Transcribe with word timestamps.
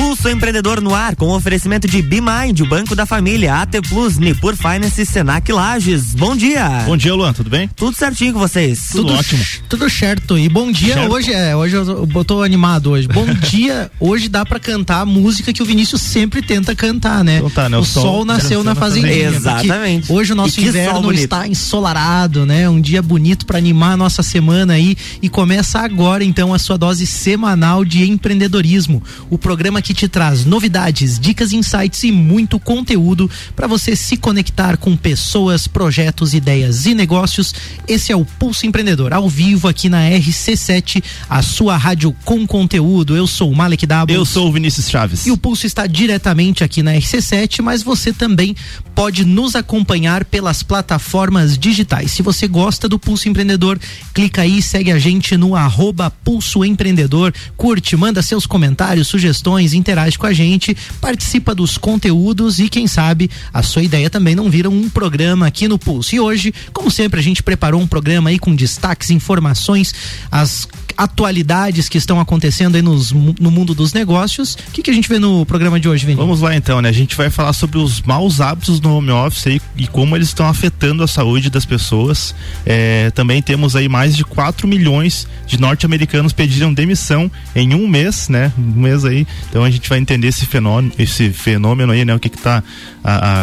Pulso 0.00 0.30
Empreendedor 0.30 0.80
no 0.80 0.94
ar, 0.94 1.14
com 1.14 1.28
oferecimento 1.28 1.86
de 1.86 2.00
BeMind, 2.00 2.62
o 2.62 2.66
Banco 2.66 2.96
da 2.96 3.04
Família, 3.04 3.56
AT 3.56 3.82
Plus, 3.86 4.16
Nipur 4.16 4.56
Finance 4.56 5.02
e 5.02 5.04
Senac 5.04 5.52
Lages. 5.52 6.14
Bom 6.14 6.34
dia. 6.34 6.84
Bom 6.86 6.96
dia, 6.96 7.14
Luan, 7.14 7.34
tudo 7.34 7.50
bem? 7.50 7.68
Tudo 7.76 7.94
certinho 7.94 8.32
com 8.32 8.38
vocês? 8.38 8.88
Tudo, 8.92 9.08
tudo 9.08 9.18
ótimo. 9.18 9.44
Tudo 9.68 9.90
certo. 9.90 10.38
E 10.38 10.48
bom 10.48 10.72
dia 10.72 10.94
certo. 10.94 11.12
hoje, 11.12 11.34
é, 11.34 11.54
hoje 11.54 11.76
eu, 11.76 12.08
eu 12.14 12.24
tô 12.24 12.42
animado 12.42 12.92
hoje. 12.92 13.06
Bom 13.08 13.26
dia, 13.50 13.90
hoje 14.00 14.30
dá 14.30 14.42
para 14.46 14.58
cantar 14.58 15.02
a 15.02 15.04
música 15.04 15.52
que 15.52 15.62
o 15.62 15.66
Vinícius 15.66 16.00
sempre 16.00 16.40
tenta 16.40 16.74
cantar, 16.74 17.22
né? 17.22 17.36
Então 17.36 17.50
tá, 17.50 17.68
né? 17.68 17.76
O, 17.76 17.80
o 17.80 17.84
sol, 17.84 18.02
sol 18.02 18.24
nasceu 18.24 18.64
na 18.64 18.74
fazendinha. 18.74 19.28
Exatamente. 19.28 20.10
Hoje 20.10 20.32
o 20.32 20.36
nosso 20.36 20.58
inverno 20.62 21.12
está 21.12 21.46
ensolarado, 21.46 22.46
né? 22.46 22.66
Um 22.70 22.80
dia 22.80 23.02
bonito 23.02 23.44
para 23.44 23.58
animar 23.58 23.92
a 23.92 23.96
nossa 23.98 24.22
semana 24.22 24.72
aí 24.72 24.96
e 25.20 25.28
começa 25.28 25.78
agora 25.80 26.24
então 26.24 26.54
a 26.54 26.58
sua 26.58 26.78
dose 26.78 27.06
semanal 27.06 27.84
de 27.84 28.08
empreendedorismo. 28.08 29.02
O 29.28 29.36
programa 29.36 29.82
que 29.82 29.89
te 29.94 30.08
traz 30.08 30.44
novidades, 30.44 31.18
dicas, 31.18 31.52
insights 31.52 32.02
e 32.04 32.12
muito 32.12 32.58
conteúdo 32.58 33.30
para 33.54 33.66
você 33.66 33.94
se 33.96 34.16
conectar 34.16 34.76
com 34.76 34.96
pessoas, 34.96 35.66
projetos, 35.66 36.34
ideias 36.34 36.86
e 36.86 36.94
negócios. 36.94 37.54
Esse 37.86 38.12
é 38.12 38.16
o 38.16 38.24
Pulso 38.24 38.66
Empreendedor, 38.66 39.12
ao 39.12 39.28
vivo 39.28 39.68
aqui 39.68 39.88
na 39.88 40.08
RC7, 40.08 41.02
a 41.28 41.42
sua 41.42 41.76
rádio 41.76 42.14
com 42.24 42.46
conteúdo. 42.46 43.16
Eu 43.16 43.26
sou 43.26 43.50
o 43.50 43.56
Malek 43.56 43.86
Dabo. 43.86 44.12
Eu 44.12 44.24
sou 44.24 44.48
o 44.48 44.52
Vinícius 44.52 44.88
Chaves. 44.88 45.26
E 45.26 45.30
o 45.30 45.36
Pulso 45.36 45.66
está 45.66 45.86
diretamente 45.86 46.64
aqui 46.64 46.82
na 46.82 46.92
RC7, 46.92 47.62
mas 47.62 47.82
você 47.82 48.12
também 48.12 48.54
pode 48.94 49.24
nos 49.24 49.54
acompanhar 49.54 50.24
pelas 50.24 50.62
plataformas 50.62 51.58
digitais. 51.58 52.12
Se 52.12 52.22
você 52.22 52.46
gosta 52.46 52.88
do 52.88 52.98
Pulso 52.98 53.28
Empreendedor, 53.28 53.78
clica 54.12 54.42
aí, 54.42 54.60
segue 54.60 54.92
a 54.92 54.98
gente 54.98 55.36
no 55.36 55.56
arroba 55.56 56.10
Pulso 56.10 56.64
Empreendedor, 56.64 57.32
curte, 57.56 57.96
manda 57.96 58.22
seus 58.22 58.46
comentários, 58.46 59.08
sugestões, 59.08 59.69
interage 59.74 60.18
com 60.18 60.26
a 60.26 60.32
gente, 60.32 60.76
participa 61.00 61.54
dos 61.54 61.78
conteúdos 61.78 62.58
e 62.58 62.68
quem 62.68 62.86
sabe 62.86 63.30
a 63.52 63.62
sua 63.62 63.82
ideia 63.82 64.10
também 64.10 64.34
não 64.34 64.50
vira 64.50 64.68
um 64.68 64.88
programa 64.88 65.46
aqui 65.46 65.68
no 65.68 65.78
Pulso. 65.78 66.14
E 66.14 66.20
hoje, 66.20 66.52
como 66.72 66.90
sempre, 66.90 67.20
a 67.20 67.22
gente 67.22 67.42
preparou 67.42 67.80
um 67.80 67.86
programa 67.86 68.30
aí 68.30 68.38
com 68.38 68.54
destaques, 68.54 69.10
informações, 69.10 69.94
as 70.30 70.68
atualidades 70.96 71.88
que 71.88 71.98
estão 71.98 72.20
acontecendo 72.20 72.76
aí 72.76 72.82
nos, 72.82 73.12
no 73.12 73.50
mundo 73.50 73.74
dos 73.74 73.92
negócios. 73.92 74.54
O 74.54 74.72
que, 74.72 74.82
que 74.82 74.90
a 74.90 74.94
gente 74.94 75.08
vê 75.08 75.18
no 75.18 75.44
programa 75.46 75.78
de 75.78 75.88
hoje, 75.88 76.06
Vini? 76.06 76.16
Vamos 76.16 76.40
lá 76.40 76.54
então, 76.54 76.80
né? 76.80 76.88
A 76.88 76.92
gente 76.92 77.16
vai 77.16 77.30
falar 77.30 77.52
sobre 77.52 77.78
os 77.78 78.02
maus 78.02 78.40
hábitos 78.40 78.80
no 78.80 78.96
home 78.96 79.10
office 79.10 79.46
e, 79.46 79.62
e 79.76 79.86
como 79.86 80.16
eles 80.16 80.28
estão 80.28 80.46
afetando 80.46 81.02
a 81.02 81.08
saúde 81.08 81.50
das 81.50 81.64
pessoas. 81.64 82.34
É, 82.64 83.10
também 83.10 83.42
temos 83.42 83.76
aí 83.76 83.88
mais 83.88 84.16
de 84.16 84.24
4 84.24 84.66
milhões 84.66 85.26
de 85.46 85.60
norte-americanos 85.60 86.32
pediram 86.32 86.72
demissão 86.72 87.30
em 87.54 87.74
um 87.74 87.88
mês, 87.88 88.28
né? 88.28 88.52
Um 88.58 88.80
mês 88.80 89.04
aí. 89.04 89.26
Então 89.48 89.64
a 89.64 89.70
gente 89.70 89.88
vai 89.88 89.98
entender 89.98 90.28
esse 90.28 90.46
fenômeno, 90.46 90.92
esse 90.98 91.30
fenômeno 91.30 91.92
aí, 91.92 92.04
né? 92.04 92.14
O 92.14 92.18
que 92.18 92.28
está 92.28 92.62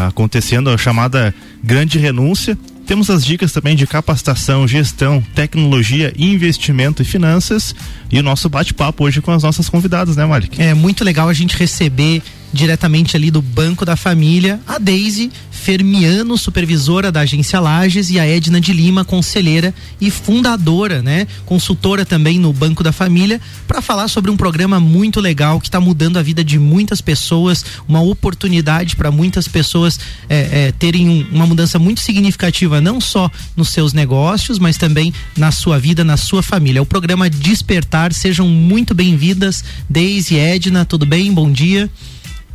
acontecendo, 0.08 0.70
a 0.70 0.78
chamada 0.78 1.34
grande 1.64 1.98
renúncia 1.98 2.58
temos 2.88 3.10
as 3.10 3.24
dicas 3.26 3.52
também 3.52 3.76
de 3.76 3.86
capacitação, 3.86 4.66
gestão, 4.66 5.22
tecnologia, 5.36 6.14
investimento 6.18 7.02
e 7.02 7.06
finanças 7.06 7.76
e 8.10 8.18
o 8.18 8.24
nosso 8.24 8.48
bate-papo 8.48 9.04
hoje 9.04 9.22
com 9.22 9.32
as 9.32 9.44
nossas 9.44 9.68
convidadas, 9.68 10.16
né, 10.16 10.26
Malik? 10.26 10.60
É 10.62 10.74
muito 10.74 11.04
legal 11.04 11.28
a 11.28 11.34
gente 11.34 11.56
receber 11.58 12.24
diretamente 12.52 13.16
ali 13.16 13.30
do 13.30 13.42
Banco 13.42 13.86
da 13.86 13.96
Família, 13.96 14.60
a 14.68 14.78
Daisy 14.78 15.32
Fermiano, 15.52 16.38
supervisora 16.38 17.12
da 17.12 17.22
agência 17.22 17.60
Lages, 17.60 18.10
e 18.10 18.20
a 18.20 18.26
Edna 18.26 18.62
de 18.62 18.72
Lima, 18.72 19.04
conselheira 19.04 19.74
e 20.00 20.10
fundadora, 20.10 21.02
né? 21.02 21.28
Consultora 21.46 22.06
também 22.06 22.40
no 22.40 22.54
Banco 22.54 22.84
da 22.84 22.94
Família, 22.94 23.42
para 23.68 23.82
falar 23.82 24.08
sobre 24.08 24.32
um 24.32 24.38
programa 24.38 24.80
muito 24.80 25.20
legal 25.20 25.60
que 25.60 25.68
está 25.68 25.82
mudando 25.82 26.18
a 26.18 26.22
vida 26.22 26.42
de 26.44 26.58
muitas 26.58 27.02
pessoas, 27.02 27.66
uma 27.88 28.02
oportunidade 28.02 28.96
para 28.96 29.12
muitas 29.12 29.48
pessoas 29.48 30.00
é, 30.30 30.68
é, 30.68 30.72
terem 30.72 31.10
um, 31.10 31.28
uma 31.34 31.46
mudança 31.46 31.78
muito 31.78 32.00
significativa, 32.00 32.80
não 32.80 33.02
só 33.02 33.30
nos 33.56 33.70
seus 33.70 33.92
negócios, 33.92 34.60
mas 34.60 34.78
também 34.78 35.14
na 35.36 35.52
sua 35.52 35.78
vida, 35.78 36.04
na 36.04 36.16
sua 36.16 36.42
família. 36.42 36.80
É 36.80 36.82
o 36.82 36.86
programa 36.86 37.30
Despertar, 37.30 38.14
sejam 38.14 38.48
muito 38.48 38.96
bem-vindas, 38.96 39.66
Daisy 39.90 40.36
e 40.36 40.40
Edna, 40.40 40.86
tudo 40.86 41.06
bem? 41.06 41.34
Bom 41.34 41.52
dia. 41.52 41.90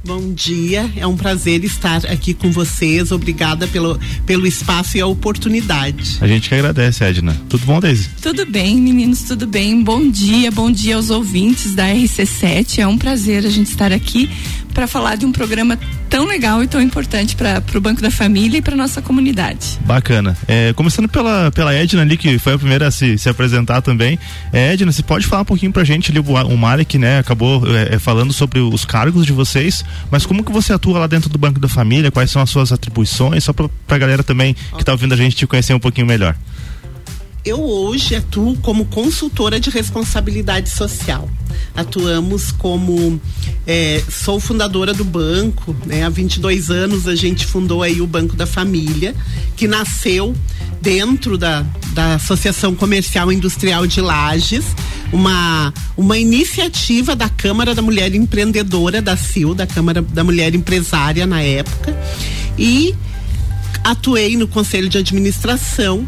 Bom 0.05 0.33
dia, 0.33 0.91
é 0.97 1.07
um 1.07 1.17
prazer 1.17 1.63
estar 1.63 2.05
aqui 2.07 2.35
com 2.35 2.51
vocês. 2.51 3.13
Obrigada 3.13 3.69
pelo, 3.69 4.01
pelo 4.27 4.49
espaço 4.49 4.99
e 4.99 5.01
a 5.01 5.07
oportunidade. 5.07 6.19
A 6.21 6.27
gente 6.27 6.49
que 6.49 6.55
agradece, 6.57 7.05
Edna. 7.05 7.41
Tudo 7.49 7.65
bom, 7.65 7.79
Deise? 7.79 8.09
Tudo 8.21 8.45
bem, 8.45 8.81
meninos, 8.81 9.23
tudo 9.23 9.47
bem. 9.47 9.81
Bom 9.81 10.11
dia, 10.11 10.51
bom 10.51 10.73
dia 10.73 10.97
aos 10.97 11.09
ouvintes 11.09 11.77
da 11.77 11.87
RC7. 11.87 12.81
É 12.81 12.87
um 12.87 12.99
prazer 12.99 13.47
a 13.47 13.51
gente 13.51 13.69
estar 13.69 13.93
aqui 13.93 14.29
para 14.73 14.87
falar 14.87 15.17
de 15.17 15.25
um 15.25 15.33
programa 15.33 15.79
tão 16.09 16.27
legal 16.27 16.63
e 16.63 16.67
tão 16.67 16.81
importante 16.81 17.37
para 17.37 17.63
o 17.75 17.81
Banco 17.81 18.03
da 18.03 18.11
Família 18.11 18.59
e 18.59 18.63
para 18.63 18.77
nossa 18.77 19.01
comunidade. 19.01 19.79
Bacana. 19.87 20.37
É, 20.47 20.73
começando 20.75 21.09
pela, 21.09 21.51
pela 21.53 21.75
Edna 21.75 22.03
ali, 22.03 22.17
que 22.17 22.39
foi 22.39 22.55
a 22.55 22.59
primeira 22.59 22.89
a 22.89 22.91
se, 22.91 23.17
se 23.17 23.29
apresentar 23.29 23.81
também. 23.81 24.19
É, 24.53 24.73
Edna, 24.73 24.93
você 24.93 25.03
pode 25.03 25.27
falar 25.27 25.43
um 25.43 25.47
pouquinho 25.47 25.73
para 25.73 25.83
a 25.83 25.85
gente 25.85 26.11
ali, 26.11 26.21
o, 26.21 26.23
o 26.23 26.59
Marek, 26.59 26.99
né, 26.99 27.19
acabou 27.19 27.63
é, 27.75 27.95
é, 27.95 27.99
falando 27.99 28.33
sobre 28.33 28.61
os 28.61 28.85
cargos 28.85 29.25
de 29.25 29.33
vocês, 29.33 29.85
mas 30.11 30.27
como 30.27 30.45
que 30.45 30.53
você 30.53 30.73
atua 30.73 30.99
lá 30.99 31.07
dentro 31.07 31.29
do 31.29 31.39
Banco 31.39 31.61
da 31.61 31.69
Família, 31.69 32.11
quais 32.11 32.31
são 32.31 32.43
as 32.43 32.51
suas 32.51 32.73
atribuições, 32.73 33.45
só 33.45 33.53
para 33.53 33.69
a 33.89 33.99
galera 33.99 34.23
também 34.23 34.55
que 34.55 34.83
está 34.83 34.93
ouvindo 34.93 35.15
a 35.15 35.17
gente 35.17 35.37
te 35.37 35.47
conhecer 35.47 35.75
um 35.75 35.81
pouquinho 35.81 36.07
melhor. 36.07 36.37
Eu 37.45 37.61
hoje 37.61 38.15
atuo 38.15 38.57
como 38.59 38.85
consultora 38.85 39.59
de 39.59 39.69
responsabilidade 39.69 40.71
social. 40.71 41.29
Atuamos 41.75 42.53
como. 42.53 43.21
É, 43.67 44.03
sou 44.09 44.39
fundadora 44.39 44.95
do 44.95 45.05
banco, 45.05 45.75
né? 45.85 46.05
há 46.05 46.09
22 46.09 46.71
anos 46.71 47.09
a 47.09 47.15
gente 47.15 47.45
fundou 47.47 47.83
aí 47.83 48.01
o 48.01 48.07
Banco 48.07 48.37
da 48.37 48.47
Família, 48.47 49.15
que 49.57 49.67
nasceu 49.67 50.35
dentro 50.81 51.37
da, 51.37 51.65
da 51.93 52.15
Associação 52.15 52.75
Comercial 52.75 53.33
e 53.33 53.37
Industrial 53.37 53.87
de 53.87 54.01
Lages, 54.01 54.65
uma, 55.13 55.73
uma 55.97 56.19
iniciativa 56.19 57.15
da 57.17 57.29
Câmara 57.29 57.75
da 57.75 57.83
Mulher 57.83 58.15
Empreendedora 58.15 59.03
da 59.03 59.17
CIL, 59.17 59.55
da 59.55 59.67
Câmara 59.67 60.03
da 60.03 60.23
Mulher 60.23 60.55
Empresária 60.55 61.27
na 61.27 61.41
época, 61.41 61.97
e 62.59 62.95
atuei 63.85 64.37
no 64.37 64.47
Conselho 64.47 64.89
de 64.89 64.99
Administração 64.99 66.07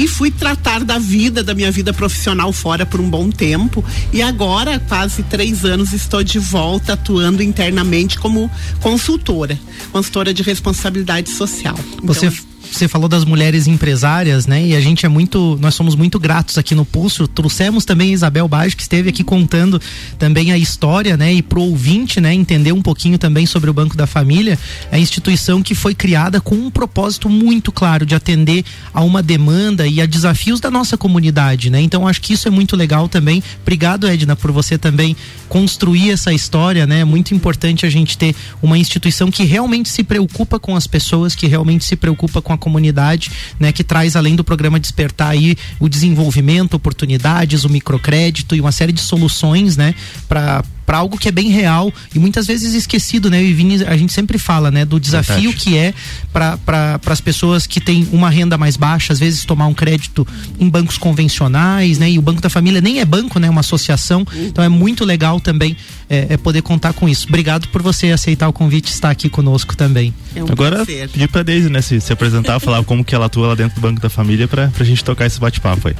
e 0.00 0.08
fui 0.08 0.30
tratar 0.30 0.82
da 0.82 0.98
vida, 0.98 1.44
da 1.44 1.52
minha 1.52 1.70
vida 1.70 1.92
profissional 1.92 2.50
fora 2.54 2.86
por 2.86 3.02
um 3.02 3.10
bom 3.10 3.30
tempo. 3.30 3.84
E 4.10 4.22
agora, 4.22 4.80
quase 4.80 5.22
três 5.24 5.62
anos, 5.62 5.92
estou 5.92 6.24
de 6.24 6.38
volta 6.38 6.94
atuando 6.94 7.42
internamente 7.42 8.18
como 8.18 8.50
consultora, 8.80 9.60
consultora 9.92 10.32
de 10.32 10.42
responsabilidade 10.42 11.28
social. 11.28 11.78
Você 12.02 12.28
então, 12.28 12.38
você 12.38 12.49
falou 12.88 13.08
das 13.08 13.24
mulheres 13.24 13.66
empresárias, 13.66 14.46
né? 14.46 14.64
E 14.66 14.74
a 14.74 14.80
gente 14.80 15.04
é 15.04 15.08
muito, 15.08 15.58
nós 15.60 15.74
somos 15.74 15.94
muito 15.94 16.18
gratos 16.18 16.56
aqui 16.58 16.74
no 16.74 16.84
Pulso. 16.84 17.26
Trouxemos 17.26 17.84
também 17.84 18.10
a 18.10 18.12
Isabel 18.12 18.48
Baixo, 18.48 18.76
que 18.76 18.82
esteve 18.82 19.08
aqui 19.08 19.24
contando 19.24 19.80
também 20.18 20.52
a 20.52 20.58
história, 20.58 21.16
né? 21.16 21.32
E 21.32 21.42
pro 21.42 21.62
ouvinte, 21.62 22.20
né, 22.20 22.34
entender 22.34 22.72
um 22.72 22.82
pouquinho 22.82 23.18
também 23.18 23.46
sobre 23.46 23.70
o 23.70 23.72
Banco 23.72 23.96
da 23.96 24.06
Família, 24.06 24.58
a 24.90 24.98
instituição 24.98 25.62
que 25.62 25.74
foi 25.74 25.94
criada 25.94 26.40
com 26.40 26.54
um 26.54 26.70
propósito 26.70 27.28
muito 27.28 27.72
claro 27.72 28.06
de 28.06 28.14
atender 28.14 28.64
a 28.92 29.02
uma 29.02 29.22
demanda 29.22 29.86
e 29.86 30.00
a 30.00 30.06
desafios 30.06 30.60
da 30.60 30.70
nossa 30.70 30.96
comunidade, 30.96 31.70
né? 31.70 31.80
Então 31.80 32.06
acho 32.06 32.20
que 32.20 32.32
isso 32.32 32.46
é 32.46 32.50
muito 32.50 32.76
legal 32.76 33.08
também. 33.08 33.42
Obrigado, 33.62 34.06
Edna, 34.06 34.36
por 34.36 34.52
você 34.52 34.78
também 34.78 35.16
construir 35.48 36.10
essa 36.10 36.32
história, 36.32 36.86
né? 36.86 37.00
É 37.00 37.04
muito 37.04 37.34
importante 37.34 37.84
a 37.84 37.90
gente 37.90 38.16
ter 38.16 38.34
uma 38.62 38.78
instituição 38.78 39.30
que 39.30 39.44
realmente 39.44 39.88
se 39.88 40.02
preocupa 40.04 40.58
com 40.58 40.76
as 40.76 40.86
pessoas, 40.86 41.34
que 41.34 41.46
realmente 41.46 41.84
se 41.84 41.96
preocupa 41.96 42.40
com 42.40 42.52
a 42.52 42.58
comunidade, 42.60 43.30
né, 43.58 43.72
que 43.72 43.82
traz 43.82 44.14
além 44.14 44.36
do 44.36 44.44
programa 44.44 44.78
Despertar 44.78 45.30
aí 45.30 45.56
o 45.80 45.88
desenvolvimento, 45.88 46.74
oportunidades, 46.74 47.64
o 47.64 47.68
microcrédito 47.68 48.54
e 48.54 48.60
uma 48.60 48.70
série 48.70 48.92
de 48.92 49.00
soluções, 49.00 49.76
né, 49.76 49.94
para 50.28 50.62
para 50.90 50.98
algo 50.98 51.16
que 51.16 51.28
é 51.28 51.30
bem 51.30 51.50
real 51.50 51.92
e 52.12 52.18
muitas 52.18 52.48
vezes 52.48 52.74
esquecido, 52.74 53.30
né? 53.30 53.40
E 53.40 53.52
Vini, 53.52 53.84
a 53.84 53.96
gente 53.96 54.12
sempre 54.12 54.38
fala, 54.38 54.72
né, 54.72 54.84
do 54.84 54.98
desafio 54.98 55.52
Verdade. 55.52 55.56
que 55.56 55.76
é 55.76 55.94
para 56.32 56.58
pra, 56.58 56.98
as 57.06 57.20
pessoas 57.20 57.64
que 57.64 57.80
têm 57.80 58.08
uma 58.10 58.28
renda 58.28 58.58
mais 58.58 58.76
baixa, 58.76 59.12
às 59.12 59.20
vezes 59.20 59.44
tomar 59.44 59.68
um 59.68 59.72
crédito 59.72 60.26
em 60.58 60.68
bancos 60.68 60.98
convencionais, 60.98 61.96
né? 61.96 62.10
E 62.10 62.18
o 62.18 62.22
Banco 62.22 62.40
da 62.40 62.50
Família 62.50 62.80
nem 62.80 62.98
é 62.98 63.04
banco, 63.04 63.38
né? 63.38 63.46
É 63.46 63.50
uma 63.50 63.60
associação. 63.60 64.26
Então 64.34 64.64
é 64.64 64.68
muito 64.68 65.04
legal 65.04 65.38
também 65.38 65.76
é, 66.08 66.26
é 66.30 66.36
poder 66.36 66.60
contar 66.60 66.92
com 66.92 67.08
isso. 67.08 67.28
Obrigado 67.28 67.68
por 67.68 67.82
você 67.82 68.10
aceitar 68.10 68.48
o 68.48 68.52
convite 68.52 68.88
e 68.88 68.92
estar 68.92 69.10
aqui 69.10 69.28
conosco 69.28 69.76
também. 69.76 70.12
É 70.34 70.42
um 70.42 70.48
Agora, 70.50 70.84
prazer. 70.84 71.08
pedir 71.08 71.28
pra 71.28 71.44
Deise, 71.44 71.70
né, 71.70 71.80
se, 71.82 72.00
se 72.00 72.12
apresentar, 72.12 72.58
falar 72.60 72.82
como 72.82 73.04
que 73.04 73.14
ela 73.14 73.26
atua 73.26 73.46
lá 73.46 73.54
dentro 73.54 73.76
do 73.76 73.80
Banco 73.80 74.00
da 74.00 74.10
Família 74.10 74.48
para 74.48 74.72
a 74.76 74.84
gente 74.84 75.04
tocar 75.04 75.24
esse 75.26 75.38
bate-papo 75.38 75.86
aí. 75.86 75.94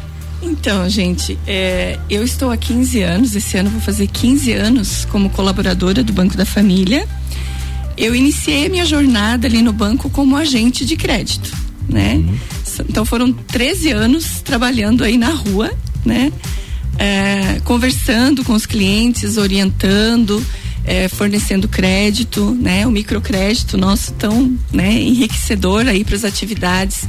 Então, 0.50 0.88
gente, 0.88 1.38
é, 1.46 1.96
eu 2.10 2.24
estou 2.24 2.50
há 2.50 2.56
15 2.56 3.02
anos, 3.02 3.36
esse 3.36 3.56
ano 3.56 3.70
vou 3.70 3.80
fazer 3.80 4.08
15 4.08 4.52
anos 4.52 5.04
como 5.04 5.30
colaboradora 5.30 6.02
do 6.02 6.12
Banco 6.12 6.36
da 6.36 6.44
Família. 6.44 7.06
Eu 7.96 8.16
iniciei 8.16 8.68
minha 8.68 8.84
jornada 8.84 9.46
ali 9.46 9.62
no 9.62 9.72
banco 9.72 10.10
como 10.10 10.36
agente 10.36 10.84
de 10.84 10.96
crédito, 10.96 11.56
né? 11.88 12.14
Uhum. 12.14 12.38
Então 12.88 13.04
foram 13.04 13.32
13 13.32 13.92
anos 13.92 14.40
trabalhando 14.42 15.04
aí 15.04 15.16
na 15.16 15.30
rua, 15.30 15.72
né? 16.04 16.32
É, 16.98 17.60
conversando 17.64 18.44
com 18.44 18.52
os 18.52 18.66
clientes, 18.66 19.36
orientando, 19.36 20.44
é, 20.84 21.08
fornecendo 21.08 21.68
crédito, 21.68 22.56
né? 22.60 22.86
O 22.86 22.90
microcrédito 22.90 23.78
nosso 23.78 24.12
tão 24.14 24.58
né, 24.72 25.00
enriquecedor 25.00 25.86
aí 25.86 26.04
para 26.04 26.16
as 26.16 26.24
atividades. 26.24 27.06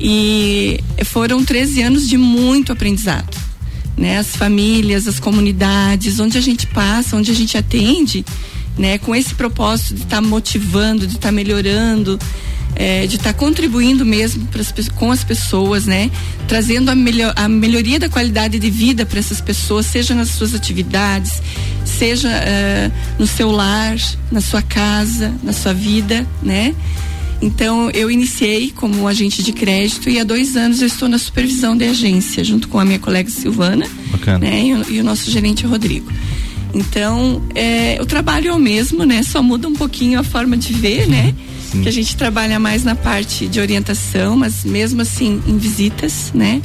E 0.00 0.80
foram 1.04 1.44
13 1.44 1.82
anos 1.82 2.08
de 2.08 2.16
muito 2.16 2.72
aprendizado. 2.72 3.36
Né? 3.96 4.18
As 4.18 4.36
famílias, 4.36 5.08
as 5.08 5.18
comunidades, 5.18 6.20
onde 6.20 6.36
a 6.36 6.40
gente 6.40 6.66
passa, 6.66 7.16
onde 7.16 7.30
a 7.30 7.34
gente 7.34 7.56
atende, 7.56 8.24
né? 8.76 8.98
Com 8.98 9.14
esse 9.14 9.34
propósito 9.34 9.94
de 9.94 10.02
estar 10.02 10.16
tá 10.16 10.22
motivando, 10.22 11.06
de 11.06 11.14
estar 11.14 11.28
tá 11.28 11.32
melhorando, 11.32 12.18
é, 12.74 13.06
de 13.06 13.16
estar 13.16 13.32
tá 13.32 13.38
contribuindo 13.38 14.04
mesmo 14.04 14.46
pras, 14.48 14.72
com 14.94 15.10
as 15.10 15.24
pessoas, 15.24 15.86
né? 15.86 16.10
Trazendo 16.46 16.90
a, 16.90 16.94
melhor, 16.94 17.32
a 17.34 17.48
melhoria 17.48 17.98
da 17.98 18.08
qualidade 18.08 18.58
de 18.58 18.70
vida 18.70 19.06
para 19.06 19.18
essas 19.18 19.40
pessoas, 19.40 19.86
seja 19.86 20.14
nas 20.14 20.28
suas 20.28 20.54
atividades, 20.54 21.42
seja 21.84 22.28
uh, 22.28 22.92
no 23.18 23.26
seu 23.26 23.50
lar, 23.50 23.96
na 24.30 24.42
sua 24.42 24.60
casa, 24.60 25.32
na 25.42 25.54
sua 25.54 25.72
vida, 25.72 26.26
né? 26.42 26.74
Então 27.40 27.90
eu 27.90 28.10
iniciei 28.10 28.70
como 28.70 29.06
agente 29.06 29.42
de 29.42 29.52
crédito 29.52 30.08
e 30.08 30.18
há 30.18 30.24
dois 30.24 30.56
anos 30.56 30.80
eu 30.80 30.86
estou 30.86 31.08
na 31.08 31.18
supervisão 31.18 31.76
da 31.76 31.84
agência, 31.86 32.42
junto 32.42 32.68
com 32.68 32.78
a 32.78 32.84
minha 32.84 32.98
colega 32.98 33.28
Silvana 33.28 33.86
né, 34.40 34.64
e, 34.64 34.74
o, 34.74 34.90
e, 34.92 35.00
o, 35.00 35.04
nosso 35.04 35.30
gerente 35.30 35.66
Rodrigo. 35.66 36.10
Então 36.72 37.42
é, 37.54 37.98
o 38.00 38.06
trabalho 38.06 38.48
é 38.48 38.52
o 38.52 38.58
mesmo, 38.58 39.04
né? 39.04 39.22
Só 39.22 39.42
muda 39.42 39.68
um 39.68 39.74
pouquinho 39.74 40.18
a 40.18 40.22
forma 40.22 40.56
de 40.56 40.72
ver, 40.72 41.06
né? 41.06 41.34
Sim. 41.70 41.82
Que 41.82 41.88
a 41.88 41.92
gente 41.92 42.16
trabalha 42.16 42.58
mais 42.58 42.84
na 42.84 42.94
parte 42.94 43.46
de 43.46 43.60
orientação, 43.60 44.36
mas 44.36 44.64
mesmo 44.64 45.02
assim 45.02 45.42
em 45.46 45.58
visitas, 45.58 46.32
né? 46.34 46.62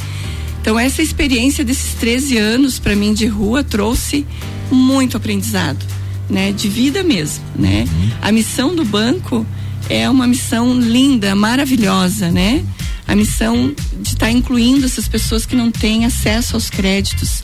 Então 0.62 0.80
essa 0.80 1.02
experiência 1.02 1.66
desses 1.66 1.96
13 1.96 2.38
anos 2.38 2.80
para 2.80 2.96
mim 2.96 3.14
de 3.14 3.26
rua 3.26 3.64
trouxe 3.64 4.26
muito 4.72 5.18
aprendizado, 5.18 5.86
né? 6.30 6.52
De 6.52 6.70
vida 6.70 7.04
mesmo, 7.04 7.44
né? 7.56 7.86
Uhum. 7.92 8.10
A 8.22 8.32
missão 8.32 8.74
do 8.74 8.86
banco 8.86 9.46
é 9.92 10.10
uma 10.10 10.26
missão 10.26 10.80
linda, 10.80 11.36
maravilhosa, 11.36 12.32
né? 12.32 12.64
A 13.08 13.14
missão 13.14 13.76
de 14.00 14.10
estar 14.10 14.28
tá 14.28 14.32
incluindo 14.32 14.86
essas 14.86 15.08
pessoas 15.08 15.46
que 15.46 15.56
não 15.56 15.70
têm 15.70 16.06
acesso 16.06 16.56
aos 16.56 16.70
créditos, 16.70 17.44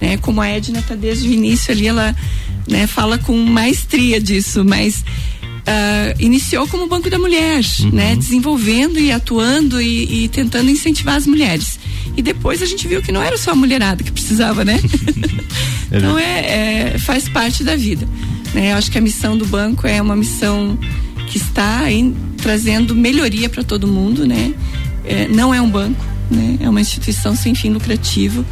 né? 0.00 0.18
Como 0.18 0.40
a 0.40 0.46
Edna 0.46 0.80
está 0.80 0.94
desde 0.94 1.26
o 1.26 1.32
início 1.32 1.72
ali, 1.72 1.86
ela 1.86 2.14
né, 2.68 2.86
fala 2.86 3.16
com 3.16 3.34
maestria 3.36 4.20
disso, 4.20 4.64
mas 4.64 5.04
Uh, 5.66 6.14
iniciou 6.20 6.68
como 6.68 6.86
Banco 6.86 7.10
da 7.10 7.18
Mulher, 7.18 7.60
uhum. 7.80 7.90
né? 7.90 8.14
Desenvolvendo 8.14 9.00
e 9.00 9.10
atuando 9.10 9.82
e, 9.82 10.22
e, 10.22 10.28
tentando 10.28 10.70
incentivar 10.70 11.16
as 11.16 11.26
mulheres. 11.26 11.80
E 12.16 12.22
depois 12.22 12.62
a 12.62 12.66
gente 12.66 12.86
viu 12.86 13.02
que 13.02 13.10
não 13.10 13.20
era 13.20 13.36
só 13.36 13.50
a 13.50 13.54
mulherada 13.56 14.04
que 14.04 14.12
precisava, 14.12 14.64
né? 14.64 14.78
então 15.90 16.16
é, 16.16 16.92
é, 16.94 16.98
faz 17.00 17.28
parte 17.28 17.64
da 17.64 17.74
vida. 17.74 18.06
Né? 18.54 18.70
Eu 18.70 18.76
acho 18.76 18.92
que 18.92 18.98
a 18.98 19.00
missão 19.00 19.36
do 19.36 19.44
banco 19.44 19.88
é 19.88 20.00
uma 20.00 20.14
missão 20.14 20.78
que 21.26 21.38
está 21.38 21.80
aí 21.80 22.14
trazendo 22.40 22.94
melhoria 22.94 23.48
para 23.48 23.62
todo 23.62 23.86
mundo, 23.86 24.26
né? 24.26 24.54
É, 25.04 25.28
não 25.28 25.52
é 25.52 25.60
um 25.60 25.70
banco, 25.70 26.04
né? 26.30 26.58
É 26.60 26.68
uma 26.68 26.80
instituição 26.80 27.34
sem 27.34 27.54
fim 27.54 27.70
lucrativo 27.70 28.44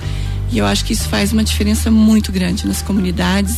e 0.52 0.58
eu 0.58 0.66
acho 0.66 0.84
que 0.84 0.92
isso 0.92 1.08
faz 1.08 1.32
uma 1.32 1.42
diferença 1.42 1.90
muito 1.90 2.30
grande 2.30 2.66
nas 2.66 2.82
comunidades, 2.82 3.56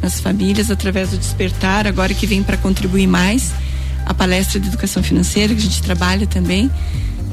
nas 0.00 0.20
famílias, 0.20 0.70
através 0.70 1.10
do 1.10 1.18
despertar, 1.18 1.86
agora 1.86 2.14
que 2.14 2.26
vem 2.26 2.42
para 2.42 2.56
contribuir 2.56 3.06
mais 3.06 3.52
a 4.06 4.14
palestra 4.14 4.58
de 4.58 4.68
educação 4.68 5.02
financeira 5.02 5.54
que 5.54 5.60
a 5.60 5.62
gente 5.62 5.82
trabalha 5.82 6.26
também 6.26 6.70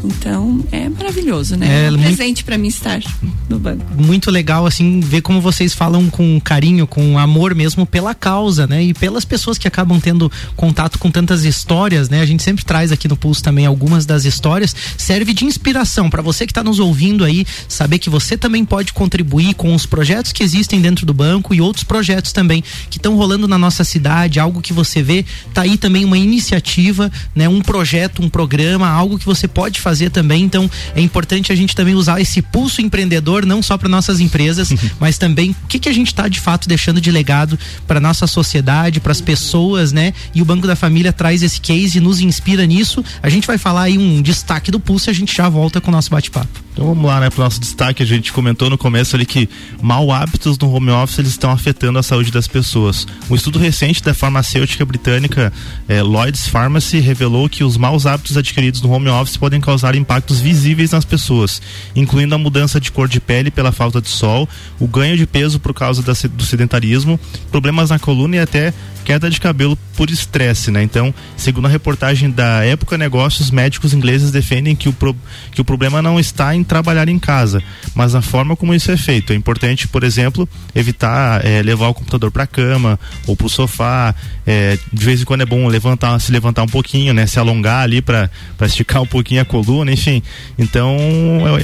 então 0.04 0.64
é 0.72 0.88
maravilhoso, 0.90 1.56
né? 1.56 1.86
É, 1.86 1.88
é 1.88 1.92
um 1.92 1.98
presente 1.98 2.44
para 2.44 2.58
mim 2.58 2.68
estar 2.68 3.02
no 3.50 3.60
banco. 3.60 3.84
Muito 3.98 4.30
legal 4.32 4.66
assim 4.66 5.00
ver 5.00 5.22
como 5.22 5.42
vocês 5.42 5.74
falam 5.74 6.10
com 6.10 6.40
carinho, 6.40 6.88
com 6.88 7.18
amor 7.18 7.54
mesmo 7.54 7.86
pela 7.86 8.14
causa, 8.14 8.68
né? 8.68 8.84
E 8.84 8.94
pelas 8.94 9.26
pessoas 9.26 9.58
que 9.58 9.68
acabam 9.68 10.00
tendo 10.00 10.32
contato 10.56 11.00
com 11.00 11.10
tantas 11.12 11.44
histórias, 11.44 12.10
né? 12.10 12.22
A 12.22 12.26
gente 12.26 12.44
sempre 12.44 12.64
traz 12.64 12.92
aqui 12.92 13.08
no 13.08 13.18
Pulso 13.18 13.44
também 13.44 13.66
algumas 13.66 14.06
das 14.06 14.26
histórias, 14.26 14.76
serve 14.98 15.34
de 15.34 15.46
inspiração 15.46 16.10
para 16.10 16.22
você 16.22 16.46
que 16.46 16.52
está 16.52 16.64
nos 16.64 16.80
ouvindo 16.80 17.24
aí, 17.24 17.46
saber 17.68 18.00
que 18.00 18.10
você 18.10 18.38
também 18.38 18.64
pode 18.64 18.94
contribuir 18.94 19.54
com 19.56 19.74
os 19.74 19.86
projetos 19.86 20.32
que 20.32 20.44
existem 20.44 20.80
dentro 20.82 21.06
do 21.06 21.14
banco 21.14 21.54
e 21.54 21.62
outros 21.62 21.84
projetos 21.84 22.32
também 22.32 22.64
que 22.90 22.98
estão 22.98 23.16
rolando 23.16 23.48
na 23.48 23.58
nossa 23.58 23.84
cidade, 23.84 24.40
algo 24.40 24.62
que 24.62 24.74
você 24.74 25.02
vê, 25.02 25.26
tá 25.54 25.64
aí 25.64 25.78
também 25.78 26.06
uma 26.06 26.18
iniciativa, 26.18 27.12
né? 27.36 27.50
Um 27.50 27.62
projeto, 27.62 28.22
um 28.22 28.30
programa, 28.30 28.88
algo 28.88 29.18
que 29.18 29.26
você 29.26 29.48
pode 29.48 29.80
fazer 29.80 29.87
também. 30.10 30.44
Então 30.44 30.69
é 30.95 31.01
importante 31.01 31.51
a 31.51 31.56
gente 31.56 31.75
também 31.75 31.95
usar 31.95 32.19
esse 32.19 32.42
pulso 32.42 32.81
empreendedor 32.81 33.45
não 33.45 33.62
só 33.62 33.78
para 33.78 33.89
nossas 33.89 34.19
empresas, 34.19 34.74
mas 35.00 35.18
também 35.18 35.51
o 35.51 35.68
que, 35.68 35.80
que 35.80 35.89
a 35.89 35.94
gente 35.94 36.07
está 36.07 36.28
de 36.28 36.39
fato 36.39 36.68
deixando 36.68 37.00
de 37.00 37.12
legado 37.12 37.57
para 37.86 38.00
nossa 38.00 38.28
sociedade, 38.28 39.00
para 39.00 39.12
as 39.12 39.22
pessoas, 39.22 39.92
né? 39.92 40.13
E 40.34 40.42
o 40.42 40.45
Banco 40.45 40.68
da 40.68 40.75
Família 40.75 41.13
traz 41.13 41.42
esse 41.44 41.60
case, 41.60 42.00
nos 42.00 42.19
inspira 42.19 42.66
nisso. 42.66 43.04
A 43.22 43.30
gente 43.30 43.48
vai 43.48 43.57
falar 43.57 43.84
aí 43.84 43.98
um 43.98 44.22
destaque 44.22 44.72
do 44.72 44.80
pulso 44.80 45.10
e 45.10 45.12
a 45.12 45.13
gente 45.13 45.36
já 45.36 45.50
volta 45.50 45.80
com 45.80 45.89
o 45.89 45.94
nosso 45.94 46.10
bate-papo. 46.10 46.68
Então 46.78 46.86
vamos 46.86 47.06
lá, 47.06 47.19
né, 47.19 47.30
para 47.31 47.42
o 47.42 47.44
nosso 47.44 47.60
destaque. 47.60 48.04
A 48.04 48.06
gente 48.06 48.31
comentou 48.31 48.69
no 48.69 48.78
começo 48.78 49.16
ali 49.16 49.25
que 49.25 49.50
mal 49.81 50.12
hábitos 50.12 50.60
no 50.60 50.72
home 50.72 50.92
office 50.92 51.18
eles 51.18 51.31
estão 51.31 51.50
afetando 51.50 51.98
a 51.98 52.04
saúde 52.04 52.31
das 52.31 52.48
pessoas. 52.48 53.07
Um 53.28 53.36
estudo 53.36 53.57
recente 53.57 54.04
da 54.04 54.13
farmacêutica 54.13 54.86
britânica 54.86 55.51
eh, 55.88 56.04
Lloyd's 56.04 56.48
Pharmacy 56.48 57.00
revelou 57.00 57.50
que 57.50 57.63
os 57.63 57.78
maus 57.78 58.06
hábitos 58.06 58.38
adquiridos 58.38 58.80
no 58.81 58.92
home 58.92 59.10
office 59.10 59.38
podem 59.38 59.60
causar 59.60 59.76
impactos 59.95 60.39
visíveis 60.39 60.91
nas 60.91 61.06
pessoas, 61.06 61.62
incluindo 61.95 62.35
a 62.35 62.38
mudança 62.38 62.79
de 62.79 62.91
cor 62.91 63.07
de 63.07 63.19
pele 63.19 63.51
pela 63.51 63.71
falta 63.71 64.01
de 64.01 64.09
sol, 64.09 64.47
o 64.79 64.88
ganho 64.88 65.18
de 65.18 65.25
peso 65.25 65.59
por 65.59 65.74
causa 65.74 66.01
da, 66.01 66.13
do 66.29 66.44
sedentarismo, 66.44 67.19
problemas 67.51 67.89
na 67.89 68.00
coluna 68.00 68.38
e 68.38 68.39
até 68.39 68.74
queda 69.07 69.29
de 69.29 69.39
cabelo 69.39 69.77
por 69.95 70.09
estresse, 70.09 70.69
né? 70.69 70.83
Então, 70.83 71.13
segundo 71.38 71.65
a 71.65 71.69
reportagem 71.69 72.29
da 72.29 72.65
Época 72.65 72.97
Negócios, 72.97 73.50
médicos 73.50 73.94
ingleses 73.94 74.31
defendem 74.31 74.75
que 74.75 74.89
o, 74.89 74.94
pro, 74.94 75.15
que 75.50 75.62
o 75.62 75.63
problema 75.63 76.01
não 76.01 76.19
está 76.19 76.53
em 76.53 76.62
trabalhar 76.62 77.07
em 77.07 77.18
casa, 77.18 77.63
mas 77.95 78.13
na 78.13 78.21
forma 78.21 78.53
como 78.53 78.74
isso 78.74 78.91
é 78.91 78.97
feito. 78.97 79.31
É 79.31 79.35
importante, 79.38 79.88
por 79.88 80.03
exemplo, 80.03 80.47
evitar 80.75 81.45
é, 81.45 81.63
levar 81.63 81.88
o 81.88 81.94
computador 81.94 82.31
para 82.31 82.44
a 82.44 82.47
cama 82.47 83.00
ou 83.25 83.33
para 83.33 83.47
o 83.47 83.50
sofá. 83.50 84.13
É, 84.45 84.77
de 84.91 85.06
vez 85.06 85.21
em 85.21 85.25
quando 85.25 85.41
é 85.41 85.45
bom 85.45 85.68
levantar, 85.68 86.19
se 86.19 86.29
levantar 86.29 86.63
um 86.63 86.68
pouquinho, 86.68 87.13
né? 87.13 87.25
Se 87.25 87.39
alongar 87.39 87.83
ali 87.83 88.01
para 88.01 88.29
esticar 88.63 89.01
um 89.01 89.07
pouquinho 89.07 89.41
a 89.41 89.45
coluna, 89.45 89.67
enfim. 89.92 90.22
Então, 90.58 90.98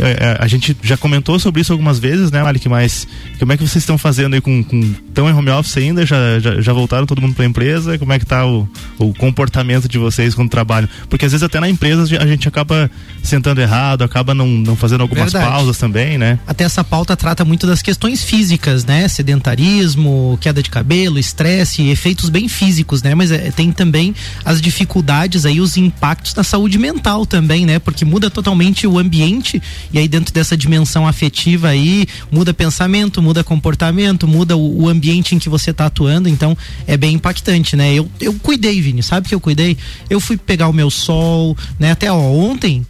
é, 0.01 0.11
é, 0.11 0.37
a 0.39 0.47
gente 0.47 0.75
já 0.81 0.97
comentou 0.97 1.39
sobre 1.39 1.61
isso 1.61 1.71
algumas 1.71 1.99
vezes, 1.99 2.31
né, 2.31 2.43
Malik? 2.43 2.67
Mas 2.67 3.07
como 3.39 3.51
é 3.51 3.57
que 3.57 3.63
vocês 3.63 3.83
estão 3.83 3.97
fazendo 3.97 4.33
aí 4.33 4.41
com, 4.41 4.63
com 4.63 4.93
tão 5.13 5.29
em 5.29 5.33
home 5.33 5.49
office 5.49 5.77
ainda? 5.77 6.05
Já, 6.05 6.39
já, 6.39 6.61
já 6.61 6.73
voltaram 6.73 7.05
todo 7.05 7.21
mundo 7.21 7.33
para 7.35 7.43
a 7.43 7.47
empresa? 7.47 7.97
Como 7.97 8.11
é 8.13 8.19
que 8.19 8.25
tá 8.25 8.45
o, 8.45 8.67
o 8.97 9.13
comportamento 9.13 9.87
de 9.87 9.97
vocês 9.97 10.35
quando 10.35 10.49
trabalham? 10.49 10.89
Porque 11.09 11.25
às 11.25 11.31
vezes 11.31 11.43
até 11.43 11.59
na 11.59 11.69
empresa 11.69 12.03
a 12.19 12.27
gente 12.27 12.47
acaba 12.47 12.89
sentando 13.21 13.61
errado, 13.61 14.03
acaba 14.03 14.33
não, 14.33 14.47
não 14.47 14.75
fazendo 14.75 15.01
algumas 15.01 15.31
Verdade. 15.31 15.51
pausas 15.51 15.77
também, 15.77 16.17
né? 16.17 16.39
Até 16.45 16.63
essa 16.63 16.83
pauta 16.83 17.15
trata 17.15 17.45
muito 17.45 17.65
das 17.65 17.81
questões 17.81 18.23
físicas, 18.23 18.85
né? 18.85 19.07
Sedentarismo, 19.07 20.37
queda 20.41 20.61
de 20.61 20.69
cabelo, 20.69 21.17
estresse, 21.19 21.87
efeitos 21.89 22.29
bem 22.29 22.47
físicos, 22.47 23.01
né? 23.01 23.15
Mas 23.15 23.31
é, 23.31 23.51
tem 23.51 23.71
também 23.71 24.13
as 24.43 24.61
dificuldades 24.61 25.45
aí, 25.45 25.59
os 25.61 25.77
impactos 25.77 26.33
na 26.35 26.43
saúde 26.43 26.77
mental 26.77 27.25
também, 27.25 27.65
né? 27.65 27.79
Porque 27.79 27.92
muda 28.03 28.29
totalmente 28.29 28.87
o 28.87 28.97
ambiente 28.97 29.61
e 29.91 29.99
aí 29.99 30.07
dentro 30.07 30.33
dessa 30.33 30.57
dimensão 30.57 31.07
afetiva 31.07 31.67
aí, 31.67 32.07
muda 32.31 32.53
pensamento, 32.53 33.21
muda 33.21 33.43
comportamento, 33.43 34.27
muda 34.27 34.57
o, 34.57 34.83
o 34.83 34.89
ambiente 34.89 35.35
em 35.35 35.39
que 35.39 35.49
você 35.49 35.71
está 35.71 35.85
atuando, 35.85 36.27
então 36.27 36.57
é 36.87 36.97
bem 36.97 37.15
impactante, 37.15 37.75
né? 37.75 37.93
Eu, 37.93 38.09
eu 38.19 38.33
cuidei, 38.35 38.81
Vini, 38.81 39.03
sabe 39.03 39.27
que 39.27 39.35
eu 39.35 39.39
cuidei? 39.39 39.77
Eu 40.09 40.19
fui 40.19 40.37
pegar 40.37 40.67
o 40.67 40.73
meu 40.73 40.89
sol, 40.89 41.55
né? 41.79 41.91
Até 41.91 42.11
ó, 42.11 42.17
ontem 42.17 42.85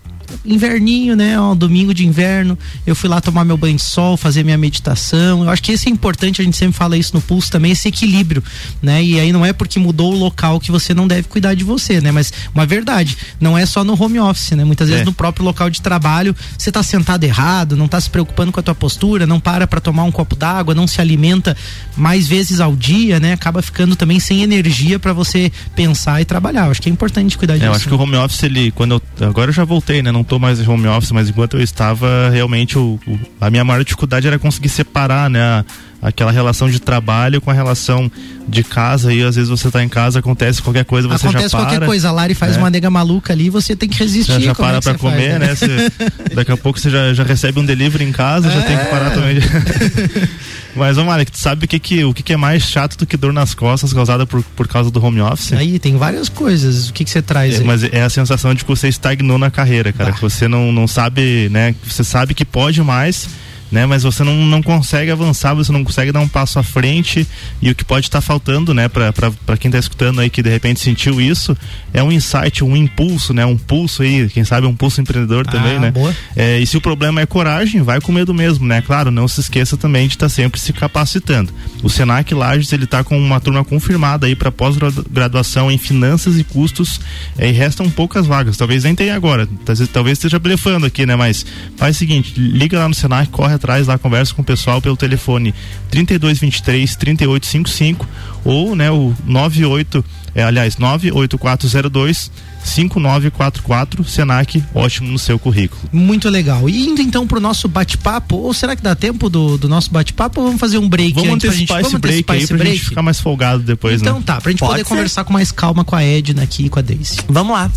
inverninho, 0.45 1.15
né? 1.15 1.39
Ó, 1.39 1.55
domingo 1.55 1.93
de 1.93 2.05
inverno, 2.05 2.57
eu 2.85 2.95
fui 2.95 3.09
lá 3.09 3.21
tomar 3.21 3.45
meu 3.45 3.57
banho 3.57 3.75
de 3.75 3.81
sol, 3.81 4.17
fazer 4.17 4.43
minha 4.43 4.57
meditação. 4.57 5.43
Eu 5.43 5.49
acho 5.49 5.61
que 5.61 5.71
isso 5.71 5.87
é 5.87 5.91
importante, 5.91 6.41
a 6.41 6.43
gente 6.43 6.57
sempre 6.57 6.75
fala 6.75 6.97
isso 6.97 7.13
no 7.13 7.21
pulso 7.21 7.51
também, 7.51 7.71
esse 7.71 7.87
equilíbrio, 7.87 8.43
né? 8.81 9.03
E 9.03 9.19
aí 9.19 9.31
não 9.31 9.45
é 9.45 9.53
porque 9.53 9.79
mudou 9.79 10.13
o 10.13 10.17
local 10.17 10.59
que 10.59 10.71
você 10.71 10.93
não 10.93 11.07
deve 11.07 11.27
cuidar 11.27 11.53
de 11.53 11.63
você, 11.63 12.01
né? 12.01 12.11
Mas 12.11 12.31
uma 12.53 12.65
verdade, 12.65 13.17
não 13.39 13.57
é 13.57 13.65
só 13.65 13.83
no 13.83 14.01
home 14.01 14.19
office, 14.19 14.51
né? 14.51 14.63
Muitas 14.63 14.89
vezes 14.89 15.03
é. 15.03 15.05
no 15.05 15.13
próprio 15.13 15.45
local 15.45 15.69
de 15.69 15.81
trabalho, 15.81 16.35
você 16.57 16.71
tá 16.71 16.83
sentado 16.83 17.23
errado, 17.23 17.75
não 17.75 17.87
tá 17.87 17.99
se 17.99 18.09
preocupando 18.09 18.51
com 18.51 18.59
a 18.59 18.63
tua 18.63 18.75
postura, 18.75 19.25
não 19.25 19.39
para 19.39 19.67
para 19.67 19.79
tomar 19.79 20.03
um 20.03 20.11
copo 20.11 20.35
d'água, 20.35 20.73
não 20.73 20.87
se 20.87 21.01
alimenta 21.01 21.55
mais 21.95 22.27
vezes 22.27 22.59
ao 22.59 22.75
dia, 22.75 23.19
né? 23.19 23.33
Acaba 23.33 23.61
ficando 23.61 23.95
também 23.95 24.19
sem 24.19 24.41
energia 24.41 24.99
para 24.99 25.13
você 25.13 25.51
pensar 25.75 26.21
e 26.21 26.25
trabalhar. 26.25 26.65
Eu 26.65 26.71
acho 26.71 26.81
que 26.81 26.89
é 26.89 26.91
importante 26.91 27.37
cuidar 27.37 27.55
disso. 27.55 27.65
É, 27.65 27.69
eu 27.69 27.73
acho 27.73 27.87
que 27.87 27.93
o 27.93 27.99
home 27.99 28.15
office 28.15 28.43
ele 28.43 28.71
quando 28.71 29.01
eu, 29.19 29.27
agora 29.27 29.49
eu 29.49 29.53
já 29.53 29.63
voltei, 29.63 30.01
né? 30.01 30.11
Não 30.11 30.22
tô 30.23 30.39
mais 30.39 30.59
em 30.59 30.67
home 30.67 30.87
office, 30.87 31.11
mas 31.11 31.29
enquanto 31.29 31.57
eu 31.57 31.61
estava, 31.61 32.29
realmente 32.29 32.77
o, 32.77 32.99
o, 33.07 33.19
a 33.39 33.49
minha 33.49 33.63
maior 33.63 33.83
dificuldade 33.83 34.27
era 34.27 34.39
conseguir 34.39 34.69
separar, 34.69 35.29
né? 35.29 35.41
A, 35.41 35.65
aquela 36.03 36.31
relação 36.31 36.69
de 36.69 36.79
trabalho 36.79 37.39
com 37.41 37.49
a 37.49 37.53
relação 37.53 38.11
de 38.47 38.61
casa 38.63 39.13
e 39.13 39.23
às 39.23 39.35
vezes 39.35 39.49
você 39.49 39.67
está 39.67 39.81
em 39.83 39.87
casa, 39.87 40.19
acontece 40.19 40.61
qualquer 40.61 40.83
coisa, 40.83 41.07
você 41.07 41.25
acontece 41.25 41.49
já 41.49 41.57
para. 41.57 41.65
qualquer 41.69 41.85
coisa, 41.85 42.09
a 42.09 42.11
Lari 42.11 42.33
faz 42.35 42.55
É. 42.57 42.59
uma 42.59 42.69
nega 42.69 42.89
maluca 42.89 43.31
ali, 43.31 43.49
você 43.49 43.75
tem 43.75 43.87
que 43.87 43.97
resistir. 43.97 44.33
Já, 44.33 44.39
já 44.39 44.53
como 44.55 44.67
é 44.67 44.71
para 44.73 44.81
você 44.81 44.89
faz, 44.89 45.01
comer, 45.01 45.39
né? 45.39 45.55
Você- 45.55 45.91
daqui 46.35 46.51
a 46.51 46.57
pouco 46.57 46.77
você 46.79 46.89
já, 46.89 47.13
já 47.13 47.23
recebe 47.23 47.59
um 47.59 47.65
delivery 47.65 48.03
em 48.03 48.11
casa, 48.11 48.51
já 48.51 48.61
tem 48.63 48.77
que 48.77 48.85
parar 48.85 49.07
É. 49.07 49.09
também. 49.11 49.37
Mas, 50.75 50.97
ô 50.97 51.05
Malik, 51.05 51.31
tu 51.31 51.37
sabe 51.37 51.65
o 51.65 51.67
que, 51.67 51.79
que, 51.79 52.03
o 52.03 52.13
que, 52.13 52.23
que 52.23 52.33
é 52.33 52.37
mais 52.37 52.63
chato 52.63 52.97
do 52.97 53.05
que 53.05 53.15
dor 53.15 53.31
nas 53.31 53.53
costas 53.53 53.93
causada 53.93 54.25
por, 54.25 54.41
por 54.43 54.67
causa 54.67 54.89
do 54.89 55.03
home 55.03 55.21
office? 55.21 55.53
Aí 55.53 55.77
tem 55.77 55.95
várias 55.97 56.29
coisas. 56.29 56.89
O 56.89 56.93
que, 56.93 57.03
que 57.03 57.11
você 57.11 57.21
traz 57.21 57.55
É, 57.55 57.57
aí? 57.59 57.63
mas 57.63 57.83
é 57.83 58.01
a 58.01 58.09
sensação 58.09 58.53
de 58.55 58.63
que 58.65 58.69
você 58.69 58.87
estagnou 58.87 59.37
na 59.37 59.51
carreira, 59.51 59.93
cara. 59.93 60.09
Tá. 60.11 60.15
Que 60.15 60.21
você 60.21 60.47
não, 60.47 60.71
não 60.71 60.87
sabe, 60.87 61.47
né? 61.49 61.75
Você 61.87 62.03
sabe 62.03 62.33
que 62.33 62.43
pode 62.43 62.81
mais, 62.81 63.27
né? 63.73 63.85
Mas 63.87 64.03
você 64.03 64.23
não, 64.23 64.35
não 64.45 64.61
consegue 64.61 65.09
avançar, 65.11 65.53
você 65.55 65.71
não 65.71 65.83
consegue 65.83 66.11
dar 66.11 66.19
um 66.21 66.27
passo 66.27 66.59
à 66.59 66.63
frente. 66.63 67.27
E 67.61 67.69
o 67.71 67.75
que 67.75 67.83
pode 67.83 68.05
estar 68.05 68.21
faltando, 68.21 68.73
né? 68.73 68.87
Pra 68.87 69.57
quem 69.59 69.69
tá 69.71 69.79
escutando 69.79 70.21
aí 70.21 70.29
que 70.29 70.41
de 70.43 70.49
repente 70.49 70.79
sentiu 70.79 71.19
isso, 71.19 71.57
é 71.93 72.01
um 72.03 72.11
insight, 72.11 72.63
um 72.63 72.75
impulso, 72.77 73.33
né? 73.33 73.45
Um 73.45 73.57
pulso 73.57 74.03
aí, 74.03 74.29
quem 74.29 74.43
sabe 74.45 74.67
um 74.67 74.75
pulso 74.75 75.01
empreendedor 75.01 75.45
também, 75.47 75.77
Ah, 75.77 75.79
né? 75.79 75.91
boa. 75.91 76.15
É, 76.35 76.59
e 76.59 76.67
se 76.67 76.77
o 76.77 76.81
problema 76.81 77.19
é 77.19 77.25
coragem, 77.25 77.81
vai 77.81 77.99
com 77.99 78.11
medo 78.11 78.33
mesmo, 78.33 78.65
né? 78.65 78.81
Claro, 78.81 79.09
não 79.09 79.27
se 79.27 79.39
esqueça 79.41 79.75
também 79.75 80.07
de 80.07 80.13
estar 80.13 80.29
sempre 80.29 80.59
se 80.59 80.71
capacitando. 80.71 81.51
O 81.81 81.89
Senac 81.89 82.31
Lages, 82.33 82.71
ele 82.71 82.85
tá 82.85 83.03
com 83.03 83.17
uma 83.17 83.39
turma 83.39 83.63
confirmada 83.65 84.27
aí 84.27 84.35
para 84.35 84.51
pós-graduação 84.51 85.71
em 85.71 85.77
finanças 85.79 86.37
e 86.37 86.43
custos, 86.43 87.01
é, 87.37 87.49
e 87.49 87.51
restam 87.51 87.89
poucas 87.89 88.27
vagas. 88.27 88.55
Talvez 88.55 88.83
nem 88.83 88.93
tenha 88.93 89.15
agora, 89.15 89.47
talvez- 89.65 89.89
talvez 89.89 90.17
esteja 90.19 90.37
blefando 90.37 90.85
aqui, 90.85 91.05
né? 91.07 91.15
Mas 91.15 91.43
faz 91.75 91.95
o 91.95 91.99
seguinte, 91.99 92.33
liga 92.37 92.77
lá 92.77 92.87
no 92.87 92.93
Senac, 92.93 93.29
corre 93.31 93.53
atrás 93.55 93.62
lá, 93.87 93.97
conversa 93.97 94.33
com 94.33 94.41
o 94.41 94.45
pessoal 94.45 94.81
pelo 94.81 94.97
telefone 94.97 95.53
3223 95.89 96.95
3855 96.95 98.07
ou, 98.45 98.75
né, 98.75 98.91
o 98.91 99.13
98, 99.25 100.03
é, 100.35 100.43
aliás, 100.43 100.77
98402 100.77 102.31
5944 102.65 104.03
Senac, 104.05 104.63
ótimo 104.73 105.11
no 105.11 105.19
seu 105.19 105.37
currículo. 105.37 105.81
Muito 105.91 106.29
legal. 106.29 106.69
E 106.69 106.87
indo 106.87 107.01
então 107.01 107.27
pro 107.27 107.39
nosso 107.39 107.67
bate-papo, 107.67 108.35
ou 108.37 108.53
será 108.53 108.75
que 108.75 108.81
dá 108.81 108.95
tempo 108.95 109.29
do, 109.29 109.57
do 109.57 109.67
nosso 109.67 109.91
bate-papo 109.91 110.39
ou 110.39 110.47
vamos 110.47 110.59
fazer 110.61 110.77
um 110.77 110.87
break 110.87 111.13
Vamos 111.13 111.29
antes 111.33 111.41
pra 111.49 111.49
antecipar 111.49 111.77
gente, 111.77 111.85
esse 111.85 111.91
vamos 111.91 112.01
break 112.01 112.13
antecipar 112.19 112.35
aí 112.37 112.43
esse 112.43 112.53
break? 112.53 112.75
gente 112.77 112.85
ficar 112.89 113.01
mais 113.01 113.19
folgado 113.19 113.63
depois, 113.63 114.01
Então 114.01 114.17
né? 114.19 114.23
tá, 114.25 114.39
pra 114.39 114.51
gente 114.51 114.59
Pode 114.59 114.71
poder 114.71 114.83
ser. 114.83 114.89
conversar 114.89 115.23
com 115.25 115.33
mais 115.33 115.51
calma 115.51 115.83
com 115.83 115.95
a 115.95 116.03
Edna 116.03 116.43
aqui 116.43 116.65
e 116.65 116.69
com 116.69 116.79
a 116.79 116.81
Daisy. 116.81 117.17
Vamos 117.27 117.53
lá. 117.53 117.69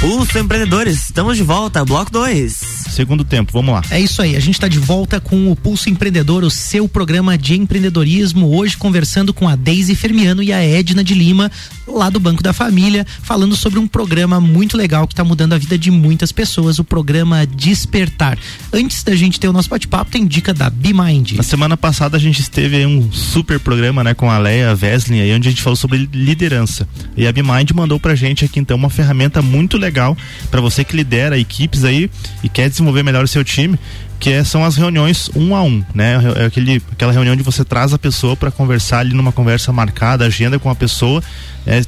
Pulso 0.00 0.38
Empreendedores, 0.38 1.04
estamos 1.04 1.36
de 1.36 1.42
volta, 1.42 1.84
bloco 1.84 2.10
2. 2.12 2.52
Segundo 2.90 3.24
tempo, 3.24 3.52
vamos 3.52 3.74
lá. 3.74 3.82
É 3.90 3.98
isso 3.98 4.20
aí, 4.20 4.36
a 4.36 4.40
gente 4.40 4.54
está 4.54 4.68
de 4.68 4.78
volta 4.78 5.20
com 5.20 5.50
o 5.50 5.56
Pulso 5.56 5.88
Empreendedor, 5.88 6.44
o 6.44 6.50
seu 6.50 6.86
programa 6.86 7.38
de 7.38 7.56
empreendedorismo. 7.56 8.54
Hoje 8.54 8.76
conversando 8.76 9.32
com 9.32 9.48
a 9.48 9.56
Deise 9.56 9.94
Fermiano 9.94 10.42
e 10.42 10.52
a 10.52 10.62
Edna 10.62 11.02
de 11.02 11.14
Lima, 11.14 11.50
lá 11.88 12.10
do 12.10 12.20
Banco 12.20 12.42
da 12.42 12.52
Família, 12.52 13.06
falando 13.22 13.56
sobre 13.56 13.78
um 13.78 13.88
programa 13.88 14.40
muito 14.40 14.76
legal 14.76 15.06
que 15.06 15.14
está 15.14 15.24
mudando 15.24 15.54
a 15.54 15.58
vida 15.58 15.78
de 15.78 15.90
muitas 15.90 16.30
pessoas, 16.30 16.78
o 16.78 16.84
programa 16.84 17.46
Despertar. 17.46 18.38
Antes 18.72 19.02
da 19.02 19.14
gente 19.14 19.40
ter 19.40 19.48
o 19.48 19.52
nosso 19.52 19.70
bate-papo, 19.70 20.10
tem 20.10 20.26
dica 20.26 20.52
da 20.52 20.68
BeMind. 20.68 21.32
Na 21.32 21.42
semana 21.42 21.76
passada 21.76 22.16
a 22.16 22.20
gente 22.20 22.40
esteve 22.40 22.76
aí 22.76 22.86
um 22.86 23.10
super 23.10 23.58
programa, 23.58 24.04
né, 24.04 24.14
com 24.14 24.30
a 24.30 24.38
Leia 24.38 24.74
Veslin 24.74 25.20
aí, 25.20 25.34
onde 25.34 25.48
a 25.48 25.50
gente 25.50 25.62
falou 25.62 25.76
sobre 25.76 26.08
liderança. 26.12 26.86
E 27.16 27.26
a 27.26 27.32
BeMind 27.32 27.70
mandou 27.72 27.98
pra 27.98 28.14
gente 28.14 28.44
aqui 28.44 28.60
então 28.60 28.76
uma 28.76 28.90
ferramenta 28.90 29.40
muito 29.40 29.53
legal 29.76 30.16
para 30.50 30.60
você 30.60 30.84
que 30.84 30.96
lidera 30.96 31.38
equipes 31.38 31.84
aí 31.84 32.10
e 32.42 32.48
quer 32.48 32.68
desenvolver 32.68 33.02
melhor 33.02 33.24
o 33.24 33.28
seu 33.28 33.44
time, 33.44 33.78
que 34.18 34.30
é- 34.30 34.44
são 34.44 34.64
as 34.64 34.76
reuniões 34.76 35.30
um 35.34 35.54
a 35.54 35.62
um, 35.62 35.82
né? 35.94 36.16
É 36.36 36.44
aquele, 36.46 36.82
aquela 36.92 37.12
reunião 37.12 37.34
onde 37.34 37.42
você 37.42 37.64
traz 37.64 37.92
a 37.92 37.98
pessoa 37.98 38.36
para 38.36 38.50
conversar 38.50 39.00
ali 39.00 39.14
numa 39.14 39.32
conversa 39.32 39.72
marcada, 39.72 40.24
agenda 40.24 40.58
com 40.58 40.70
a 40.70 40.74
pessoa, 40.74 41.22
é, 41.66 41.82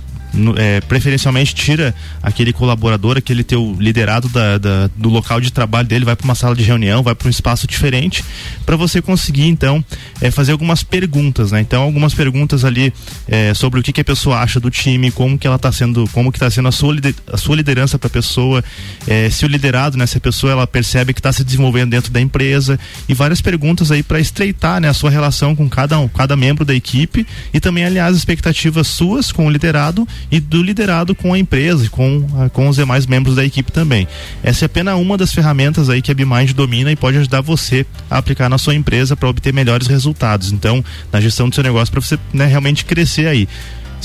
é, 0.57 0.81
preferencialmente 0.83 1.55
tira 1.55 1.95
aquele 2.23 2.53
colaborador, 2.53 3.17
aquele 3.17 3.43
teu 3.45 3.77
liderado 3.79 4.29
da, 4.29 4.59
da- 4.59 4.91
do 4.97 5.09
local 5.09 5.41
de 5.41 5.53
trabalho 5.53 5.87
dele, 5.89 6.05
vai 6.05 6.15
para 6.17 6.25
uma 6.25 6.35
sala 6.35 6.55
de 6.55 6.63
reunião, 6.63 7.03
vai 7.03 7.15
para 7.15 7.27
um 7.27 7.31
espaço 7.31 7.67
diferente, 7.67 8.25
para 8.65 8.77
você 8.77 9.01
conseguir 9.01 9.47
então 9.47 9.85
é, 10.21 10.31
fazer 10.31 10.53
algumas 10.53 10.83
perguntas, 10.83 11.53
né? 11.53 11.61
Então 11.61 11.83
algumas 11.83 12.15
perguntas 12.15 12.65
ali 12.65 12.93
é, 13.29 13.55
sobre 13.55 13.81
o 13.81 13.83
que, 13.83 13.93
que 13.93 14.01
a 14.01 14.05
pessoa 14.05 14.39
acha 14.41 14.61
do 14.61 14.71
time, 14.71 15.11
como 15.11 15.39
que 15.39 15.47
ela 15.47 15.57
está 15.57 15.71
sendo, 15.73 16.09
como 16.13 16.31
que 16.31 16.37
está 16.39 16.51
sendo 16.51 16.69
a 16.69 16.73
sua, 16.73 16.95
a 17.33 17.37
sua 17.37 17.57
liderança 17.57 17.99
para 17.99 18.09
a 18.09 18.11
pessoa, 18.11 18.63
é, 19.07 19.31
se 19.31 19.45
o 19.45 19.49
liderado, 19.49 19.97
né, 19.97 20.07
se 20.07 20.19
a 20.19 20.21
pessoa 20.21 20.53
ela 20.53 20.67
percebe 20.67 21.13
que 21.15 21.21
está 21.21 21.33
se 21.33 21.43
desenvolvendo 21.45 21.91
dentro 21.91 22.13
da 22.13 22.21
empresa 22.21 22.79
e 23.09 23.15
várias 23.15 23.41
perguntas 23.41 23.91
aí 23.91 24.03
para 24.03 24.21
estreitar, 24.21 24.81
né, 24.81 24.89
a 24.89 24.95
sua 24.95 25.11
relação 25.11 25.55
com 25.57 25.69
cada 25.69 25.99
um, 25.99 26.09
cada 26.09 26.37
membro 26.37 26.65
da 26.65 26.75
equipe 26.75 27.27
e 27.53 27.61
também 27.61 27.85
aliás 27.85 28.17
expectativas 28.17 28.87
suas 28.89 29.31
com 29.33 29.47
o 29.47 29.51
liderado 29.51 30.07
e 30.31 30.41
do 30.41 30.63
liderado 30.63 31.15
com 31.15 31.33
a 31.33 31.39
empresa 31.39 31.87
e 31.87 31.89
com, 31.89 32.27
com 32.53 32.69
os 32.69 32.77
demais 32.77 33.07
membros 33.07 33.37
da 33.37 33.45
equipe 33.45 33.71
também. 33.71 34.07
Essa 34.43 34.65
é 34.65 34.67
apenas 34.67 34.99
uma 34.99 35.17
das 35.17 35.33
ferramentas 35.33 35.89
aí 35.89 36.03
que 36.03 36.11
a 36.11 36.15
BMind 36.15 36.53
domina 36.53 36.91
e 36.93 36.97
pode 36.97 37.19
ajudar 37.19 37.41
você 37.41 37.87
a 38.11 38.19
aplicar 38.19 38.49
na 38.49 38.59
sua 38.59 38.75
empresa 38.75 39.17
para 39.17 39.29
obter 39.29 39.53
melhores 39.53 39.87
resultados. 39.87 40.53
Então, 40.53 40.85
na 41.13 41.21
gestão 41.21 41.49
do 41.49 41.55
seu 41.55 41.65
negócio 41.65 41.93
para 41.93 42.01
você 42.01 42.19
né, 42.33 42.47
realmente 42.47 42.85
crescer 42.85 43.27
aí. 43.27 43.49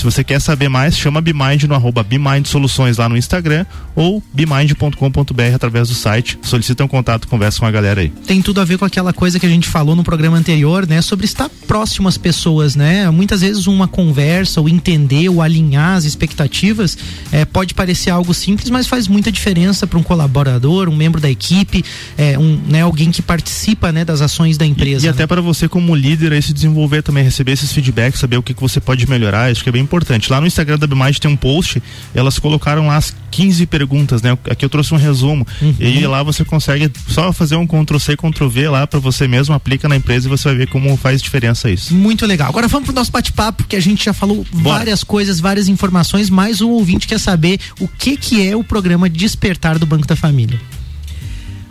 Se 0.02 0.06
você 0.06 0.24
quer 0.24 0.42
saber 0.42 0.68
mais, 0.68 0.98
chama 0.98 1.20
a 1.20 1.22
BeMind 1.22 1.66
no 1.66 1.76
arroba 1.76 2.02
BeMind 2.02 2.48
Soluções 2.48 2.98
lá 2.98 3.08
no 3.08 3.16
Instagram 3.16 3.68
ou 3.96 4.24
bemind.com.br 4.34 5.54
através 5.54 5.90
do 5.90 5.94
site. 5.94 6.40
Solicita 6.42 6.84
um 6.84 6.88
contato, 6.88 7.28
conversa 7.28 7.60
com 7.60 7.68
a 7.68 7.72
galera 7.72 8.02
aí. 8.02 8.10
tem 8.26 8.42
tudo 8.42 8.62
a 8.62 8.66
ver 8.66 8.80
com 8.80 8.86
aquela 8.86 9.14
coisa 9.14 9.40
que 9.40 9.46
a 9.46 9.50
gente 9.50 9.68
falou 9.68 9.96
no 9.96 10.04
programa 10.04 10.36
anterior, 10.38 10.88
né? 10.88 11.04
Sobre 11.04 11.26
estar 11.26 11.50
próximo 11.68 12.08
às 12.08 12.18
pessoas, 12.18 12.76
né? 12.76 13.12
Muitas 13.12 13.42
vezes 13.42 13.68
uma 13.68 13.88
conversa, 13.88 14.60
ou 14.60 14.68
entender, 14.68 15.30
ou 15.30 15.40
alinhar 15.40 15.98
as 15.98 16.06
expectativas, 16.06 16.98
eh, 17.32 17.46
pode 17.46 17.76
parecer 17.76 18.10
algo 18.10 18.34
simples, 18.34 18.72
mas 18.72 18.88
faz 18.88 19.08
muita 19.08 19.32
diferença 19.32 19.86
para 19.86 20.00
um 20.00 20.04
colaborador, 20.04 20.90
um 20.90 20.96
membro 20.96 21.22
da 21.22 21.30
equipe, 21.30 21.86
eh, 22.18 22.40
um, 22.40 22.60
né, 22.68 22.82
alguém 22.82 23.12
que 23.12 23.22
participa, 23.22 23.92
né, 23.92 24.04
das 24.04 24.20
ações 24.20 24.58
da 24.58 24.66
empresa. 24.66 25.06
E, 25.06 25.10
e 25.10 25.10
né? 25.10 25.14
até 25.14 25.28
para 25.28 25.42
você 25.42 25.70
como 25.70 25.94
líder 25.94 26.34
aí 26.34 26.42
se 26.42 26.54
desenvolver 26.54 27.04
também, 27.04 27.24
receber 27.24 27.52
esses 27.52 27.72
feedbacks, 27.72 28.20
saber 28.20 28.38
o 28.38 28.42
que, 28.42 28.56
que 28.56 28.62
você 28.62 28.80
pode 28.80 29.08
melhorar, 29.08 29.52
acho 29.52 29.62
que 29.62 29.70
é 29.70 29.72
bem 29.72 29.86
importante. 29.92 30.32
Lá 30.32 30.40
no 30.40 30.48
Instagram 30.48 30.80
da 30.80 30.88
Bimind 30.88 31.18
tem 31.18 31.30
um 31.30 31.36
post, 31.36 31.84
elas 32.16 32.40
colocaram 32.40 32.88
lá 32.88 32.96
as 32.96 33.14
15 33.30 33.66
perguntas, 33.66 34.22
né? 34.22 34.38
Aqui 34.50 34.64
eu 34.64 34.70
trouxe 34.70 34.94
um 34.94 34.98
resumo. 34.98 35.46
E 35.78 35.86
aí 35.86 36.08
lá 36.08 36.24
você 36.24 36.46
consegue 36.46 36.90
só 37.10 37.34
fazer 37.34 37.58
um 37.58 37.68
Ctrl 37.68 37.98
C, 38.00 38.16
Ctrl 38.16 38.48
V 38.48 38.70
lá 38.70 38.88
para 38.88 39.00
você 39.00 39.28
mesmo, 39.28 39.54
aplica 39.54 39.90
na 39.90 39.98
empresa 39.98 40.28
e 40.28 40.30
você 40.30 40.48
vai 40.48 40.56
ver 40.56 40.70
como 40.70 40.96
faz 40.96 41.22
diferença 41.22 41.70
isso. 41.70 41.94
Muito 41.94 42.26
legal. 42.26 42.48
Agora 42.48 42.68
vamos 42.70 42.86
pro 42.86 42.96
nosso 42.96 43.12
bate-papo, 43.12 43.64
porque 43.64 43.76
a 43.76 43.82
gente 43.82 44.06
já 44.06 44.14
falou 44.14 44.46
Bora. 44.54 44.78
várias 44.78 45.04
coisas, 45.04 45.40
várias 45.40 45.68
informações, 45.68 46.30
mas 46.30 46.62
o 46.62 46.70
ouvinte 46.70 47.06
quer 47.08 47.20
saber 47.20 47.60
o 47.80 47.88
que 47.88 48.16
que 48.16 48.48
é 48.48 48.56
o 48.56 48.64
programa 48.64 49.10
Despertar 49.10 49.78
do 49.78 49.86
Banco 49.86 50.08
da 50.08 50.16
Família. 50.16 50.60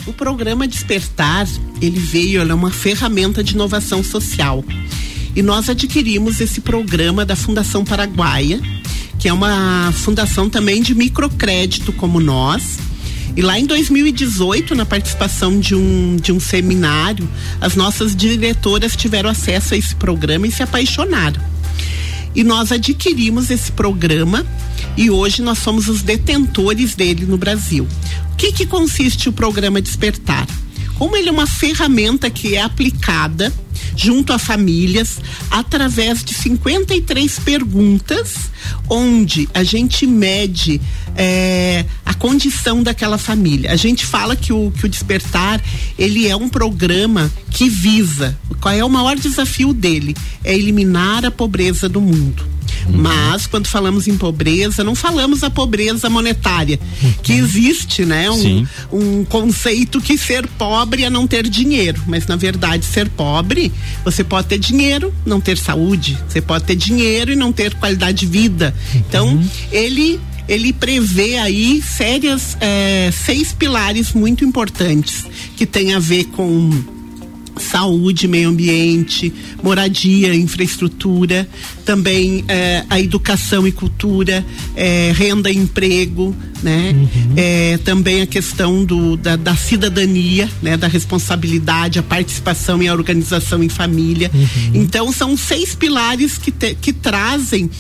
O 0.06 0.12
programa 0.12 0.66
Despertar, 0.66 1.46
ele 1.80 1.98
veio, 1.98 2.40
ele 2.40 2.50
é 2.50 2.54
uma 2.54 2.70
ferramenta 2.70 3.44
de 3.44 3.54
inovação 3.54 4.02
social. 4.02 4.64
E 5.34 5.42
nós 5.42 5.68
adquirimos 5.68 6.40
esse 6.40 6.60
programa 6.60 7.24
da 7.24 7.36
Fundação 7.36 7.84
Paraguaia, 7.84 8.60
que 9.18 9.28
é 9.28 9.32
uma 9.32 9.92
fundação 9.92 10.48
também 10.48 10.82
de 10.82 10.94
microcrédito 10.94 11.92
como 11.92 12.18
nós. 12.18 12.78
E 13.36 13.42
lá 13.42 13.58
em 13.58 13.64
2018, 13.64 14.74
na 14.74 14.84
participação 14.84 15.60
de 15.60 15.74
um, 15.74 16.16
de 16.16 16.32
um 16.32 16.40
seminário, 16.40 17.28
as 17.60 17.76
nossas 17.76 18.16
diretoras 18.16 18.96
tiveram 18.96 19.30
acesso 19.30 19.74
a 19.74 19.76
esse 19.76 19.94
programa 19.94 20.46
e 20.46 20.52
se 20.52 20.62
apaixonaram. 20.62 21.40
E 22.34 22.42
nós 22.42 22.72
adquirimos 22.72 23.50
esse 23.50 23.72
programa 23.72 24.44
e 24.96 25.10
hoje 25.10 25.42
nós 25.42 25.58
somos 25.58 25.88
os 25.88 26.02
detentores 26.02 26.94
dele 26.94 27.24
no 27.24 27.36
Brasil. 27.36 27.86
O 28.32 28.36
que, 28.36 28.52
que 28.52 28.66
consiste 28.66 29.28
o 29.28 29.32
programa 29.32 29.80
Despertar? 29.80 30.46
Como 31.00 31.16
ele 31.16 31.30
é 31.30 31.32
uma 31.32 31.46
ferramenta 31.46 32.28
que 32.28 32.56
é 32.56 32.60
aplicada 32.60 33.50
junto 33.96 34.34
a 34.34 34.38
famílias 34.38 35.18
através 35.50 36.22
de 36.22 36.34
53 36.34 37.38
perguntas, 37.38 38.34
onde 38.86 39.48
a 39.54 39.64
gente 39.64 40.06
mede 40.06 40.78
eh, 41.16 41.86
a 42.04 42.12
condição 42.12 42.82
daquela 42.82 43.16
família. 43.16 43.72
A 43.72 43.76
gente 43.76 44.04
fala 44.04 44.36
que 44.36 44.52
o, 44.52 44.70
que 44.72 44.84
o 44.84 44.88
Despertar 44.90 45.58
ele 45.98 46.28
é 46.28 46.36
um 46.36 46.50
programa 46.50 47.32
que 47.50 47.66
visa 47.66 48.38
qual 48.60 48.74
é 48.74 48.84
o 48.84 48.90
maior 48.90 49.16
desafio 49.16 49.72
dele? 49.72 50.14
É 50.44 50.54
eliminar 50.54 51.24
a 51.24 51.30
pobreza 51.30 51.88
do 51.88 52.00
mundo. 52.00 52.44
Mas 52.88 53.46
quando 53.46 53.66
falamos 53.66 54.08
em 54.08 54.16
pobreza, 54.16 54.82
não 54.82 54.94
falamos 54.94 55.42
a 55.42 55.50
pobreza 55.50 56.08
monetária, 56.08 56.78
que 57.22 57.32
existe, 57.32 58.04
né? 58.04 58.30
Um, 58.30 58.66
um 58.92 59.24
conceito 59.24 60.00
que 60.00 60.16
ser 60.16 60.46
pobre 60.46 61.04
é 61.04 61.10
não 61.10 61.26
ter 61.26 61.48
dinheiro. 61.48 62.02
Mas 62.06 62.26
na 62.26 62.36
verdade, 62.36 62.84
ser 62.84 63.08
pobre, 63.08 63.72
você 64.04 64.24
pode 64.24 64.48
ter 64.48 64.58
dinheiro, 64.58 65.12
não 65.24 65.40
ter 65.40 65.58
saúde. 65.58 66.18
Você 66.28 66.40
pode 66.40 66.64
ter 66.64 66.76
dinheiro 66.76 67.32
e 67.32 67.36
não 67.36 67.52
ter 67.52 67.74
qualidade 67.74 68.20
de 68.20 68.26
vida. 68.26 68.74
Então, 68.94 69.40
ele 69.70 70.20
ele 70.48 70.72
prevê 70.72 71.38
aí 71.38 71.80
sérias 71.80 72.56
eh, 72.60 73.12
seis 73.12 73.52
pilares 73.52 74.12
muito 74.12 74.44
importantes 74.44 75.24
que 75.56 75.64
tem 75.64 75.94
a 75.94 76.00
ver 76.00 76.24
com 76.24 76.99
saúde, 77.60 78.26
meio 78.26 78.48
ambiente, 78.48 79.32
moradia, 79.62 80.34
infraestrutura, 80.34 81.48
também 81.84 82.44
eh, 82.48 82.84
a 82.88 83.00
educação 83.00 83.66
e 83.66 83.72
cultura, 83.72 84.44
eh, 84.76 85.12
renda 85.14 85.50
e 85.50 85.56
emprego, 85.56 86.34
né? 86.62 86.94
Uhum. 86.94 87.34
Eh, 87.36 87.78
também 87.84 88.22
a 88.22 88.26
questão 88.26 88.84
do, 88.84 89.16
da, 89.16 89.36
da, 89.36 89.54
cidadania, 89.54 90.48
né? 90.62 90.76
Da 90.76 90.88
responsabilidade, 90.88 91.98
a 91.98 92.02
participação 92.02 92.82
e 92.82 92.88
a 92.88 92.92
organização 92.92 93.62
em 93.62 93.68
família. 93.68 94.30
Uhum. 94.32 94.70
Então 94.74 95.12
são 95.12 95.36
seis 95.36 95.74
pilares 95.74 96.38
que, 96.38 96.50
te, 96.50 96.74
que 96.74 96.92
trazem 96.92 97.70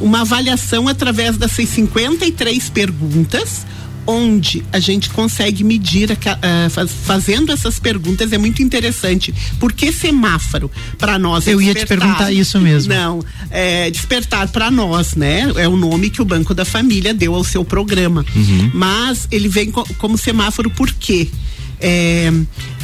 uma 0.00 0.22
avaliação 0.22 0.88
através 0.88 1.36
dessas 1.36 1.68
53 1.68 2.70
perguntas 2.70 3.66
onde 4.06 4.64
a 4.72 4.78
gente 4.78 5.10
consegue 5.10 5.62
medir, 5.62 6.10
uh, 6.10 6.88
fazendo 7.04 7.52
essas 7.52 7.78
perguntas, 7.78 8.32
é 8.32 8.38
muito 8.38 8.62
interessante. 8.62 9.34
Por 9.58 9.72
que 9.72 9.92
semáforo? 9.92 10.70
Para 10.98 11.18
nós 11.18 11.46
é 11.46 11.54
Eu 11.54 11.60
ia 11.60 11.74
te 11.74 11.86
perguntar 11.86 12.32
isso 12.32 12.60
mesmo. 12.60 12.92
Não, 12.92 13.22
é, 13.50 13.90
despertar 13.90 14.48
para 14.48 14.70
nós, 14.70 15.14
né? 15.14 15.50
É 15.56 15.68
o 15.68 15.76
nome 15.76 16.10
que 16.10 16.22
o 16.22 16.24
Banco 16.24 16.54
da 16.54 16.64
Família 16.64 17.14
deu 17.14 17.34
ao 17.34 17.44
seu 17.44 17.64
programa. 17.64 18.24
Uhum. 18.34 18.70
Mas 18.74 19.28
ele 19.30 19.48
vem 19.48 19.70
co 19.70 19.84
como 19.98 20.16
semáforo 20.16 20.70
por 20.70 20.92
quê? 20.92 21.28
É, 21.80 22.32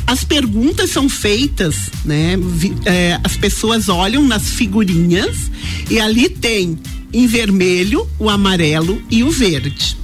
as 0.07 0.23
perguntas 0.23 0.91
são 0.91 1.09
feitas, 1.09 1.91
né? 2.05 2.37
Vi, 2.41 2.75
é, 2.85 3.19
as 3.25 3.37
pessoas 3.37 3.89
olham 3.89 4.25
nas 4.25 4.51
figurinhas 4.51 5.51
e 5.91 5.99
ali 5.99 6.29
tem 6.29 6.79
em 7.13 7.27
vermelho 7.27 8.09
o 8.19 8.31
amarelo 8.31 9.03
e 9.11 9.25
o 9.25 9.31
verde. 9.31 9.97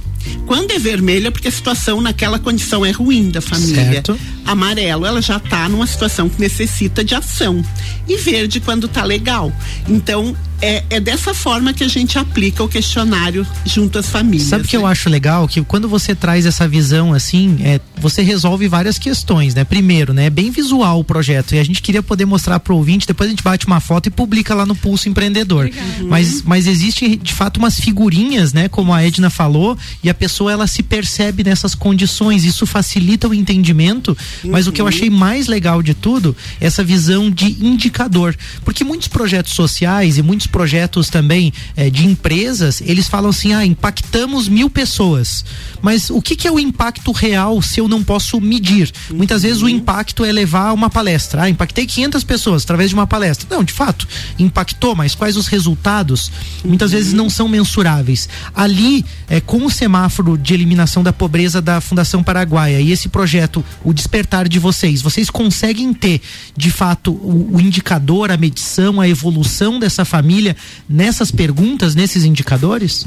Quando 0.45 0.71
é 0.71 0.79
vermelho 0.79 1.27
é 1.27 1.31
porque 1.31 1.47
a 1.47 1.51
situação 1.51 2.01
naquela 2.01 2.39
condição 2.39 2.85
é 2.85 2.91
ruim 2.91 3.29
da 3.29 3.41
família. 3.41 3.93
Certo. 3.93 4.19
Amarelo, 4.45 5.05
ela 5.05 5.21
já 5.21 5.37
está 5.37 5.67
numa 5.69 5.87
situação 5.87 6.29
que 6.29 6.39
necessita 6.39 7.03
de 7.03 7.15
ação. 7.15 7.63
E 8.07 8.17
verde 8.17 8.59
quando 8.59 8.85
está 8.85 9.03
legal. 9.03 9.51
Então, 9.87 10.35
é, 10.63 10.81
é, 10.89 10.99
dessa 11.01 11.33
forma 11.33 11.73
que 11.73 11.83
a 11.83 11.87
gente 11.89 12.17
aplica 12.17 12.63
o 12.63 12.69
questionário 12.69 13.45
junto 13.65 13.99
às 13.99 14.07
famílias. 14.07 14.47
Sabe 14.47 14.63
o 14.63 14.67
que 14.67 14.77
eu 14.77 14.83
né? 14.83 14.87
acho 14.87 15.09
legal? 15.09 15.45
Que 15.45 15.61
quando 15.61 15.89
você 15.89 16.15
traz 16.15 16.45
essa 16.45 16.65
visão 16.65 17.13
assim, 17.13 17.57
é, 17.61 17.81
você 17.97 18.21
resolve 18.21 18.65
várias 18.69 18.97
questões, 18.97 19.53
né? 19.53 19.65
Primeiro, 19.65 20.13
né? 20.13 20.27
É 20.27 20.29
bem 20.29 20.51
visual 20.51 21.01
o 21.01 21.03
projeto 21.03 21.53
e 21.53 21.59
a 21.59 21.63
gente 21.65 21.81
queria 21.81 22.01
poder 22.01 22.25
mostrar 22.25 22.61
para 22.61 22.73
o 22.73 22.77
ouvinte, 22.77 23.05
depois 23.05 23.27
a 23.27 23.31
gente 23.31 23.43
bate 23.43 23.67
uma 23.67 23.81
foto 23.81 24.07
e 24.07 24.09
publica 24.09 24.55
lá 24.55 24.65
no 24.65 24.73
Pulso 24.73 25.09
Empreendedor. 25.09 25.69
Mas, 26.07 26.41
mas 26.43 26.65
existe 26.65 27.17
de 27.17 27.33
fato 27.33 27.57
umas 27.57 27.77
figurinhas, 27.77 28.53
né? 28.53 28.69
Como 28.69 28.93
a 28.93 29.03
Edna 29.03 29.29
falou, 29.29 29.77
e 30.01 30.09
a 30.09 30.13
pessoa 30.13 30.49
ela 30.49 30.65
se 30.65 30.81
percebe 30.81 31.43
nessas 31.43 31.75
condições, 31.75 32.45
isso 32.45 32.65
facilita 32.65 33.27
o 33.27 33.33
entendimento, 33.33 34.17
uhum. 34.43 34.51
mas 34.51 34.67
o 34.67 34.71
que 34.71 34.81
eu 34.81 34.87
achei 34.87 35.09
mais 35.09 35.47
legal 35.47 35.81
de 35.81 35.93
tudo, 35.93 36.35
é 36.59 36.67
essa 36.73 36.83
visão 36.83 37.29
de 37.29 37.45
indicador, 37.63 38.35
porque 38.65 38.83
muitos 38.83 39.07
projetos 39.07 39.53
sociais 39.53 40.17
e 40.17 40.21
muitos 40.23 40.47
projetos 40.47 41.09
também 41.09 41.53
eh, 41.75 41.89
de 41.89 42.05
empresas, 42.05 42.81
eles 42.81 43.07
falam 43.07 43.29
assim: 43.29 43.53
ah, 43.53 43.65
impactamos 43.65 44.47
mil 44.47 44.69
pessoas. 44.69 45.45
Mas 45.81 46.09
o 46.09 46.21
que, 46.21 46.35
que 46.35 46.47
é 46.47 46.51
o 46.51 46.59
impacto 46.59 47.11
real 47.11 47.61
se 47.61 47.79
eu 47.79 47.87
não 47.87 48.03
posso 48.03 48.41
medir? 48.41 48.91
Uhum. 49.09 49.17
Muitas 49.17 49.43
vezes 49.43 49.61
o 49.61 49.69
impacto 49.69 50.25
é 50.25 50.31
levar 50.31 50.73
uma 50.73 50.89
palestra. 50.89 51.43
Ah, 51.43 51.49
impactei 51.49 51.85
500 51.85 52.23
pessoas 52.23 52.63
através 52.63 52.89
de 52.89 52.95
uma 52.95 53.05
palestra. 53.05 53.47
Não, 53.49 53.63
de 53.63 53.73
fato, 53.73 54.07
impactou, 54.39 54.95
mas 54.95 55.13
quais 55.13 55.37
os 55.37 55.47
resultados? 55.47 56.31
Muitas 56.63 56.91
uhum. 56.91 56.97
vezes 56.97 57.13
não 57.13 57.29
são 57.29 57.47
mensuráveis. 57.47 58.27
Ali, 58.55 59.05
é, 59.29 59.39
com 59.39 59.65
o 59.65 59.69
semáforo 59.69 60.37
de 60.37 60.53
eliminação 60.53 61.03
da 61.03 61.13
pobreza 61.13 61.61
da 61.61 61.79
Fundação 61.81 62.23
Paraguaia 62.23 62.79
e 62.79 62.91
esse 62.91 63.09
projeto, 63.09 63.63
o 63.83 63.93
despertar 63.93 64.22
de 64.49 64.59
vocês, 64.59 65.01
vocês 65.01 65.29
conseguem 65.29 65.93
ter, 65.93 66.21
de 66.55 66.71
fato, 66.71 67.11
o, 67.11 67.55
o 67.55 67.61
indicador, 67.61 68.31
a 68.31 68.37
medição, 68.37 68.99
a 68.99 69.07
evolução 69.07 69.79
dessa 69.79 70.03
família 70.03 70.55
nessas 70.89 71.31
perguntas, 71.31 71.95
nesses 71.95 72.23
indicadores? 72.23 73.05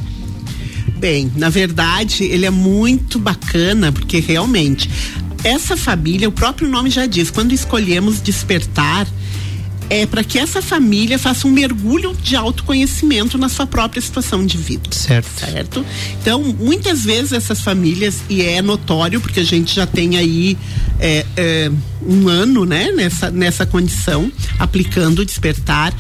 Bem, 0.99 1.31
na 1.37 1.49
verdade, 1.49 2.25
ele 2.25 2.47
é 2.47 2.51
muito 2.51 3.19
bacana, 3.19 3.91
porque 3.93 4.21
realmente 4.21 4.89
essa 5.45 5.77
família, 5.77 6.29
o 6.29 6.33
próprio 6.33 6.69
nome 6.69 6.91
já 6.91 7.07
diz, 7.07 7.31
quando 7.31 7.53
escolhemos 7.53 8.21
despertar, 8.21 9.07
é 9.89 10.07
para 10.07 10.25
que 10.25 10.39
essa 10.39 10.61
família 10.61 11.19
faça 11.19 11.47
um 11.47 11.51
mergulho 11.51 12.15
de 12.23 12.37
autoconhecimento 12.37 13.39
na 13.39 13.49
sua 13.49 13.67
própria 13.67 14.01
situação 14.01 14.45
de 14.45 14.57
vida. 14.57 14.91
Certo. 14.91 15.41
Certo? 15.41 15.87
Então, 16.21 16.43
muitas 16.43 17.05
vezes 17.05 17.33
essas 17.33 17.61
famílias, 17.61 18.23
e 18.29 18.43
é 18.43 18.61
notório, 18.61 19.21
porque 19.21 19.41
a 19.41 19.45
gente 19.45 19.75
já 19.75 19.87
tem 19.87 20.17
aí 20.17 20.57
é, 20.99 21.27
é, 21.37 21.71
um 22.03 22.29
ano, 22.29 22.65
né, 22.65 22.91
nessa, 22.93 23.31
nessa 23.31 23.67
condição, 23.67 24.31
aplicando 24.59 25.21
o 25.21 25.25
despertar 25.25 25.93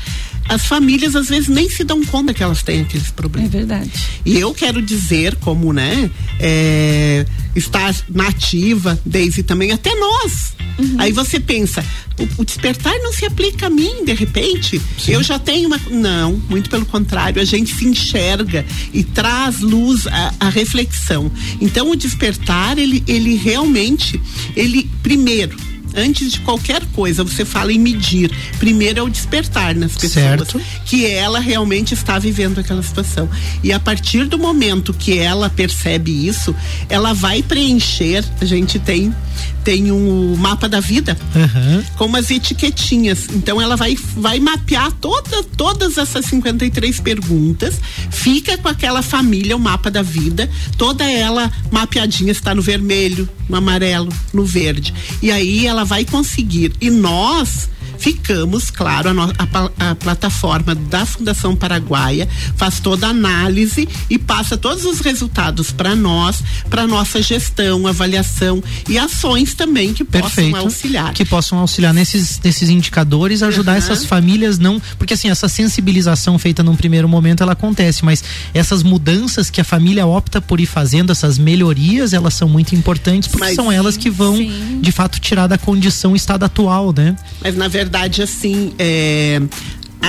as 0.48 0.66
famílias 0.66 1.16
às 1.16 1.28
vezes 1.28 1.48
nem 1.48 1.68
se 1.68 1.84
dão 1.84 2.04
conta 2.04 2.32
que 2.32 2.42
elas 2.42 2.62
têm 2.62 2.82
aqueles 2.82 3.10
problemas. 3.10 3.52
É 3.52 3.58
verdade. 3.58 3.90
E 4.24 4.38
eu 4.38 4.52
quero 4.54 4.80
dizer, 4.80 5.36
como, 5.36 5.72
né, 5.72 6.10
é, 6.38 7.26
estar 7.54 7.94
nativa, 8.08 8.98
Daisy 9.04 9.42
também, 9.42 9.72
até 9.72 9.94
nós. 9.94 10.54
Uhum. 10.78 10.96
Aí 10.98 11.10
você 11.10 11.40
pensa, 11.40 11.84
o, 12.18 12.42
o, 12.42 12.44
despertar 12.44 12.94
não 12.98 13.12
se 13.12 13.24
aplica 13.24 13.66
a 13.66 13.70
mim, 13.70 14.04
de 14.04 14.12
repente. 14.12 14.80
Sim. 14.98 15.12
Eu 15.12 15.22
já 15.22 15.38
tenho 15.38 15.68
uma. 15.68 15.80
Não, 15.90 16.34
muito 16.50 16.68
pelo 16.68 16.84
contrário, 16.84 17.40
a 17.40 17.44
gente 17.44 17.74
se 17.74 17.86
enxerga 17.86 18.64
e 18.92 19.02
traz 19.02 19.60
luz 19.60 20.06
à, 20.06 20.34
à 20.40 20.48
reflexão. 20.48 21.30
Então 21.60 21.90
o 21.90 21.96
despertar, 21.96 22.78
ele, 22.78 23.02
ele 23.06 23.36
realmente, 23.36 24.20
ele, 24.54 24.90
primeiro, 25.02 25.56
antes 25.96 26.32
de 26.32 26.40
qualquer 26.40 26.84
coisa, 26.86 27.24
você 27.24 27.44
fala 27.44 27.72
em 27.72 27.78
medir. 27.78 28.30
Primeiro 28.58 29.00
é 29.00 29.02
o 29.02 29.08
despertar 29.08 29.74
nas 29.74 29.94
pessoas. 29.94 30.12
Certo. 30.12 30.60
Que 30.84 31.06
ela 31.06 31.40
realmente 31.40 31.94
está 31.94 32.18
vivendo 32.18 32.58
aquela 32.58 32.82
situação. 32.82 33.28
E 33.62 33.72
a 33.72 33.80
partir 33.80 34.26
do 34.26 34.38
momento 34.38 34.92
que 34.92 35.18
ela 35.18 35.48
percebe 35.48 36.26
isso, 36.26 36.54
ela 36.88 37.12
vai 37.12 37.42
preencher. 37.42 38.24
A 38.40 38.44
gente 38.44 38.78
tem 38.78 39.12
tem 39.64 39.90
um 39.90 40.36
mapa 40.36 40.68
da 40.68 40.78
vida 40.78 41.18
uhum. 41.34 41.82
com 41.96 42.06
umas 42.06 42.30
etiquetinhas. 42.30 43.26
Então 43.32 43.60
ela 43.60 43.74
vai, 43.74 43.96
vai 44.16 44.38
mapear 44.38 44.92
toda, 44.92 45.42
todas 45.42 45.98
essas 45.98 46.24
53 46.26 47.00
perguntas, 47.00 47.80
fica 48.10 48.56
com 48.56 48.68
aquela 48.68 49.02
família, 49.02 49.56
o 49.56 49.58
mapa 49.58 49.90
da 49.90 50.02
vida, 50.02 50.48
toda 50.78 51.04
ela 51.04 51.50
mapeadinha 51.72 52.30
está 52.30 52.54
no 52.54 52.62
vermelho, 52.62 53.28
no 53.48 53.56
amarelo, 53.56 54.08
no 54.32 54.44
verde. 54.44 54.92
E 55.22 55.30
aí 55.30 55.66
ela 55.66 55.84
vai 55.84 56.04
conseguir. 56.04 56.72
E 56.80 56.90
nós 56.90 57.68
ficamos, 57.98 58.70
claro, 58.70 59.10
a, 59.10 59.14
no, 59.14 59.22
a, 59.22 59.90
a, 59.90 59.94
plataforma 59.94 60.74
da 60.74 61.04
Fundação 61.04 61.56
Paraguaia 61.56 62.28
faz 62.56 62.80
toda 62.80 63.06
a 63.06 63.10
análise 63.10 63.88
e 64.08 64.18
passa 64.18 64.56
todos 64.56 64.84
os 64.84 65.00
resultados 65.00 65.72
para 65.72 65.94
nós, 65.96 66.42
para 66.68 66.86
nossa 66.86 67.22
gestão, 67.22 67.86
avaliação 67.86 68.62
e 68.88 68.98
ações 68.98 69.54
também 69.54 69.92
que 69.92 70.04
Perfeito. 70.04 70.52
possam 70.52 70.66
auxiliar. 70.66 71.12
Que 71.12 71.24
possam 71.24 71.58
auxiliar 71.58 71.92
nesses, 71.92 72.40
nesses 72.42 72.68
indicadores, 72.68 73.42
ajudar 73.42 73.72
uhum. 73.72 73.78
essas 73.78 74.04
famílias 74.04 74.58
não. 74.58 74.80
Porque 74.98 75.14
assim, 75.14 75.28
essa 75.28 75.48
sensibilização 75.48 76.38
feita 76.38 76.62
num 76.62 76.76
primeiro 76.76 77.08
momento 77.08 77.42
ela 77.42 77.52
acontece, 77.52 78.04
mas 78.04 78.22
essas 78.54 78.82
mudanças 78.82 79.50
que 79.50 79.60
a 79.60 79.64
família 79.64 80.06
opta 80.06 80.40
por 80.40 80.60
ir 80.60 80.66
fazendo, 80.66 81.12
essas 81.12 81.38
melhorias, 81.38 82.12
elas 82.12 82.34
são 82.34 82.48
muito 82.48 82.74
importantes 82.74 83.28
porque 83.28 83.46
mas, 83.46 83.54
são 83.54 83.70
elas 83.70 83.96
que 83.96 84.10
vão, 84.10 84.36
sim. 84.36 84.80
de 84.80 84.92
fato, 84.92 85.18
tirar 85.18 85.46
da 85.46 85.58
condição 85.58 86.14
estado 86.14 86.44
atual, 86.44 86.92
né? 86.92 87.16
Mas 87.42 87.56
na 87.56 87.68
verdade 87.68 87.85
verdade, 87.86 88.22
assim, 88.22 88.72
é, 88.78 89.40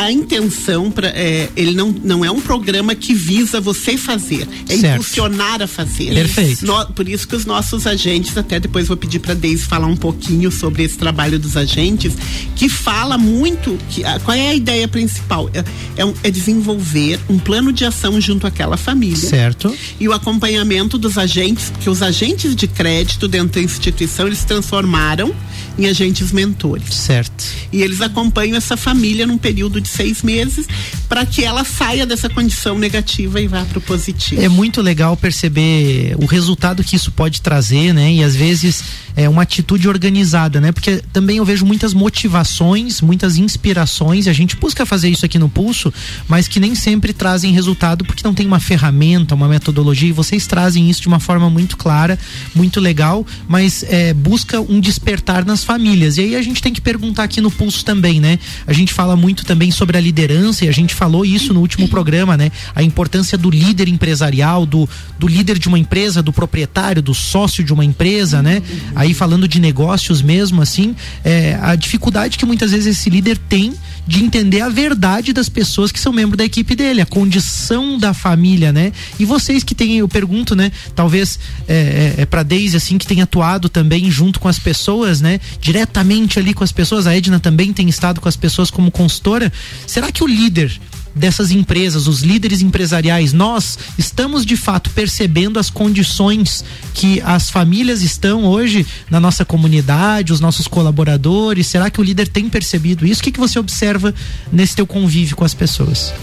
a 0.03 0.11
intenção 0.11 0.91
para 0.91 1.07
é, 1.09 1.49
ele 1.55 1.73
não, 1.73 1.89
não 2.03 2.23
é 2.23 2.29
um 2.29 2.39
programa 2.39 2.93
que 2.93 3.13
visa 3.13 3.59
você 3.59 3.97
fazer, 3.97 4.47
é 4.69 4.77
certo. 4.77 4.93
impulsionar 4.93 5.61
a 5.61 5.67
fazer. 5.67 6.13
Perfeito. 6.13 6.65
No, 6.65 6.85
por 6.87 7.07
isso 7.07 7.27
que 7.27 7.35
os 7.35 7.45
nossos 7.45 7.87
agentes, 7.87 8.37
até 8.37 8.59
depois 8.59 8.87
vou 8.87 8.97
pedir 8.97 9.19
para 9.19 9.33
Deise 9.33 9.65
falar 9.65 9.87
um 9.87 9.95
pouquinho 9.95 10.51
sobre 10.51 10.83
esse 10.83 10.97
trabalho 10.97 11.39
dos 11.39 11.57
agentes, 11.57 12.13
que 12.55 12.69
fala 12.69 13.17
muito 13.17 13.77
que 13.89 14.03
a, 14.03 14.19
qual 14.19 14.35
é 14.35 14.49
a 14.49 14.53
ideia 14.53 14.87
principal 14.87 15.49
é, 15.53 15.59
é, 15.59 16.13
é, 16.23 16.31
desenvolver 16.31 17.19
um 17.29 17.39
plano 17.39 17.71
de 17.73 17.85
ação 17.85 18.19
junto 18.21 18.45
àquela 18.45 18.77
família. 18.77 19.17
Certo. 19.17 19.75
E 19.99 20.07
o 20.07 20.13
acompanhamento 20.13 20.97
dos 20.97 21.17
agentes, 21.17 21.69
porque 21.69 21.89
os 21.89 22.01
agentes 22.01 22.55
de 22.55 22.67
crédito 22.67 23.27
dentro 23.27 23.59
da 23.59 23.61
instituição 23.61 24.27
eles 24.27 24.43
transformaram 24.43 25.33
em 25.77 25.87
agentes 25.87 26.31
mentores. 26.31 26.93
Certo. 26.93 27.45
E 27.71 27.81
eles 27.81 28.01
acompanham 28.01 28.57
essa 28.57 28.75
família 28.75 29.27
num 29.27 29.37
período 29.37 29.79
de 29.79 29.86
seis 29.87 30.21
meses 30.21 30.67
para 31.07 31.25
que 31.25 31.43
ela 31.43 31.63
saia 31.63 32.05
dessa 32.05 32.29
condição 32.29 32.77
negativa 32.77 33.39
e 33.41 33.47
vá 33.47 33.63
para 33.65 33.79
o 33.79 33.81
positivo. 33.81 34.41
É 34.41 34.49
muito 34.49 34.81
legal 34.81 35.15
perceber 35.15 36.15
o 36.21 36.25
resultado 36.25 36.83
que 36.83 36.95
isso 36.95 37.11
pode 37.11 37.41
trazer, 37.41 37.93
né? 37.93 38.13
E 38.13 38.23
às 38.23 38.35
vezes 38.35 38.83
é 39.15 39.27
uma 39.27 39.41
atitude 39.41 39.89
organizada, 39.89 40.61
né? 40.61 40.71
Porque 40.71 41.01
também 41.11 41.37
eu 41.37 41.45
vejo 41.45 41.65
muitas 41.65 41.91
motivações, 41.93 43.01
muitas 43.01 43.37
inspirações, 43.37 44.27
e 44.27 44.29
a 44.29 44.33
gente 44.33 44.55
busca 44.55 44.85
fazer 44.85 45.09
isso 45.09 45.25
aqui 45.25 45.39
no 45.39 45.49
Pulso, 45.49 45.91
mas 46.27 46.47
que 46.47 46.59
nem 46.59 46.75
sempre 46.75 47.13
trazem 47.13 47.51
resultado 47.51 48.05
porque 48.05 48.21
não 48.23 48.33
tem 48.33 48.45
uma 48.45 48.59
ferramenta, 48.59 49.33
uma 49.33 49.47
metodologia, 49.47 50.09
e 50.09 50.11
vocês 50.11 50.45
trazem 50.45 50.87
isso 50.87 51.01
de 51.01 51.07
uma 51.07 51.19
forma 51.19 51.49
muito 51.49 51.77
clara, 51.77 52.19
muito 52.53 52.79
legal, 52.79 53.25
mas 53.47 53.83
é, 53.87 54.13
busca 54.13 54.61
um 54.61 54.79
despertar 54.79 55.43
nas 55.43 55.63
famílias. 55.63 56.17
E 56.17 56.21
aí 56.21 56.35
a 56.35 56.41
gente 56.43 56.61
tem 56.61 56.71
que 56.71 56.81
perguntar 56.81 57.23
aqui 57.23 57.41
no 57.41 57.49
Pulso 57.49 57.83
também, 57.83 58.19
né? 58.19 58.37
A 58.67 58.73
gente 58.73 58.93
fala 58.93 59.15
muito 59.15 59.43
também 59.45 59.66
sobre 59.71 59.97
a 59.97 60.01
liderança, 60.01 60.65
e 60.65 60.69
a 60.69 60.71
gente 60.71 60.93
falou 60.93 61.25
isso 61.25 61.53
no 61.53 61.59
último 61.59 61.87
programa, 61.87 62.37
né? 62.37 62.51
A 62.75 62.83
importância 62.83 63.37
do 63.37 63.49
líder 63.49 63.87
empresarial, 63.87 64.65
do, 64.65 64.87
do 65.17 65.27
líder 65.27 65.59
de 65.59 65.67
uma 65.67 65.79
empresa, 65.79 66.21
do 66.21 66.33
proprietário, 66.33 67.01
do 67.01 67.13
sócio 67.13 67.63
de 67.63 67.73
uma 67.73 67.85
empresa, 67.85 68.41
né? 68.41 68.61
Aí 68.95 69.13
falando 69.13 69.47
de 69.47 69.59
negócios 69.59 70.21
mesmo, 70.21 70.61
assim, 70.61 70.95
é, 71.23 71.57
a 71.61 71.75
dificuldade 71.75 72.37
que 72.37 72.45
muitas 72.45 72.71
vezes 72.71 72.97
esse 72.97 73.09
líder 73.09 73.37
tem 73.37 73.73
de 74.07 74.23
entender 74.23 74.61
a 74.61 74.69
verdade 74.69 75.33
das 75.33 75.49
pessoas 75.49 75.91
que 75.91 75.99
são 75.99 76.13
membros 76.13 76.37
da 76.37 76.45
equipe 76.45 76.75
dele, 76.75 77.01
a 77.01 77.05
condição 77.05 77.97
da 77.97 78.13
família, 78.13 78.71
né? 78.71 78.93
E 79.19 79.25
vocês 79.25 79.63
que 79.63 79.75
têm, 79.75 79.97
eu 79.97 80.07
pergunto, 80.07 80.55
né? 80.55 80.71
Talvez 80.95 81.37
é, 81.67 82.13
é, 82.17 82.21
é 82.21 82.25
para 82.25 82.41
Deise 82.41 82.77
assim 82.77 82.97
que 82.97 83.05
tem 83.05 83.21
atuado 83.21 83.67
também 83.67 84.09
junto 84.09 84.39
com 84.39 84.47
as 84.47 84.57
pessoas, 84.57 85.19
né? 85.19 85.39
Diretamente 85.59 86.39
ali 86.39 86.53
com 86.53 86.63
as 86.63 86.71
pessoas. 86.71 87.05
A 87.05 87.15
Edna 87.15 87.39
também 87.39 87.73
tem 87.73 87.89
estado 87.89 88.21
com 88.21 88.29
as 88.29 88.37
pessoas 88.37 88.71
como 88.71 88.89
consultora. 88.89 89.51
Será 89.85 90.11
que 90.11 90.23
o 90.23 90.27
líder 90.27 90.79
dessas 91.17 91.51
empresas, 91.51 92.07
os 92.07 92.21
líderes 92.21 92.61
empresariais, 92.61 93.33
nós 93.33 93.77
estamos 93.97 94.45
de 94.45 94.55
fato 94.55 94.89
percebendo 94.91 95.59
as 95.59 95.69
condições 95.69 96.63
que 96.93 97.19
as 97.21 97.49
famílias 97.49 98.01
estão 98.01 98.45
hoje 98.45 98.85
na 99.09 99.19
nossa 99.19 99.43
comunidade, 99.43 100.31
os 100.31 100.39
nossos 100.39 100.67
colaboradores? 100.67 101.67
Será 101.67 101.89
que 101.89 101.99
o 101.99 102.03
líder 102.03 102.27
tem 102.27 102.47
percebido 102.47 103.05
isso? 103.05 103.21
O 103.21 103.23
que, 103.23 103.31
que 103.31 103.39
você 103.39 103.59
observa 103.59 104.13
nesse 104.51 104.75
teu 104.75 104.85
convívio 104.85 105.35
com 105.35 105.43
as 105.43 105.53
pessoas? 105.53 106.13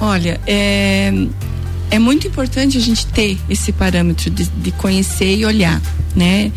Olha, 0.00 0.40
é, 0.46 1.12
é 1.90 1.98
muito 1.98 2.26
importante 2.26 2.76
a 2.76 2.80
gente 2.80 3.06
ter 3.06 3.38
esse 3.48 3.72
parâmetro 3.72 4.30
de, 4.30 4.44
de 4.44 4.70
conhecer 4.72 5.36
e 5.38 5.46
olhar, 5.46 5.80
né? 6.14 6.52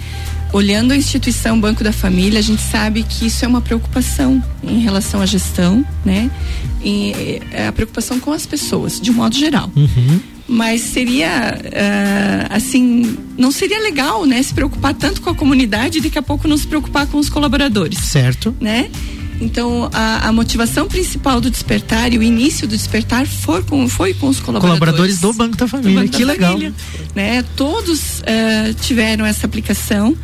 Olhando 0.54 0.92
a 0.92 0.98
instituição 0.98 1.60
Banco 1.60 1.84
da 1.84 1.92
Família, 1.92 2.40
a 2.40 2.42
gente 2.42 2.62
sabe 2.62 3.04
que 3.04 3.28
isso 3.28 3.44
é 3.44 3.48
uma 3.48 3.62
preocupação 3.62 4.42
em 4.64 4.80
relação 4.80 5.22
à 5.22 5.26
gestão, 5.26 5.86
né? 6.06 6.30
E 6.84 7.42
é 7.52 7.68
a 7.68 7.72
preocupação 7.72 8.20
com 8.20 8.32
as 8.32 8.46
pessoas, 8.46 9.00
de 9.00 9.12
um 9.12 9.16
modo 9.16 9.36
geral. 9.36 9.72
Uhum. 9.76 10.20
Mas 10.48 10.82
seria, 10.82 11.60
uh, 11.62 12.56
assim, 12.56 13.18
não 13.38 13.52
seria 13.52 13.80
legal, 13.82 14.26
né? 14.26 14.42
Se 14.42 14.54
preocupar 14.54 14.94
tanto 14.94 15.22
com 15.22 15.30
a 15.30 15.36
comunidade 15.36 15.98
e 15.98 16.02
daqui 16.02 16.18
a 16.18 16.22
pouco 16.22 16.48
não 16.48 16.58
se 16.58 16.66
preocupar 16.66 17.06
com 17.08 17.18
os 17.18 17.28
colaboradores. 17.28 18.00
Certo. 18.00 18.56
Né? 18.62 18.90
Então, 19.40 19.90
a, 19.94 20.28
a, 20.28 20.32
motivação 20.32 20.88
principal 20.88 21.40
do 21.40 21.50
despertar 21.50 22.12
e 22.12 22.18
o 22.18 22.24
início 22.24 22.68
do 22.68 22.76
despertar 22.76 23.28
foi 23.28 23.62
com, 23.64 23.88
foi 23.88 24.14
com 24.14 24.28
os 24.28 24.40
colaboradores. 24.40 24.80
Colaboradores 24.80 25.20
do 25.20 25.34
Banco 25.34 25.56
da 25.56 25.68
Família, 25.68 26.02
Banco 26.02 26.12
que 26.12 26.26
da 26.26 26.32
legal. 26.32 26.52
Família, 26.54 26.74
né? 27.14 27.44
Todos 27.56 28.20
uh, 28.22 28.74
tiveram 28.82 29.26
essa 29.26 29.46
aplicação, 29.46 30.18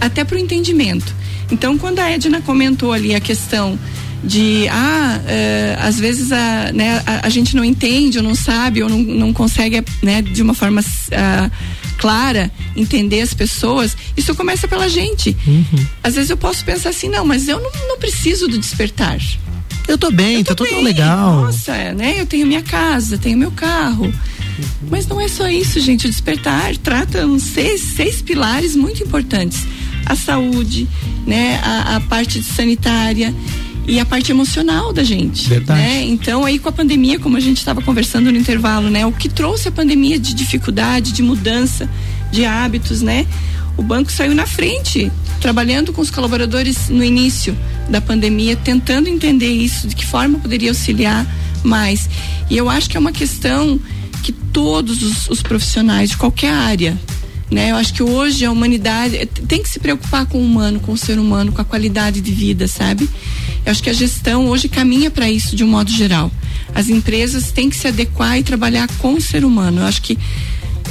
até 0.00 0.24
para 0.24 0.36
o 0.36 0.38
entendimento. 0.38 1.14
Então, 1.50 1.76
quando 1.76 1.98
a 1.98 2.10
Edna 2.10 2.40
comentou 2.40 2.92
ali 2.92 3.14
a 3.14 3.20
questão 3.20 3.78
de 4.24 4.66
ah, 4.68 5.20
uh, 5.20 5.86
às 5.86 5.98
vezes 5.98 6.32
a, 6.32 6.72
né, 6.72 7.02
a, 7.06 7.26
a, 7.26 7.28
gente 7.28 7.54
não 7.54 7.64
entende 7.64 8.18
ou 8.18 8.24
não 8.24 8.34
sabe 8.34 8.82
ou 8.82 8.88
não, 8.88 8.98
não 8.98 9.32
consegue 9.32 9.84
né, 10.02 10.22
de 10.22 10.42
uma 10.42 10.54
forma 10.54 10.80
uh, 10.80 11.50
clara, 11.98 12.50
entender 12.74 13.20
as 13.20 13.34
pessoas, 13.34 13.96
isso 14.16 14.34
começa 14.34 14.66
pela 14.66 14.88
gente. 14.88 15.36
Uhum. 15.46 15.86
Às 16.02 16.14
vezes 16.14 16.30
eu 16.30 16.36
posso 16.36 16.64
pensar 16.64 16.90
assim, 16.90 17.08
não, 17.08 17.24
mas 17.24 17.48
eu 17.48 17.60
não, 17.60 17.70
não 17.88 17.98
preciso 17.98 18.48
do 18.48 18.58
despertar. 18.58 19.18
Eu 19.86 19.98
tô 19.98 20.10
bem, 20.10 20.38
eu 20.38 20.44
tô 20.44 20.54
tá 20.54 20.64
tudo 20.64 20.80
legal. 20.80 21.42
Nossa, 21.42 21.74
é, 21.74 21.92
né? 21.92 22.18
Eu 22.18 22.26
tenho 22.26 22.46
minha 22.46 22.62
casa, 22.62 23.18
tenho 23.18 23.36
meu 23.36 23.50
carro. 23.50 24.12
Mas 24.90 25.06
não 25.06 25.20
é 25.20 25.28
só 25.28 25.48
isso, 25.48 25.78
gente. 25.80 26.06
O 26.06 26.10
despertar 26.10 26.74
trata 26.78 27.26
uns 27.26 27.42
seis, 27.42 27.80
seis 27.80 28.22
pilares 28.22 28.74
muito 28.74 29.02
importantes. 29.02 29.60
A 30.06 30.16
saúde, 30.16 30.88
né? 31.26 31.60
A, 31.62 31.96
a 31.96 32.00
parte 32.00 32.42
sanitária 32.42 33.34
e 33.86 34.00
a 34.00 34.04
parte 34.04 34.30
emocional 34.30 34.92
da 34.92 35.02
gente. 35.02 35.48
Verdade. 35.48 35.80
Né? 35.80 36.04
Então 36.04 36.44
aí 36.44 36.58
com 36.58 36.68
a 36.68 36.72
pandemia, 36.72 37.18
como 37.18 37.36
a 37.36 37.40
gente 37.40 37.58
estava 37.58 37.82
conversando 37.82 38.30
no 38.30 38.38
intervalo, 38.38 38.88
né? 38.88 39.04
O 39.06 39.12
que 39.12 39.28
trouxe 39.28 39.68
a 39.68 39.72
pandemia 39.72 40.18
de 40.18 40.34
dificuldade, 40.34 41.12
de 41.12 41.22
mudança 41.22 41.88
de 42.30 42.44
hábitos, 42.44 43.02
né? 43.02 43.26
O 43.76 43.82
banco 43.82 44.10
saiu 44.10 44.34
na 44.34 44.46
frente, 44.46 45.10
trabalhando 45.40 45.92
com 45.92 46.00
os 46.00 46.10
colaboradores 46.10 46.88
no 46.88 47.02
início 47.02 47.56
da 47.88 48.00
pandemia, 48.00 48.56
tentando 48.56 49.08
entender 49.08 49.52
isso, 49.52 49.88
de 49.88 49.96
que 49.96 50.06
forma 50.06 50.38
poderia 50.38 50.70
auxiliar 50.70 51.26
mais. 51.62 52.08
E 52.48 52.56
eu 52.56 52.70
acho 52.70 52.88
que 52.88 52.96
é 52.96 53.00
uma 53.00 53.12
questão 53.12 53.80
que 54.22 54.32
todos 54.32 55.02
os, 55.02 55.28
os 55.28 55.42
profissionais 55.42 56.10
de 56.10 56.16
qualquer 56.16 56.52
área 56.52 56.96
né? 57.50 57.70
Eu 57.70 57.76
acho 57.76 57.94
que 57.94 58.02
hoje 58.02 58.44
a 58.44 58.50
humanidade 58.50 59.26
tem 59.46 59.62
que 59.62 59.68
se 59.68 59.78
preocupar 59.78 60.26
com 60.26 60.38
o 60.38 60.44
humano, 60.44 60.80
com 60.80 60.92
o 60.92 60.98
ser 60.98 61.18
humano, 61.18 61.52
com 61.52 61.60
a 61.60 61.64
qualidade 61.64 62.20
de 62.20 62.32
vida, 62.32 62.66
sabe? 62.66 63.08
Eu 63.64 63.72
acho 63.72 63.82
que 63.82 63.90
a 63.90 63.94
gestão 63.94 64.48
hoje 64.48 64.68
caminha 64.68 65.10
para 65.10 65.30
isso 65.30 65.56
de 65.56 65.64
um 65.64 65.68
modo 65.68 65.90
geral. 65.90 66.30
As 66.74 66.88
empresas 66.88 67.50
têm 67.50 67.70
que 67.70 67.76
se 67.76 67.88
adequar 67.88 68.38
e 68.38 68.42
trabalhar 68.42 68.88
com 68.98 69.14
o 69.14 69.20
ser 69.20 69.44
humano. 69.44 69.80
Eu 69.80 69.86
acho 69.86 70.02
que 70.02 70.18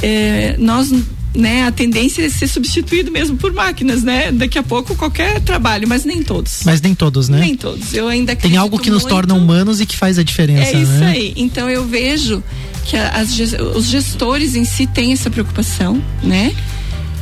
é, 0.02 0.56
nós 0.58 0.92
né, 1.34 1.64
a 1.64 1.72
tendência 1.72 2.24
é 2.24 2.28
ser 2.28 2.46
substituído 2.46 3.10
mesmo 3.10 3.36
por 3.36 3.52
máquinas, 3.52 4.02
né? 4.02 4.30
Daqui 4.30 4.56
a 4.58 4.62
pouco 4.62 4.94
qualquer 4.94 5.40
trabalho, 5.40 5.88
mas 5.88 6.04
nem 6.04 6.22
todos. 6.22 6.62
Mas 6.64 6.80
nem 6.80 6.94
todos, 6.94 7.28
né? 7.28 7.40
Nem 7.40 7.56
todos. 7.56 7.92
Eu 7.92 8.08
ainda 8.08 8.36
Tem 8.36 8.56
algo 8.56 8.78
que 8.78 8.90
muito... 8.90 9.02
nos 9.02 9.10
torna 9.10 9.34
humanos 9.34 9.80
e 9.80 9.86
que 9.86 9.96
faz 9.96 10.18
a 10.18 10.22
diferença, 10.22 10.76
É 10.76 10.82
isso 10.82 10.92
né? 10.92 11.10
aí. 11.10 11.34
Então 11.36 11.68
eu 11.68 11.84
vejo 11.86 12.42
que 12.84 12.96
as, 12.96 13.36
os 13.74 13.86
gestores 13.86 14.54
em 14.54 14.64
si 14.64 14.86
têm 14.86 15.12
essa 15.12 15.28
preocupação, 15.28 16.00
né? 16.22 16.54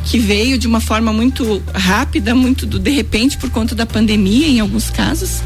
Que 0.05 0.19
veio 0.19 0.57
de 0.57 0.67
uma 0.67 0.81
forma 0.81 1.13
muito 1.13 1.63
rápida, 1.73 2.35
muito 2.35 2.65
do, 2.65 2.77
de 2.77 2.91
repente 2.91 3.37
por 3.37 3.49
conta 3.49 3.73
da 3.73 3.85
pandemia 3.85 4.47
em 4.47 4.59
alguns 4.59 4.89
casos 4.89 5.41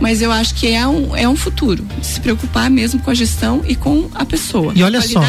mas 0.00 0.22
eu 0.22 0.32
acho 0.32 0.54
que 0.54 0.68
é 0.68 0.86
um, 0.86 1.14
é 1.14 1.28
um 1.28 1.36
futuro. 1.36 1.86
Se 2.02 2.20
preocupar 2.20 2.70
mesmo 2.70 3.00
com 3.00 3.10
a 3.10 3.14
gestão 3.14 3.62
e 3.66 3.74
com 3.74 4.08
a 4.14 4.24
pessoa. 4.24 4.72
E 4.74 4.82
olha 4.82 5.00
só, 5.02 5.20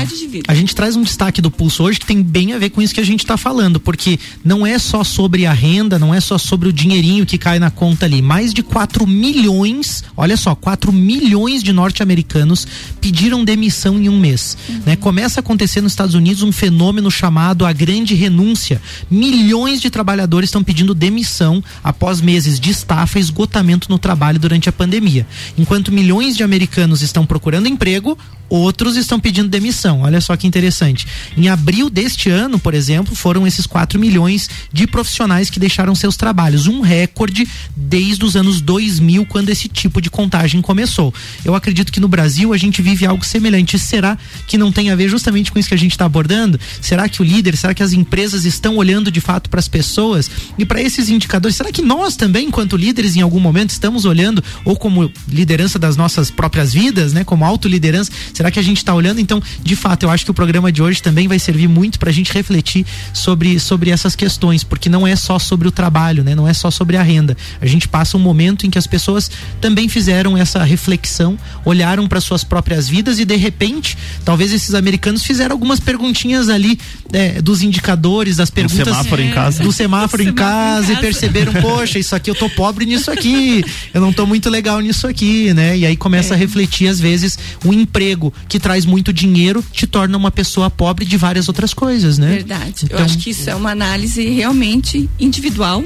a 0.48 0.56
gente 0.56 0.74
traz 0.74 0.96
um 0.96 1.04
destaque 1.04 1.42
do 1.42 1.52
pulso 1.52 1.84
hoje 1.84 2.00
que 2.00 2.06
tem 2.06 2.22
bem 2.22 2.54
a 2.54 2.58
ver 2.58 2.70
com 2.70 2.82
isso 2.82 2.94
que 2.94 3.00
a 3.00 3.06
gente 3.06 3.20
está 3.20 3.38
falando, 3.38 3.80
porque 3.80 4.18
não 4.44 4.66
é 4.66 4.80
só 4.80 5.04
sobre 5.04 5.46
a 5.46 5.54
renda, 5.54 6.00
não 6.00 6.14
é 6.14 6.22
só 6.22 6.38
sobre 6.38 6.70
o 6.70 6.74
dinheirinho 6.74 7.26
que 7.26 7.38
cai 7.38 7.60
na 7.60 7.70
conta 7.70 8.06
ali. 8.06 8.22
Mais 8.22 8.54
de 8.54 8.64
4 8.64 9.06
milhões, 9.06 10.04
olha 10.16 10.38
só, 10.38 10.56
4 10.56 10.92
milhões 10.92 11.62
de 11.62 11.74
norte-americanos 11.74 12.66
pediram 13.00 13.44
demissão 13.44 13.98
em 13.98 14.08
um 14.08 14.20
mês. 14.20 14.58
Uhum. 14.70 14.82
Né? 14.86 14.96
Começa 14.96 15.40
a 15.40 15.42
acontecer 15.42 15.82
nos 15.82 15.92
Estados 15.92 16.16
Unidos 16.16 16.44
um 16.44 16.52
fenômeno 16.52 17.12
chamado 17.12 17.66
a 17.66 17.74
grande 17.74 18.16
renúncia. 18.16 18.82
Milhões 19.10 19.82
de 19.82 19.90
trabalhadores 19.90 20.48
estão 20.48 20.64
pedindo 20.64 20.94
demissão 20.94 21.64
após 21.84 22.22
meses 22.22 22.60
de 22.60 22.70
estafa 22.70 23.20
e 23.20 23.22
esgotamento 23.22 23.90
no 23.90 24.00
trabalho 24.00 24.40
durante 24.40 24.61
durante 24.62 24.70
a 24.70 24.72
pandemia. 24.72 25.26
Enquanto 25.58 25.92
milhões 25.92 26.38
de 26.38 26.44
americanos 26.44 27.02
estão 27.02 27.26
procurando 27.26 27.68
emprego, 27.68 28.18
outros 28.52 28.98
estão 28.98 29.18
pedindo 29.18 29.48
demissão. 29.48 30.02
Olha 30.02 30.20
só 30.20 30.36
que 30.36 30.46
interessante. 30.46 31.08
Em 31.38 31.48
abril 31.48 31.90
deste 31.90 32.30
ano, 32.30 32.60
por 32.60 32.74
exemplo, 32.74 33.16
foram 33.16 33.48
esses 33.48 33.66
4 33.66 33.98
milhões 33.98 34.50
de 34.74 34.86
profissionais 34.86 35.50
que 35.50 35.60
deixaram 35.60 35.96
seus 35.96 36.18
trabalhos, 36.18 36.68
um 36.68 36.82
recorde 36.82 37.48
desde 37.76 38.26
os 38.26 38.36
anos 38.36 38.60
2000, 38.60 39.26
quando 39.26 39.50
esse 39.50 39.70
tipo 39.70 40.02
de 40.02 40.10
contagem 40.10 40.62
começou. 40.62 41.14
Eu 41.46 41.56
acredito 41.56 41.92
que 41.92 42.00
no 42.02 42.10
Brasil 42.10 42.54
a 42.54 42.58
gente 42.58 42.82
vive 42.82 43.06
algo 43.06 43.26
semelhante. 43.26 43.80
Será 43.80 44.18
que 44.46 44.58
não 44.58 44.72
tem 44.72 44.92
a 44.92 44.96
ver 44.96 45.08
justamente 45.08 45.50
com 45.52 45.58
isso 45.58 45.70
que 45.70 45.76
a 45.76 45.80
gente 45.80 45.92
está 45.92 46.06
abordando? 46.06 46.60
Será 46.82 47.08
que 47.08 47.22
o 47.22 47.26
líder, 47.26 47.56
será 47.56 47.74
que 47.74 47.82
as 47.82 47.94
empresas 47.94 48.44
estão 48.44 48.76
olhando 48.76 49.10
de 49.10 49.22
fato 49.22 49.50
para 49.50 49.62
as 49.62 49.70
pessoas 49.70 50.30
e 50.58 50.66
para 50.66 50.82
esses 50.82 51.08
indicadores? 51.08 51.56
Será 51.56 51.72
que 51.72 51.82
nós 51.82 52.18
também, 52.18 52.48
enquanto 52.48 52.76
líderes, 52.76 53.16
em 53.16 53.22
algum 53.22 53.40
momento 53.40 53.70
estamos 53.70 54.04
olhando 54.04 54.44
ou 54.64 54.76
como 54.76 55.12
liderança 55.28 55.78
das 55.78 55.96
nossas 55.96 56.30
próprias 56.30 56.74
vidas, 56.74 57.14
né? 57.14 57.24
Como 57.24 57.46
autoliderança? 57.46 58.12
Será 58.34 58.52
que 58.52 58.60
a 58.60 58.64
gente 58.64 58.78
está 58.78 58.94
olhando? 58.94 59.20
Então, 59.20 59.42
de 59.64 59.76
fato, 59.76 60.04
eu 60.04 60.10
acho 60.10 60.26
que 60.26 60.32
o 60.32 60.34
programa 60.34 60.72
de 60.72 60.82
hoje 60.82 61.02
também 61.02 61.28
vai 61.28 61.40
servir 61.40 61.68
muito 61.68 62.00
para 62.00 62.10
a 62.10 62.14
gente 62.14 62.34
refletir 62.34 62.86
sobre, 63.14 63.60
sobre 63.60 63.90
essas 63.90 64.16
questões, 64.16 64.64
porque 64.64 64.90
não 64.90 65.08
é 65.08 65.16
só 65.16 65.40
sobre 65.40 65.68
o 65.68 65.72
trabalho, 65.72 66.24
né? 66.24 66.36
Não 66.36 66.48
é 66.48 66.54
só 66.54 66.72
sobre 66.72 66.98
a 66.98 67.04
renda. 67.04 67.36
A 67.60 67.66
gente 67.66 67.88
passa 67.88 68.18
um 68.18 68.20
momento 68.20 68.66
em 68.66 68.70
que 68.70 68.78
as 68.78 68.88
pessoas 68.88 69.30
também 69.60 69.88
fizeram 69.88 70.38
essa 70.38 70.64
reflexão, 70.64 71.38
olharam 71.66 72.08
para 72.08 72.22
suas 72.22 72.44
próprias 72.44 72.88
vidas 72.88 73.20
e 73.20 73.26
de 73.26 73.36
repente, 73.36 73.98
talvez 74.24 74.52
esses 74.52 74.74
americanos 74.74 75.24
fizeram 75.24 75.54
algumas 75.54 75.80
perguntinhas 75.80 76.50
ali 76.50 76.80
é, 77.14 77.42
dos 77.42 77.62
indicadores, 77.62 78.38
das 78.38 78.50
perguntas 78.50 78.80
do 78.80 78.86
semáforo 78.86 79.22
é, 79.22 79.26
em 79.26 79.32
casa, 79.32 79.64
do 79.64 79.72
semáforo, 79.72 80.24
em, 80.24 80.34
casa, 80.34 80.84
em 80.84 80.88
casa 80.88 80.94
e 80.94 80.98
perceberam, 80.98 81.54
poxa, 81.62 82.00
isso 82.00 82.16
aqui 82.16 82.30
eu 82.30 82.36
tô 82.36 82.50
pobre 82.50 82.86
nisso 82.86 83.12
aqui, 83.12 83.64
eu 83.94 84.02
não 84.02 84.12
tô 84.12 84.26
muito 84.32 84.50
legal 84.50 84.80
nisso 84.80 85.08
aqui, 85.08 85.54
né? 85.54 85.78
E 85.78 85.86
aí 85.86 85.98
começa 85.98 86.34
é. 86.34 86.36
a 86.36 86.38
refletir, 86.38 86.88
às 86.88 87.02
vezes, 87.02 87.38
um 87.66 87.74
emprego 87.74 88.34
que 88.48 88.58
traz 88.62 88.86
muito 88.86 89.12
dinheiro 89.12 89.62
te 89.74 89.86
torna 89.86 90.18
uma 90.18 90.32
pessoa 90.32 90.70
pobre 90.70 91.04
de 91.04 91.18
várias 91.18 91.50
outras 91.50 91.74
coisas, 91.74 92.18
né? 92.18 92.36
Verdade. 92.36 92.86
Então, 92.86 92.98
Eu 92.98 93.04
acho 93.04 93.18
que 93.18 93.32
isso 93.32 93.50
é 93.50 93.56
uma 93.56 93.72
análise 93.72 94.24
realmente 94.30 95.10
individual 95.20 95.84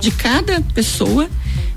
de 0.00 0.10
cada 0.10 0.62
pessoa 0.74 1.28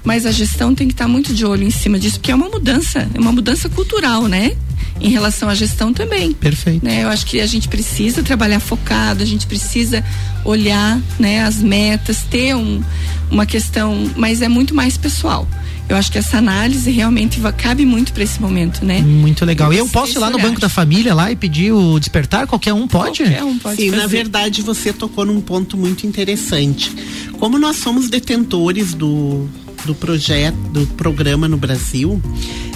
mas 0.05 0.23
a 0.27 0.31
gestão 0.31 0.75
tem 0.75 0.87
que 0.87 0.93
estar 0.93 1.07
muito 1.07 1.33
de 1.33 1.43
olho 1.43 1.63
em 1.63 1.71
cima 1.71 1.97
disso, 1.97 2.19
porque 2.19 2.31
é 2.31 2.35
uma 2.35 2.47
mudança, 2.47 3.09
é 3.11 3.19
uma 3.19 3.31
mudança 3.31 3.67
cultural, 3.67 4.27
né? 4.27 4.55
Em 5.01 5.09
relação 5.09 5.49
à 5.49 5.55
gestão 5.55 5.91
também. 5.91 6.31
Perfeito. 6.31 6.85
Né? 6.85 7.03
Eu 7.03 7.09
acho 7.09 7.25
que 7.25 7.41
a 7.41 7.47
gente 7.47 7.67
precisa 7.67 8.21
trabalhar 8.21 8.59
focado, 8.59 9.23
a 9.23 9.25
gente 9.25 9.47
precisa 9.47 10.05
olhar 10.45 11.01
né, 11.19 11.43
as 11.43 11.57
metas, 11.57 12.19
ter 12.29 12.55
um, 12.55 12.83
uma 13.31 13.47
questão, 13.47 14.09
mas 14.15 14.43
é 14.43 14.47
muito 14.47 14.75
mais 14.75 14.95
pessoal. 14.95 15.47
Eu 15.87 15.95
acho 15.95 16.11
que 16.11 16.17
essa 16.17 16.37
análise 16.37 16.89
realmente 16.89 17.39
cabe 17.57 17.85
muito 17.85 18.11
para 18.11 18.23
esse 18.23 18.41
momento, 18.41 18.83
né? 18.83 19.01
Muito 19.01 19.45
legal. 19.45 19.71
E 19.71 19.77
eu 19.77 19.87
posso 19.87 20.13
ir 20.13 20.19
lá 20.19 20.29
no 20.29 20.39
Banco 20.39 20.59
da 20.59 20.69
Família 20.69 21.13
lá 21.13 21.31
e 21.31 21.35
pedir 21.35 21.71
o 21.71 21.99
despertar? 21.99 22.47
Qualquer 22.47 22.73
um 22.73 22.87
pode? 22.87 23.23
Qualquer 23.23 23.43
um 23.43 23.57
pode. 23.59 23.81
Sim, 23.81 23.89
fazer. 23.91 24.01
na 24.01 24.07
verdade 24.07 24.61
você 24.61 24.91
tocou 24.91 25.25
num 25.25 25.39
ponto 25.41 25.77
muito 25.77 26.07
interessante. 26.07 26.91
Como 27.39 27.59
nós 27.59 27.77
somos 27.77 28.09
detentores 28.09 28.93
do 28.93 29.47
do 29.85 29.93
projeto, 29.93 30.57
do 30.71 30.87
programa 30.87 31.47
no 31.47 31.57
Brasil, 31.57 32.21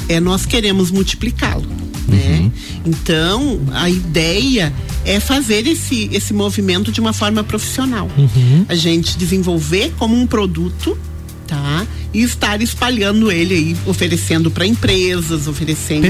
é 0.08 0.20
nós 0.20 0.46
queremos 0.46 0.92
multiplicá-lo. 0.92 1.68
Né? 2.08 2.40
Uhum. 2.40 2.52
Então, 2.86 3.62
a 3.74 3.90
ideia 3.90 4.74
é 5.06 5.20
fazer 5.20 5.68
esse, 5.68 6.10
esse 6.12 6.34
movimento 6.34 6.92
de 6.92 7.00
uma 7.00 7.14
forma 7.14 7.44
profissional. 7.44 8.10
Uhum. 8.18 8.66
A 8.68 8.76
gente 8.76 9.18
desenvolver 9.18 9.94
como 9.98 10.16
um 10.16 10.26
produto, 10.26 10.98
tá? 11.50 11.88
E 12.14 12.22
estar 12.22 12.62
espalhando 12.62 13.32
ele 13.32 13.56
aí, 13.56 13.78
oferecendo 13.88 14.52
para 14.52 14.66
empresas, 14.66 15.48
oferecendo 15.48 16.08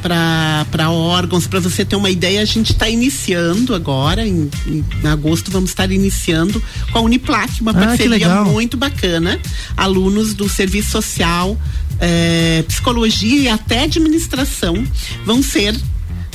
para 0.00 0.90
órgãos. 0.90 1.46
Para 1.46 1.58
você 1.58 1.84
ter 1.84 1.96
uma 1.96 2.08
ideia, 2.08 2.40
a 2.40 2.44
gente 2.44 2.72
está 2.72 2.88
iniciando 2.88 3.74
agora, 3.74 4.26
em, 4.26 4.48
em, 4.66 4.84
agosto, 5.08 5.50
vamos 5.50 5.70
estar 5.70 5.90
iniciando 5.90 6.62
com 6.92 6.98
a 6.98 7.02
Uniplac, 7.02 7.60
uma 7.60 7.72
ah, 7.72 7.74
parceria 7.74 8.44
muito 8.44 8.76
bacana. 8.76 9.38
Alunos 9.76 10.34
do 10.34 10.48
serviço 10.48 10.90
social, 10.90 11.58
eh, 12.00 12.64
psicologia 12.68 13.40
e 13.42 13.48
até 13.48 13.82
administração 13.82 14.86
vão 15.24 15.42
ser 15.42 15.74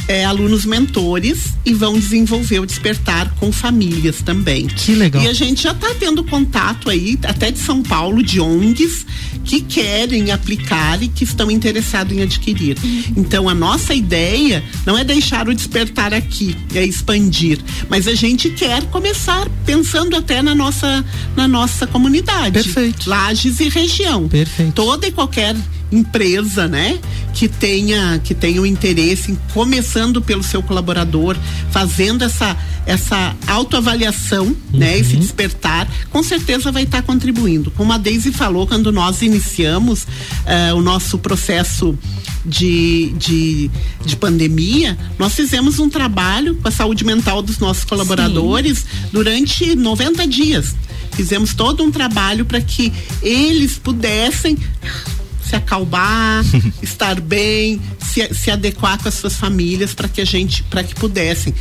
é, 0.08 0.26
alunos 0.26 0.66
mentores 0.66 1.54
e 1.66 1.74
vão 1.74 1.94
desenvolver 1.94 2.60
o 2.60 2.66
despertar 2.66 3.34
com 3.36 3.52
famílias 3.52 4.22
também. 4.22 4.68
Que 4.68 4.96
legal. 4.96 5.24
E 5.24 5.28
a 5.28 5.34
gente 5.34 5.64
já 5.64 5.72
está 5.72 5.94
tendo 6.00 6.24
contato 6.24 6.90
aí, 6.90 7.18
até 7.24 7.52
de 7.52 7.60
São 7.60 7.82
Paulo, 7.82 8.22
de 8.24 8.40
ONGs 8.40 9.06
que 9.44 9.62
querem 9.62 10.32
aplicar 10.32 11.02
e 11.04 11.08
que 11.08 11.24
estão 11.24 11.52
interessados 11.52 12.16
em 12.16 12.22
adquirir. 12.22 12.78
Uhum. 12.82 13.04
Então 13.18 13.50
a 13.50 13.54
nossa 13.54 13.94
ideia 13.94 14.64
não 14.86 14.98
é 14.98 15.04
deixar 15.04 15.48
o 15.48 15.54
despertar 15.54 16.14
aqui, 16.14 16.56
é 16.74 16.84
expandir, 16.84 17.60
mas 17.90 18.08
a 18.08 18.16
gente 18.16 18.50
quer 18.50 18.84
começar 18.84 19.48
pensando 19.66 20.16
até 20.16 20.42
na 20.42 20.56
nossa 20.56 21.04
na 21.36 21.48
nossa 21.48 21.86
comunidade. 21.86 22.64
Perfeito. 22.64 23.10
Lages 23.10 23.60
e 23.60 23.70
região. 23.70 24.28
Perfeito. 24.28 24.72
Toda 24.74 25.08
e 25.08 25.12
qualquer 25.12 25.56
empresa, 25.94 26.68
né, 26.68 27.00
que 27.34 27.48
tenha 27.48 28.20
que 28.24 28.34
tenha 28.34 28.62
um 28.62 28.66
interesse 28.66 29.32
em 29.32 29.38
começando 29.54 30.22
pelo 30.22 30.44
seu 30.44 30.62
colaborador, 30.62 31.38
fazendo 31.72 32.24
essa 32.24 32.58
essa 32.86 33.34
autoavaliação, 33.48 34.48
uhum. 34.48 34.58
né, 34.74 34.98
esse 34.98 35.16
despertar, 35.16 35.88
com 36.10 36.22
certeza 36.22 36.72
vai 36.72 36.84
estar 36.84 37.02
tá 37.02 37.04
contribuindo. 37.04 37.72
Como 37.72 37.94
a 37.94 37.98
Daisy 37.98 38.32
falou 38.32 38.68
quando 38.68 38.92
nós 38.92 39.22
iniciamos 39.22 40.04
uh, 40.04 40.76
o 40.76 40.82
nosso 40.82 41.18
processo 41.18 41.98
de, 42.46 43.14
de, 43.18 43.72
de 44.06 44.16
pandemia, 44.18 44.98
nós 45.18 45.34
fizemos 45.34 45.80
um 45.80 45.90
trabalho 45.90 46.56
com 46.56 46.68
a 46.68 46.72
saúde 46.72 47.06
mental 47.06 47.42
dos 47.42 47.58
nossos 47.60 47.86
colaboradores 47.86 48.80
Sim. 48.80 49.08
durante 49.14 49.76
90 49.76 50.28
dias. 50.28 50.76
Fizemos 51.12 51.54
todo 51.54 51.84
um 51.84 51.92
trabalho 51.92 52.46
para 52.46 52.60
que 52.60 52.92
eles 53.22 53.78
pudessem 53.78 54.58
se 55.54 55.58
acalmar, 55.58 56.44
estar 56.82 57.22
bem, 57.22 57.80
se, 58.00 58.34
se 58.34 58.50
adequar 58.50 58.98
com 59.02 59.08
as 59.08 59.14
suas 59.14 59.36
famílias 59.36 59.94
para 59.94 60.08
que 60.08 60.22
a 60.22 60.26
gente, 60.26 60.64
para 60.64 60.84
que 60.84 60.96
pudessem 60.96 61.54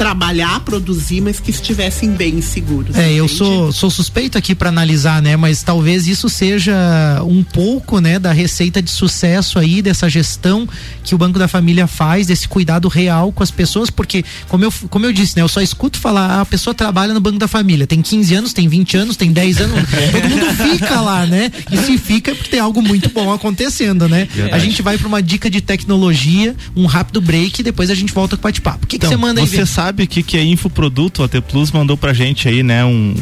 trabalhar, 0.00 0.60
produzir, 0.60 1.20
mas 1.20 1.40
que 1.40 1.50
estivessem 1.50 2.12
bem 2.12 2.40
seguros. 2.40 2.96
É, 2.96 3.00
entende? 3.00 3.18
eu 3.18 3.28
sou, 3.28 3.70
sou 3.70 3.90
suspeito 3.90 4.38
aqui 4.38 4.54
para 4.54 4.70
analisar, 4.70 5.20
né? 5.20 5.36
Mas 5.36 5.62
talvez 5.62 6.06
isso 6.06 6.26
seja 6.26 7.22
um 7.22 7.42
pouco, 7.42 8.00
né, 8.00 8.18
da 8.18 8.32
receita 8.32 8.80
de 8.80 8.90
sucesso 8.90 9.58
aí 9.58 9.82
dessa 9.82 10.08
gestão 10.08 10.66
que 11.04 11.14
o 11.14 11.18
Banco 11.18 11.38
da 11.38 11.46
Família 11.46 11.86
faz, 11.86 12.28
desse 12.28 12.48
cuidado 12.48 12.88
real 12.88 13.30
com 13.30 13.42
as 13.42 13.50
pessoas, 13.50 13.90
porque 13.90 14.24
como 14.48 14.64
eu, 14.64 14.72
como 14.88 15.04
eu 15.04 15.12
disse, 15.12 15.36
né, 15.36 15.42
eu 15.42 15.48
só 15.48 15.60
escuto 15.60 15.98
falar, 15.98 16.30
ah, 16.30 16.40
a 16.40 16.46
pessoa 16.46 16.72
trabalha 16.72 17.12
no 17.12 17.20
Banco 17.20 17.38
da 17.38 17.46
Família, 17.46 17.86
tem 17.86 18.00
15 18.00 18.34
anos, 18.34 18.52
tem 18.54 18.68
20 18.68 18.96
anos, 18.96 19.16
tem 19.18 19.30
10 19.30 19.60
anos, 19.60 19.80
todo 20.12 20.28
mundo 20.30 20.46
fica 20.54 20.98
lá, 21.02 21.26
né? 21.26 21.52
E 21.70 21.76
se 21.76 21.98
fica 21.98 22.30
é 22.30 22.34
porque 22.34 22.48
tem 22.48 22.60
algo 22.60 22.80
muito 22.80 23.10
bom 23.10 23.30
acontecendo, 23.30 24.08
né? 24.08 24.26
Verdade. 24.32 24.54
A 24.54 24.58
gente 24.58 24.80
vai 24.80 24.96
para 24.96 25.08
uma 25.08 25.22
dica 25.22 25.50
de 25.50 25.60
tecnologia, 25.60 26.56
um 26.74 26.86
rápido 26.86 27.20
break 27.20 27.60
e 27.60 27.64
depois 27.64 27.90
a 27.90 27.94
gente 27.94 28.14
volta 28.14 28.34
com 28.34 28.40
o 28.40 28.44
bate-papo. 28.44 28.84
O 28.84 28.86
que, 28.86 28.96
então, 28.96 29.10
você 29.10 29.16
manda 29.18 29.42
aí? 29.42 29.46
Você 29.46 29.66
sabe 29.66 29.89
sabe 29.90 30.06
que 30.06 30.22
que 30.22 30.36
é 30.36 30.44
infoproduto, 30.44 31.24
a 31.24 31.28
T 31.28 31.40
Plus 31.40 31.72
mandou 31.72 31.96
pra 31.96 32.12
gente 32.12 32.48
aí, 32.48 32.62
né, 32.62 32.84
um 32.84 33.12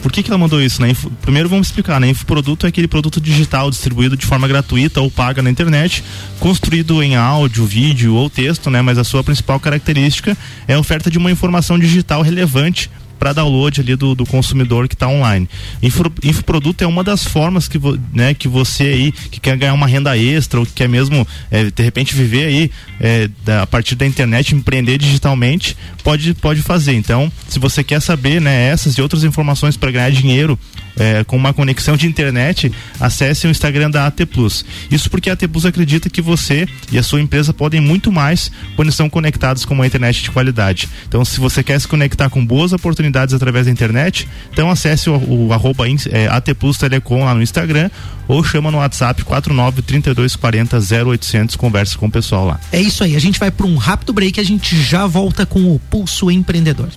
por 0.00 0.10
que, 0.10 0.22
que 0.22 0.30
ela 0.30 0.38
mandou 0.38 0.60
isso? 0.60 0.82
Né? 0.82 0.90
Info, 0.90 1.10
primeiro 1.22 1.48
vamos 1.48 1.68
explicar, 1.68 2.00
né? 2.00 2.08
Infoproduto 2.08 2.66
é 2.66 2.68
aquele 2.68 2.88
produto 2.88 3.20
digital 3.20 3.70
distribuído 3.70 4.16
de 4.16 4.26
forma 4.26 4.48
gratuita 4.48 5.00
ou 5.00 5.08
paga 5.08 5.40
na 5.40 5.48
internet, 5.48 6.02
construído 6.40 7.00
em 7.04 7.14
áudio, 7.14 7.64
vídeo 7.64 8.14
ou 8.14 8.28
texto, 8.28 8.68
né? 8.68 8.82
Mas 8.82 8.98
a 8.98 9.04
sua 9.04 9.22
principal 9.22 9.60
característica 9.60 10.36
é 10.66 10.74
a 10.74 10.78
oferta 10.80 11.08
de 11.08 11.18
uma 11.18 11.30
informação 11.30 11.78
digital 11.78 12.20
relevante 12.20 12.90
para 13.22 13.32
download 13.32 13.80
ali 13.80 13.94
do, 13.94 14.16
do 14.16 14.26
consumidor 14.26 14.88
que 14.88 14.96
está 14.96 15.06
online. 15.06 15.48
Info, 15.80 16.12
infoproduto 16.24 16.82
é 16.82 16.86
uma 16.88 17.04
das 17.04 17.24
formas 17.24 17.68
que, 17.68 17.78
né, 18.12 18.34
que 18.34 18.48
você 18.48 18.82
aí 18.82 19.12
que 19.12 19.38
quer 19.38 19.56
ganhar 19.56 19.74
uma 19.74 19.86
renda 19.86 20.18
extra 20.18 20.58
ou 20.58 20.66
que 20.66 20.72
quer 20.72 20.88
mesmo 20.88 21.24
é, 21.48 21.70
de 21.70 21.82
repente 21.84 22.16
viver 22.16 22.46
aí 22.46 22.70
é, 22.98 23.30
da, 23.44 23.62
a 23.62 23.66
partir 23.66 23.94
da 23.94 24.04
internet, 24.04 24.56
empreender 24.56 24.98
digitalmente, 24.98 25.76
pode, 26.02 26.34
pode 26.34 26.62
fazer. 26.62 26.94
Então, 26.94 27.30
se 27.48 27.60
você 27.60 27.84
quer 27.84 28.02
saber 28.02 28.40
né, 28.40 28.66
essas 28.66 28.98
e 28.98 29.00
outras 29.00 29.22
informações 29.22 29.76
para 29.76 29.92
ganhar 29.92 30.10
dinheiro 30.10 30.58
é, 30.96 31.24
com 31.24 31.36
uma 31.36 31.52
conexão 31.52 31.96
de 31.96 32.06
internet, 32.06 32.72
acesse 33.00 33.46
o 33.46 33.50
Instagram 33.50 33.90
da 33.90 34.06
AT 34.06 34.26
Plus. 34.26 34.64
Isso 34.90 35.10
porque 35.10 35.30
a 35.30 35.32
AT 35.34 35.46
Plus 35.48 35.66
acredita 35.66 36.10
que 36.10 36.22
você 36.22 36.66
e 36.90 36.98
a 36.98 37.02
sua 37.02 37.20
empresa 37.20 37.52
podem 37.52 37.80
muito 37.80 38.10
mais 38.12 38.50
quando 38.76 38.88
estão 38.88 39.08
conectados 39.08 39.64
com 39.64 39.74
uma 39.74 39.86
internet 39.86 40.22
de 40.22 40.30
qualidade. 40.30 40.88
Então, 41.08 41.24
se 41.24 41.40
você 41.40 41.62
quer 41.62 41.80
se 41.80 41.88
conectar 41.88 42.28
com 42.28 42.44
boas 42.44 42.72
oportunidades 42.72 43.34
através 43.34 43.66
da 43.66 43.72
internet, 43.72 44.28
então 44.52 44.70
acesse 44.70 45.10
o, 45.10 45.48
o 45.48 45.52
arroba 45.52 45.84
é, 46.10 46.28
AT 46.28 46.54
Plus 46.54 46.78
Telecom 46.78 47.24
lá 47.24 47.34
no 47.34 47.42
Instagram 47.42 47.90
ou 48.28 48.42
chama 48.44 48.70
no 48.70 48.78
WhatsApp 48.78 49.24
49 49.24 49.82
3240 49.82 50.78
0800, 51.06 51.56
conversa 51.56 51.98
com 51.98 52.06
o 52.06 52.10
pessoal 52.10 52.46
lá. 52.46 52.60
É 52.70 52.80
isso 52.80 53.02
aí, 53.04 53.16
a 53.16 53.20
gente 53.20 53.38
vai 53.38 53.50
para 53.50 53.66
um 53.66 53.76
rápido 53.76 54.12
break, 54.12 54.40
a 54.40 54.44
gente 54.44 54.80
já 54.80 55.06
volta 55.06 55.44
com 55.44 55.74
o 55.74 55.78
Pulso 55.78 56.30
Empreendedor. 56.30 56.88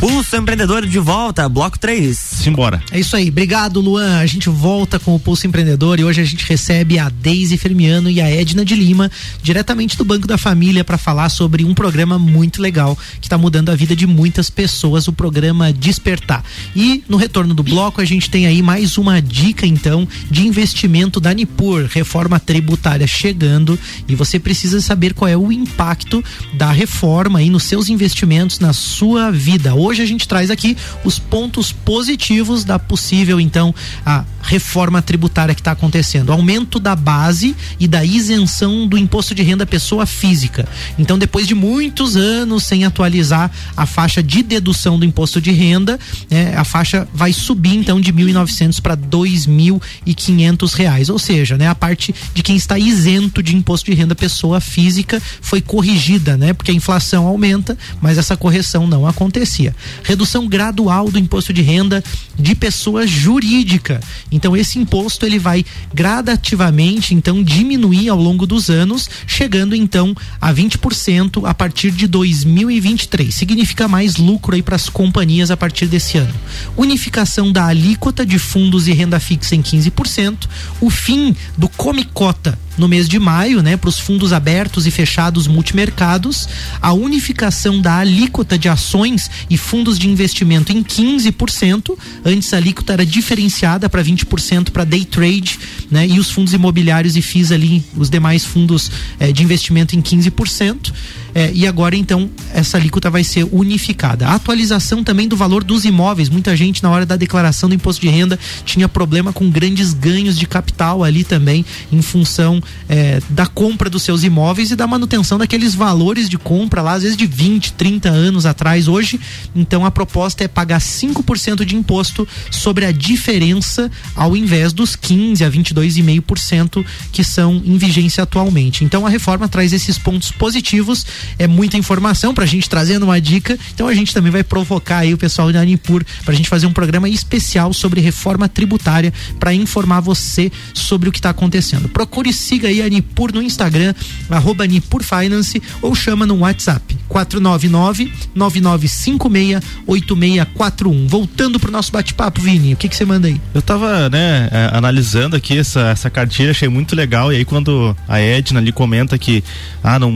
Pulso 0.00 0.34
Empreendedor 0.34 0.86
de 0.86 0.98
volta, 0.98 1.46
bloco 1.46 1.78
3. 1.78 2.16
Simbora. 2.16 2.82
É 2.90 2.98
isso 2.98 3.14
aí. 3.14 3.28
Obrigado, 3.28 3.82
Luan. 3.82 4.16
A 4.16 4.24
gente 4.24 4.48
volta 4.48 4.98
com 4.98 5.14
o 5.14 5.20
Pulso 5.20 5.46
Empreendedor 5.46 6.00
e 6.00 6.04
hoje 6.04 6.22
a 6.22 6.24
gente 6.24 6.42
recebe 6.46 6.98
a 6.98 7.10
Deise 7.10 7.58
Fermiano 7.58 8.08
e 8.08 8.18
a 8.18 8.30
Edna 8.30 8.64
de 8.64 8.74
Lima, 8.74 9.10
diretamente 9.42 9.98
do 9.98 10.04
Banco 10.04 10.26
da 10.26 10.38
Família, 10.38 10.82
para 10.82 10.96
falar 10.96 11.28
sobre 11.28 11.66
um 11.66 11.74
programa 11.74 12.18
muito 12.18 12.62
legal 12.62 12.96
que 13.20 13.26
está 13.26 13.36
mudando 13.36 13.68
a 13.68 13.74
vida 13.74 13.94
de 13.94 14.06
muitas 14.06 14.48
pessoas, 14.48 15.06
o 15.06 15.12
programa 15.12 15.70
Despertar. 15.70 16.42
E 16.74 17.04
no 17.06 17.18
retorno 17.18 17.52
do 17.52 17.62
bloco 17.62 18.00
a 18.00 18.04
gente 18.06 18.30
tem 18.30 18.46
aí 18.46 18.62
mais 18.62 18.96
uma 18.96 19.20
dica 19.20 19.66
então 19.66 20.08
de 20.30 20.46
investimento 20.46 21.20
da 21.20 21.34
Nipur, 21.34 21.86
reforma 21.92 22.40
tributária 22.40 23.06
chegando 23.06 23.78
e 24.08 24.14
você 24.14 24.38
precisa 24.38 24.80
saber 24.80 25.12
qual 25.12 25.28
é 25.28 25.36
o 25.36 25.52
impacto 25.52 26.24
da 26.54 26.72
reforma 26.72 27.40
aí 27.40 27.50
nos 27.50 27.64
seus 27.64 27.90
investimentos 27.90 28.58
na 28.60 28.72
sua 28.72 29.30
vida. 29.30 29.74
Hoje 29.74 29.89
hoje 29.90 30.02
a 30.02 30.06
gente 30.06 30.26
traz 30.26 30.50
aqui 30.50 30.76
os 31.04 31.18
pontos 31.18 31.72
positivos 31.72 32.64
da 32.64 32.78
possível, 32.78 33.40
então, 33.40 33.74
a 34.06 34.24
reforma 34.42 35.02
tributária 35.02 35.54
que 35.54 35.60
está 35.60 35.72
acontecendo. 35.72 36.32
Aumento 36.32 36.78
da 36.78 36.96
base 36.96 37.54
e 37.78 37.86
da 37.86 38.04
isenção 38.04 38.86
do 38.86 38.96
imposto 38.96 39.34
de 39.34 39.42
renda 39.42 39.66
pessoa 39.66 40.06
física. 40.06 40.66
Então, 40.98 41.18
depois 41.18 41.46
de 41.46 41.54
muitos 41.54 42.16
anos 42.16 42.64
sem 42.64 42.84
atualizar 42.84 43.50
a 43.76 43.84
faixa 43.84 44.22
de 44.22 44.42
dedução 44.42 44.98
do 44.98 45.04
imposto 45.04 45.40
de 45.40 45.50
renda, 45.50 45.98
né, 46.30 46.54
a 46.56 46.64
faixa 46.64 47.06
vai 47.12 47.32
subir 47.32 47.74
então 47.74 48.00
de 48.00 48.12
1.900 48.12 48.80
para 48.80 48.96
2.500 48.96 50.72
reais. 50.72 51.08
Ou 51.08 51.18
seja, 51.18 51.58
né, 51.58 51.68
a 51.68 51.74
parte 51.74 52.14
de 52.34 52.42
quem 52.42 52.56
está 52.56 52.78
isento 52.78 53.42
de 53.42 53.54
imposto 53.54 53.90
de 53.90 53.96
renda 53.96 54.14
pessoa 54.14 54.60
física 54.60 55.20
foi 55.40 55.60
corrigida, 55.60 56.36
né? 56.36 56.52
Porque 56.52 56.70
a 56.70 56.74
inflação 56.74 57.26
aumenta, 57.26 57.76
mas 58.00 58.18
essa 58.18 58.36
correção 58.36 58.86
não 58.86 59.06
acontecia. 59.06 59.69
Redução 60.02 60.46
gradual 60.46 61.10
do 61.10 61.18
imposto 61.18 61.52
de 61.52 61.62
renda 61.62 62.02
de 62.38 62.54
pessoa 62.54 63.06
jurídica. 63.06 64.00
Então 64.30 64.56
esse 64.56 64.78
imposto 64.78 65.26
ele 65.26 65.38
vai 65.38 65.64
gradativamente 65.92 67.14
então 67.14 67.42
diminuir 67.42 68.08
ao 68.08 68.20
longo 68.20 68.46
dos 68.46 68.70
anos, 68.70 69.08
chegando 69.26 69.74
então 69.74 70.14
a 70.40 70.52
20% 70.52 71.48
a 71.48 71.54
partir 71.54 71.90
de 71.90 72.06
2023. 72.06 73.34
Significa 73.34 73.88
mais 73.88 74.16
lucro 74.16 74.54
aí 74.54 74.62
para 74.62 74.76
as 74.76 74.88
companhias 74.88 75.50
a 75.50 75.56
partir 75.56 75.86
desse 75.86 76.18
ano. 76.18 76.34
Unificação 76.76 77.52
da 77.52 77.66
alíquota 77.66 78.24
de 78.24 78.38
fundos 78.38 78.88
e 78.88 78.92
renda 78.92 79.20
fixa 79.20 79.54
em 79.54 79.62
15%, 79.62 80.48
o 80.80 80.90
fim 80.90 81.34
do 81.56 81.68
Comicota 81.68 82.58
no 82.76 82.88
mês 82.88 83.08
de 83.08 83.18
maio, 83.18 83.62
né, 83.62 83.76
para 83.76 83.88
os 83.88 83.98
fundos 83.98 84.32
abertos 84.32 84.86
e 84.86 84.90
fechados 84.90 85.46
multimercados, 85.46 86.48
a 86.80 86.92
unificação 86.92 87.80
da 87.80 87.96
alíquota 87.98 88.58
de 88.58 88.68
ações 88.68 89.30
e 89.48 89.56
fundos 89.56 89.98
de 89.98 90.08
investimento 90.08 90.72
em 90.72 90.82
15%. 90.82 91.96
Antes 92.24 92.52
a 92.52 92.56
alíquota 92.56 92.92
era 92.92 93.04
diferenciada 93.04 93.88
para 93.88 94.02
20% 94.02 94.70
para 94.70 94.84
day 94.84 95.04
trade, 95.04 95.58
né, 95.90 96.06
e 96.06 96.18
os 96.18 96.30
fundos 96.30 96.52
imobiliários 96.52 97.16
e 97.16 97.22
FIIs 97.22 97.52
ali, 97.52 97.84
os 97.96 98.08
demais 98.08 98.44
fundos 98.44 98.90
eh, 99.18 99.32
de 99.32 99.42
investimento 99.42 99.96
em 99.96 100.00
15%. 100.02 100.92
É, 101.34 101.50
e 101.52 101.66
agora 101.66 101.96
então 101.96 102.30
essa 102.52 102.76
alíquota 102.76 103.10
vai 103.10 103.24
ser 103.24 103.46
unificada. 103.52 104.28
A 104.28 104.34
atualização 104.34 105.04
também 105.04 105.28
do 105.28 105.36
valor 105.36 105.62
dos 105.62 105.84
imóveis. 105.84 106.28
Muita 106.28 106.56
gente 106.56 106.82
na 106.82 106.90
hora 106.90 107.06
da 107.06 107.16
declaração 107.16 107.68
do 107.68 107.74
imposto 107.74 108.00
de 108.00 108.08
renda 108.08 108.38
tinha 108.64 108.88
problema 108.88 109.32
com 109.32 109.50
grandes 109.50 109.92
ganhos 109.92 110.38
de 110.38 110.46
capital 110.46 111.04
ali 111.04 111.24
também 111.24 111.64
em 111.92 112.02
função 112.02 112.62
é, 112.88 113.20
da 113.30 113.46
compra 113.46 113.88
dos 113.88 114.02
seus 114.02 114.24
imóveis 114.24 114.70
e 114.70 114.76
da 114.76 114.86
manutenção 114.86 115.38
daqueles 115.38 115.74
valores 115.74 116.28
de 116.28 116.38
compra 116.38 116.82
lá, 116.82 116.92
às 116.92 117.02
vezes 117.02 117.16
de 117.16 117.26
20, 117.26 117.72
30 117.74 118.08
anos 118.08 118.46
atrás. 118.46 118.88
Hoje, 118.88 119.20
então 119.54 119.84
a 119.84 119.90
proposta 119.90 120.44
é 120.44 120.48
pagar 120.48 120.80
5% 120.80 121.64
de 121.64 121.76
imposto 121.76 122.26
sobre 122.50 122.84
a 122.84 122.92
diferença 122.92 123.90
ao 124.14 124.36
invés 124.36 124.72
dos 124.72 124.96
15 124.96 125.44
a 125.44 125.50
22,5% 125.50 126.84
que 127.12 127.22
são 127.22 127.62
em 127.64 127.76
vigência 127.76 128.22
atualmente. 128.22 128.84
Então 128.84 129.06
a 129.06 129.10
reforma 129.10 129.48
traz 129.48 129.72
esses 129.72 129.98
pontos 129.98 130.30
positivos 130.30 131.06
é 131.38 131.46
muita 131.46 131.76
informação 131.76 132.34
pra 132.34 132.46
gente 132.46 132.68
trazendo 132.68 133.04
uma 133.04 133.20
dica. 133.20 133.58
Então 133.74 133.88
a 133.88 133.94
gente 133.94 134.12
também 134.12 134.30
vai 134.30 134.42
provocar 134.42 134.98
aí 134.98 135.14
o 135.14 135.18
pessoal 135.18 135.52
da 135.52 135.60
Anipur 135.60 136.04
pra 136.24 136.34
gente 136.34 136.48
fazer 136.48 136.66
um 136.66 136.72
programa 136.72 137.08
especial 137.08 137.72
sobre 137.72 138.00
reforma 138.00 138.48
tributária 138.48 139.12
para 139.38 139.52
informar 139.54 140.00
você 140.00 140.50
sobre 140.74 141.08
o 141.08 141.12
que 141.12 141.18
está 141.18 141.30
acontecendo. 141.30 141.88
Procure 141.88 142.32
siga 142.32 142.68
aí 142.68 142.82
a 142.82 142.86
Anipur 142.86 143.32
no 143.32 143.42
Instagram, 143.42 143.94
arroba 144.28 144.64
Anipur 144.64 145.02
Finance 145.02 145.62
ou 145.82 145.94
chama 145.94 146.26
no 146.26 146.38
WhatsApp 146.38 146.96
499 147.08 148.12
9956 148.34 149.60
8641. 149.86 151.06
Voltando 151.06 151.58
pro 151.58 151.70
nosso 151.70 151.92
bate-papo, 151.92 152.40
Vini, 152.40 152.74
o 152.74 152.76
que 152.76 152.88
que 152.88 152.96
você 152.96 153.04
manda 153.04 153.28
aí? 153.28 153.40
Eu 153.52 153.62
tava, 153.62 154.08
né, 154.08 154.48
é, 154.50 154.70
analisando 154.72 155.36
aqui 155.36 155.58
essa, 155.58 155.88
essa 155.88 156.08
cartilha, 156.08 156.50
achei 156.50 156.68
muito 156.68 156.94
legal. 156.94 157.32
E 157.32 157.36
aí, 157.36 157.44
quando 157.44 157.96
a 158.08 158.20
Edna 158.20 158.60
ali 158.60 158.72
comenta 158.72 159.18
que, 159.18 159.42
ah, 159.82 159.98
não, 159.98 160.12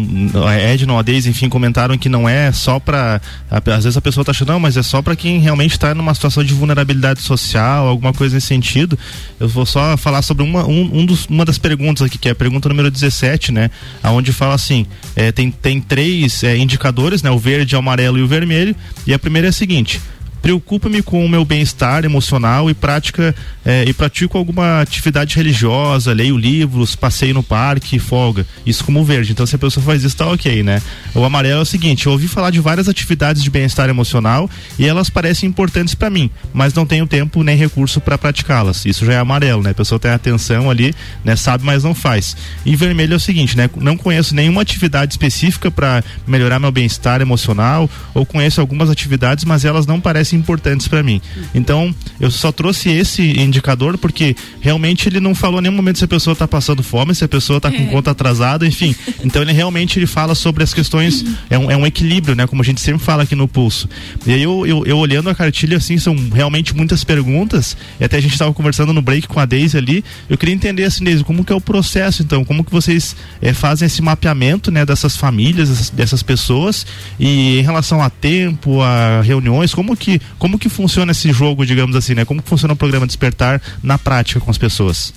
a 0.46 0.54
Edna 0.54 0.92
a 0.98 1.02
Deise, 1.02 1.28
enfim, 1.30 1.48
comentaram 1.48 1.96
que 1.96 2.08
não 2.08 2.28
é 2.28 2.52
só 2.52 2.78
pra. 2.78 3.20
Às 3.50 3.84
vezes 3.84 3.96
a 3.96 4.00
pessoa 4.00 4.24
tá 4.24 4.32
achando, 4.32 4.52
não, 4.52 4.60
mas 4.60 4.76
é 4.76 4.82
só 4.82 5.02
para 5.02 5.16
quem 5.16 5.38
realmente 5.38 5.78
tá 5.78 5.94
numa 5.94 6.14
situação 6.14 6.44
de 6.44 6.52
vulnerabilidade 6.54 7.20
social, 7.20 7.86
alguma 7.86 8.12
coisa 8.12 8.34
nesse 8.34 8.46
sentido. 8.46 8.98
Eu 9.38 9.48
vou 9.48 9.66
só 9.66 9.96
falar 9.96 10.22
sobre 10.22 10.42
uma, 10.42 10.66
um, 10.66 11.00
um 11.00 11.06
dos, 11.06 11.26
uma 11.26 11.44
das 11.44 11.58
perguntas 11.58 12.06
aqui, 12.06 12.18
que 12.18 12.28
é 12.28 12.32
a 12.32 12.34
pergunta 12.34 12.68
número 12.68 12.90
17, 12.90 13.52
né? 13.52 13.70
Onde 14.02 14.32
fala 14.32 14.54
assim: 14.54 14.86
é, 15.16 15.32
tem, 15.32 15.50
tem 15.50 15.80
três 15.80 16.42
é, 16.42 16.56
indicadores, 16.56 17.22
né? 17.22 17.30
O 17.30 17.38
verde, 17.38 17.74
o 17.74 17.78
amarelo 17.78 18.18
e 18.18 18.22
o 18.22 18.26
vermelho. 18.26 18.74
E 19.06 19.12
a 19.12 19.18
primeira 19.18 19.48
é 19.48 19.50
a 19.50 19.52
seguinte: 19.52 20.00
preocupo-me 20.44 21.02
com 21.02 21.24
o 21.24 21.28
meu 21.28 21.42
bem-estar 21.42 22.04
emocional 22.04 22.68
e 22.68 22.74
prática 22.74 23.34
é, 23.64 23.82
e 23.88 23.94
pratico 23.94 24.36
alguma 24.36 24.82
atividade 24.82 25.36
religiosa, 25.36 26.12
leio 26.12 26.36
livros, 26.36 26.94
passeio 26.94 27.32
no 27.32 27.42
parque, 27.42 27.98
folga. 27.98 28.46
Isso 28.66 28.84
como 28.84 29.02
verde. 29.02 29.32
Então 29.32 29.46
se 29.46 29.56
a 29.56 29.58
pessoa 29.58 29.82
faz 29.82 30.04
isso, 30.04 30.14
tá 30.14 30.26
ok, 30.26 30.62
né? 30.62 30.82
O 31.14 31.24
amarelo 31.24 31.60
é 31.60 31.62
o 31.62 31.64
seguinte: 31.64 32.04
eu 32.04 32.12
ouvi 32.12 32.28
falar 32.28 32.50
de 32.50 32.60
várias 32.60 32.90
atividades 32.90 33.42
de 33.42 33.48
bem-estar 33.48 33.88
emocional 33.88 34.50
e 34.78 34.86
elas 34.86 35.08
parecem 35.08 35.48
importantes 35.48 35.94
para 35.94 36.10
mim, 36.10 36.30
mas 36.52 36.74
não 36.74 36.84
tenho 36.84 37.06
tempo 37.06 37.42
nem 37.42 37.56
recurso 37.56 37.98
para 37.98 38.18
praticá-las. 38.18 38.84
Isso 38.84 39.06
já 39.06 39.14
é 39.14 39.18
amarelo, 39.18 39.62
né? 39.62 39.70
A 39.70 39.74
pessoa 39.74 39.98
tem 39.98 40.10
atenção 40.10 40.70
ali, 40.70 40.94
né? 41.24 41.36
Sabe, 41.36 41.64
mas 41.64 41.84
não 41.84 41.94
faz. 41.94 42.36
E 42.66 42.76
vermelho 42.76 43.14
é 43.14 43.16
o 43.16 43.20
seguinte, 43.20 43.56
né? 43.56 43.70
Não 43.78 43.96
conheço 43.96 44.34
nenhuma 44.34 44.60
atividade 44.60 45.14
específica 45.14 45.70
para 45.70 46.04
melhorar 46.26 46.58
meu 46.58 46.70
bem-estar 46.70 47.22
emocional 47.22 47.88
ou 48.12 48.26
conheço 48.26 48.60
algumas 48.60 48.90
atividades, 48.90 49.46
mas 49.46 49.64
elas 49.64 49.86
não 49.86 49.98
parecem 49.98 50.33
importantes 50.34 50.88
para 50.88 51.02
mim. 51.02 51.20
Então, 51.54 51.94
eu 52.20 52.30
só 52.30 52.52
trouxe 52.52 52.90
esse 52.90 53.22
indicador 53.40 53.98
porque 53.98 54.36
realmente 54.60 55.08
ele 55.08 55.20
não 55.20 55.34
falou 55.34 55.60
em 55.60 55.62
nenhum 55.62 55.76
momento 55.76 55.98
se 55.98 56.04
a 56.04 56.08
pessoa 56.08 56.32
está 56.32 56.46
passando 56.46 56.82
fome, 56.82 57.14
se 57.14 57.24
a 57.24 57.28
pessoa 57.28 57.58
está 57.58 57.70
com 57.70 57.82
é. 57.82 57.86
conta 57.86 58.10
atrasada, 58.10 58.66
enfim. 58.66 58.94
Então, 59.24 59.42
ele 59.42 59.52
realmente 59.52 59.98
ele 59.98 60.06
fala 60.06 60.34
sobre 60.34 60.62
as 60.62 60.74
questões, 60.74 61.24
é 61.48 61.58
um, 61.58 61.70
é 61.70 61.76
um 61.76 61.86
equilíbrio, 61.86 62.34
né? 62.34 62.46
Como 62.46 62.62
a 62.62 62.64
gente 62.64 62.80
sempre 62.80 63.02
fala 63.02 63.22
aqui 63.22 63.34
no 63.34 63.46
Pulso. 63.48 63.88
E 64.26 64.32
aí, 64.32 64.42
eu, 64.42 64.66
eu, 64.66 64.84
eu 64.86 64.98
olhando 64.98 65.30
a 65.30 65.34
cartilha, 65.34 65.76
assim, 65.76 65.98
são 65.98 66.14
realmente 66.32 66.74
muitas 66.74 67.04
perguntas, 67.04 67.76
e 68.00 68.04
até 68.04 68.16
a 68.16 68.20
gente 68.20 68.32
estava 68.32 68.52
conversando 68.52 68.92
no 68.92 69.02
break 69.02 69.28
com 69.28 69.38
a 69.40 69.44
Deise 69.44 69.76
ali, 69.76 70.04
eu 70.28 70.36
queria 70.36 70.54
entender, 70.54 70.84
assim, 70.84 71.04
Deise, 71.04 71.24
como 71.24 71.44
que 71.44 71.52
é 71.52 71.56
o 71.56 71.60
processo, 71.60 72.22
então, 72.22 72.44
como 72.44 72.64
que 72.64 72.72
vocês 72.72 73.16
é, 73.40 73.52
fazem 73.52 73.86
esse 73.86 74.02
mapeamento, 74.02 74.70
né, 74.70 74.84
dessas 74.84 75.16
famílias, 75.16 75.68
dessas, 75.68 75.90
dessas 75.90 76.22
pessoas, 76.22 76.86
e 77.18 77.58
em 77.58 77.62
relação 77.62 78.02
a 78.02 78.10
tempo, 78.10 78.80
a 78.80 79.20
reuniões, 79.22 79.74
como 79.74 79.96
que 79.96 80.20
como 80.38 80.58
que 80.58 80.68
funciona 80.68 81.12
esse 81.12 81.32
jogo, 81.32 81.64
digamos 81.64 81.96
assim, 81.96 82.14
né? 82.14 82.24
Como 82.24 82.42
que 82.42 82.48
funciona 82.48 82.74
o 82.74 82.76
programa 82.76 83.06
Despertar 83.06 83.60
na 83.82 83.98
prática 83.98 84.40
com 84.40 84.50
as 84.50 84.58
pessoas? 84.58 85.12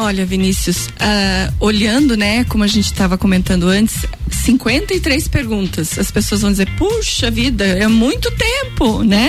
Olha, 0.00 0.24
Vinícius, 0.24 0.86
uh, 0.86 1.52
olhando, 1.58 2.16
né, 2.16 2.44
como 2.44 2.62
a 2.62 2.68
gente 2.68 2.84
estava 2.84 3.18
comentando 3.18 3.66
antes, 3.66 4.06
53 4.30 5.26
perguntas. 5.26 5.98
As 5.98 6.08
pessoas 6.08 6.42
vão 6.42 6.52
dizer, 6.52 6.68
puxa 6.76 7.32
vida, 7.32 7.64
é 7.64 7.88
muito 7.88 8.30
tempo, 8.30 9.02
né? 9.02 9.28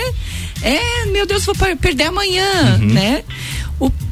É, 0.61 1.05
meu 1.07 1.25
Deus, 1.25 1.43
vou 1.43 1.55
perder 1.55 2.03
amanhã, 2.03 2.77
uhum. 2.79 2.85
né? 2.85 3.23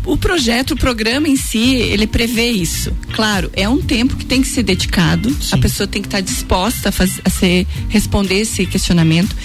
O, 0.07 0.15
projeto, 0.15 0.71
o 0.71 0.77
programa 0.77 1.27
em 1.27 1.35
si, 1.35 1.75
ele 1.75 2.07
prevê 2.07 2.49
isso. 2.49 2.93
Claro, 3.11 3.51
é 3.53 3.67
um 3.67 3.81
tempo 3.81 4.15
que 4.15 4.25
tem 4.25 4.41
que 4.41 4.47
ser 4.47 4.63
dedicado, 4.63 5.29
Sim. 5.31 5.55
a 5.55 5.57
pessoa 5.57 5.85
tem 5.85 6.01
que 6.01 6.07
estar 6.07 6.21
disposta 6.21 6.89
a, 6.89 6.91
faz, 6.93 7.19
a 7.25 7.29
ser, 7.29 7.67
responder 7.89 8.39
esse 8.39 8.65
questionamento, 8.65 9.35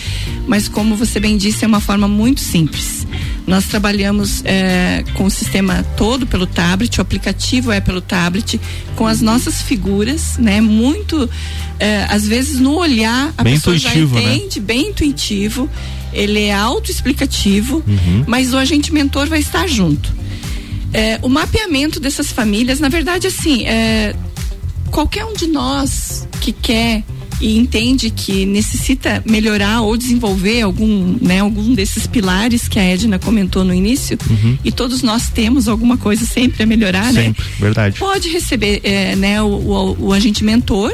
mas 0.47 0.69
como 0.69 0.95
você 0.95 1.19
bem 1.19 1.37
disse, 1.37 1.65
é 1.65 1.69
uma 1.69 1.81
forma 1.81 2.07
muito 2.07 2.41
simples. 2.41 3.05
Nós 3.45 3.65
trabalhamos 3.67 4.41
é, 4.45 5.05
com 5.15 5.25
o 5.25 5.31
sistema 5.31 5.85
todo 5.97 6.29
pelo 6.29 6.47
tablet, 6.47 6.97
o 6.99 7.03
aplicativo 7.03 7.73
é 7.73 7.81
pelo 7.81 8.01
tablet, 8.01 8.61
com 8.95 9.05
as 9.05 9.21
nossas 9.21 9.63
figuras, 9.63 10.39
né? 10.39 10.61
Muito, 10.61 11.29
é, 11.81 12.07
às 12.09 12.27
vezes 12.29 12.61
no 12.61 12.77
olhar 12.77 13.35
a 13.37 13.43
bem 13.43 13.55
pessoa 13.55 13.77
já 13.77 13.93
entende, 13.97 14.61
né? 14.61 14.67
bem 14.67 14.91
intuitivo 14.91 15.69
ele 16.13 16.45
é 16.45 16.55
autoexplicativo, 16.55 17.83
uhum. 17.87 18.25
mas 18.27 18.53
o 18.53 18.59
agente 18.59 18.93
mentor 18.93 19.27
vai 19.27 19.41
estar 19.41 19.67
junto. 19.67 20.13
É, 20.93 21.19
o 21.23 21.29
mapeamento 21.29 21.99
dessas 21.99 22.31
famílias, 22.31 22.79
na 22.81 22.89
verdade, 22.89 23.27
assim, 23.27 23.65
é, 23.67 24.15
qualquer 24.91 25.25
um 25.25 25.33
de 25.33 25.47
nós 25.47 26.29
que 26.41 26.53
quer 26.53 27.03
e 27.41 27.59
entende 27.59 28.09
que 28.11 28.47
necessita 28.47 29.21
melhorar 29.27 29.81
ou 29.81 29.97
desenvolver 29.97 30.63
algum, 30.63 31.17
né, 31.21 31.41
algum 31.41 31.75
desses 31.75 32.07
pilares 32.07 32.69
que 32.69 32.79
a 32.79 32.83
Edna 32.85 33.19
comentou 33.19 33.65
no 33.65 33.75
início, 33.75 34.17
uhum. 34.31 34.57
e 34.65 34.71
todos 34.71 35.03
nós 35.03 35.29
temos 35.29 35.67
alguma 35.67 35.97
coisa 35.97 36.25
sempre 36.25 36.63
a 36.63 36.67
melhorar, 36.67 37.13
né? 37.13 37.25
sempre, 37.25 37.43
né? 37.43 37.51
Verdade. 37.59 37.99
Pode 37.99 38.29
receber 38.29 38.81
é, 38.85 39.17
né, 39.17 39.43
o, 39.43 39.47
o, 39.47 40.07
o 40.07 40.13
agente 40.13 40.45
mentor 40.45 40.93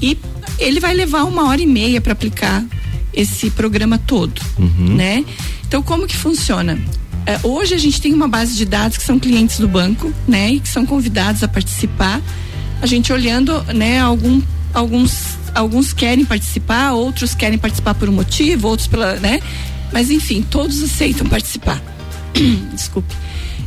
e 0.00 0.16
ele 0.58 0.78
vai 0.78 0.94
levar 0.94 1.24
uma 1.24 1.48
hora 1.48 1.60
e 1.60 1.66
meia 1.66 2.00
para 2.00 2.12
aplicar 2.12 2.64
esse 3.12 3.50
programa 3.50 3.98
todo, 3.98 4.40
uhum. 4.58 4.94
né? 4.94 5.24
Então 5.66 5.82
como 5.82 6.06
que 6.06 6.16
funciona? 6.16 6.78
É, 7.26 7.38
hoje 7.42 7.74
a 7.74 7.78
gente 7.78 8.00
tem 8.00 8.12
uma 8.12 8.26
base 8.26 8.56
de 8.56 8.64
dados 8.64 8.96
que 8.96 9.04
são 9.04 9.18
clientes 9.18 9.58
do 9.58 9.68
banco, 9.68 10.12
né? 10.26 10.52
E 10.52 10.60
que 10.60 10.68
são 10.68 10.84
convidados 10.84 11.42
a 11.42 11.48
participar. 11.48 12.20
A 12.80 12.86
gente 12.86 13.12
olhando, 13.12 13.62
né? 13.72 14.00
Algum, 14.00 14.42
alguns, 14.74 15.38
alguns 15.54 15.92
querem 15.92 16.24
participar, 16.24 16.92
outros 16.92 17.34
querem 17.34 17.58
participar 17.58 17.94
por 17.94 18.08
um 18.08 18.12
motivo, 18.12 18.68
outros 18.68 18.88
pela, 18.88 19.14
né? 19.16 19.40
Mas 19.92 20.10
enfim, 20.10 20.42
todos 20.42 20.82
aceitam 20.82 21.26
participar. 21.26 21.80
Desculpe. 22.74 23.14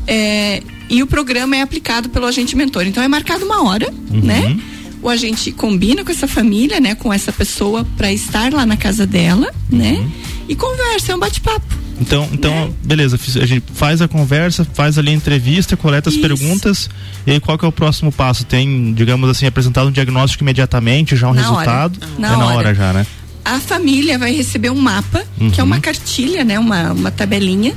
É, 0.07 0.61
e 0.89 1.01
o 1.01 1.07
programa 1.07 1.55
é 1.55 1.61
aplicado 1.61 2.09
pelo 2.09 2.25
agente 2.25 2.55
mentor. 2.55 2.85
Então 2.85 3.01
é 3.01 3.07
marcado 3.07 3.45
uma 3.45 3.63
hora, 3.63 3.89
uhum. 4.11 4.21
né? 4.21 4.59
o 5.05 5.09
agente 5.09 5.51
combina 5.51 6.03
com 6.03 6.11
essa 6.11 6.27
família, 6.27 6.79
né, 6.79 6.95
com 6.95 7.13
essa 7.13 7.31
pessoa 7.31 7.85
para 7.95 8.11
estar 8.11 8.51
lá 8.51 8.65
na 8.65 8.75
casa 8.75 9.05
dela, 9.05 9.53
né, 9.69 9.91
uhum. 9.91 10.03
né? 10.03 10.11
E 10.49 10.55
conversa, 10.55 11.11
é 11.11 11.15
um 11.15 11.19
bate-papo. 11.19 11.74
Então, 11.99 12.27
então 12.31 12.51
né? 12.51 12.73
beleza, 12.83 13.17
a 13.41 13.45
gente 13.45 13.63
faz 13.73 14.01
a 14.01 14.07
conversa, 14.07 14.65
faz 14.73 14.97
ali 14.97 15.11
a 15.11 15.13
entrevista, 15.13 15.77
coleta 15.77 16.09
as 16.09 16.15
Isso. 16.15 16.27
perguntas, 16.27 16.89
e 17.25 17.31
aí 17.31 17.39
qual 17.39 17.57
que 17.57 17.65
é 17.65 17.67
o 17.67 17.71
próximo 17.71 18.11
passo? 18.11 18.43
Tem, 18.45 18.93
digamos 18.93 19.29
assim, 19.29 19.45
apresentado 19.45 19.87
um 19.87 19.91
diagnóstico 19.91 20.43
imediatamente, 20.43 21.15
já 21.15 21.29
um 21.29 21.33
na 21.33 21.41
resultado? 21.41 21.99
Hora. 22.01 22.19
Na 22.19 22.27
é 22.27 22.31
hora. 22.31 22.39
na 22.39 22.53
hora 22.53 22.75
já, 22.75 22.93
né? 22.93 23.05
a 23.45 23.59
família 23.59 24.17
vai 24.17 24.33
receber 24.33 24.71
um 24.71 24.81
mapa, 24.81 25.23
uhum. 25.39 25.51
que 25.51 25.61
é 25.61 25.63
uma 25.63 25.79
cartilha, 25.79 26.43
né? 26.43 26.57
Uma, 26.57 26.91
uma 26.91 27.11
tabelinha 27.11 27.75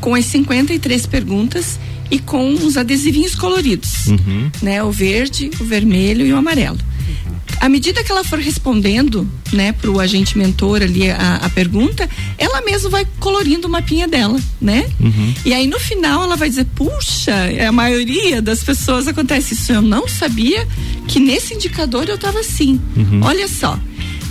com 0.00 0.14
as 0.14 0.24
53 0.26 1.04
perguntas 1.06 1.80
e 2.10 2.20
com 2.20 2.54
os 2.54 2.76
adesivinhos 2.76 3.34
coloridos, 3.34 4.06
uhum. 4.06 4.50
né? 4.62 4.82
O 4.84 4.92
verde, 4.92 5.50
o 5.60 5.64
vermelho 5.64 6.24
e 6.24 6.32
o 6.32 6.36
amarelo. 6.36 6.78
À 7.60 7.68
medida 7.68 8.02
que 8.02 8.10
ela 8.10 8.24
for 8.24 8.38
respondendo, 8.38 9.28
né, 9.52 9.72
pro 9.72 10.00
agente 10.00 10.38
mentor 10.38 10.80
ali 10.80 11.10
a, 11.10 11.36
a 11.36 11.50
pergunta, 11.50 12.08
ela 12.38 12.62
mesma 12.62 12.88
vai 12.88 13.06
colorindo 13.20 13.68
o 13.68 13.70
mapinha 13.70 14.08
dela, 14.08 14.40
né? 14.58 14.88
Uhum. 14.98 15.34
E 15.44 15.52
aí 15.52 15.66
no 15.66 15.78
final 15.78 16.22
ela 16.22 16.36
vai 16.36 16.48
dizer, 16.48 16.64
puxa, 16.74 17.34
a 17.68 17.70
maioria 17.70 18.40
das 18.40 18.64
pessoas 18.64 19.06
acontece 19.06 19.52
isso. 19.52 19.72
Eu 19.72 19.82
não 19.82 20.08
sabia 20.08 20.66
que 21.06 21.20
nesse 21.20 21.52
indicador 21.52 22.08
eu 22.08 22.14
estava 22.14 22.40
assim. 22.40 22.80
Uhum. 22.96 23.20
Olha 23.22 23.46
só, 23.46 23.78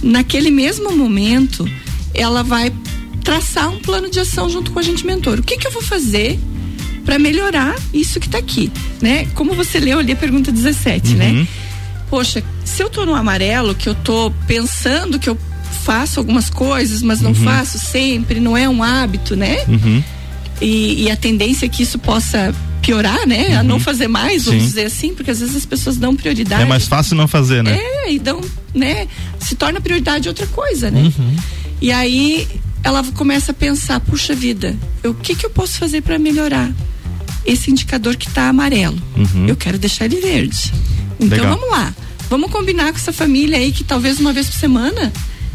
naquele 0.02 0.50
mesmo 0.50 0.92
momento, 0.98 1.70
ela 2.16 2.42
vai 2.42 2.74
traçar 3.24 3.70
um 3.70 3.78
plano 3.78 4.10
de 4.10 4.20
ação 4.20 4.50
junto 4.50 4.72
com 4.72 4.80
a 4.80 4.82
gente 4.82 5.06
mentor. 5.06 5.38
O 5.38 5.44
que 5.44 5.56
que 5.56 5.68
eu 5.68 5.72
vou 5.72 5.84
fazer 5.84 6.40
para 7.06 7.20
melhorar 7.20 7.76
isso 7.94 8.20
que 8.20 8.26
está 8.26 8.40
aqui, 8.40 8.72
né? 9.02 9.28
Como 9.36 9.54
você 9.54 9.80
leu 9.80 10.00
ali 10.00 10.14
a 10.14 10.16
pergunta 10.16 10.52
17, 10.52 11.14
né? 11.14 11.30
uhum. 11.30 11.34
né? 11.36 11.48
Poxa, 12.10 12.44
se 12.70 12.84
eu 12.84 12.90
tô 12.90 13.06
no 13.06 13.16
amarelo, 13.16 13.74
que 13.74 13.90
eu 13.90 13.96
tô 13.96 14.32
pensando 14.48 15.18
que 15.18 15.30
eu 15.30 15.38
faço 15.84 16.20
algumas 16.20 16.50
coisas, 16.50 17.02
mas 17.02 17.20
não 17.20 17.32
uhum. 17.32 17.36
faço 17.36 17.80
sempre, 17.80 18.40
não 18.40 18.56
é 18.56 18.70
um 18.70 18.84
hábito, 18.84 19.36
né? 19.36 19.64
Uhum. 19.68 20.04
E, 20.62 21.04
e, 21.04 21.12
a 21.12 21.16
tendência 21.16 21.66
é 21.66 21.70
que 21.70 21.84
isso 21.84 21.98
possa 21.98 22.54
piorar, 22.82 23.26
né? 23.26 23.56
A 23.56 23.64
não 23.64 23.76
uhum. 23.76 23.82
fazer 23.82 24.08
mais, 24.08 24.46
vamos 24.46 24.62
Sim. 24.62 24.68
dizer 24.68 24.86
assim, 24.86 25.14
porque 25.16 25.32
às 25.32 25.40
vezes 25.40 25.56
as 25.56 25.66
pessoas 25.66 25.98
dão 25.98 26.16
prioridade. 26.16 26.62
É 26.62 26.66
mais 26.66 26.86
fácil 26.86 27.16
não 27.16 27.28
fazer, 27.28 27.64
né? 27.64 27.78
É, 27.78 28.12
e 28.12 28.20
dão, 28.20 28.42
né? 28.74 29.08
Se 29.40 29.56
torna 29.56 29.82
prioridade 29.82 30.28
outra 30.28 30.46
coisa, 30.48 30.92
né? 30.92 31.02
Uhum. 31.02 31.36
E 31.82 31.92
aí 31.92 32.48
ela 32.84 33.04
começa 33.16 33.52
a 33.52 33.54
pensar, 33.54 34.00
puxa 34.00 34.36
vida, 34.36 34.76
o 35.04 35.14
que 35.14 35.36
que 35.36 35.46
eu 35.46 35.50
posso 35.50 35.78
fazer 35.78 36.02
para 36.02 36.20
melhorar 36.20 36.70
esse 37.46 37.72
indicador 37.72 38.16
que 38.16 38.28
está 38.28 38.50
amarelo? 38.50 39.02
Uhum. 39.18 39.48
Eu 39.48 39.56
quero 39.56 39.78
deixar 39.78 40.06
ele 40.06 40.20
verde. 40.20 40.74
Então 41.20 41.38
Legal. 41.38 41.58
vamos 41.58 41.70
lá. 41.72 41.94
Vamos 42.30 42.52
combinar 42.52 42.92
com 42.92 42.98
essa 42.98 43.12
família 43.12 43.58
aí 43.58 43.72
que 43.72 43.84
talvez 43.84 44.20
uma 44.20 44.32
vez 44.32 44.48
por 44.48 44.56
semana 44.56 45.12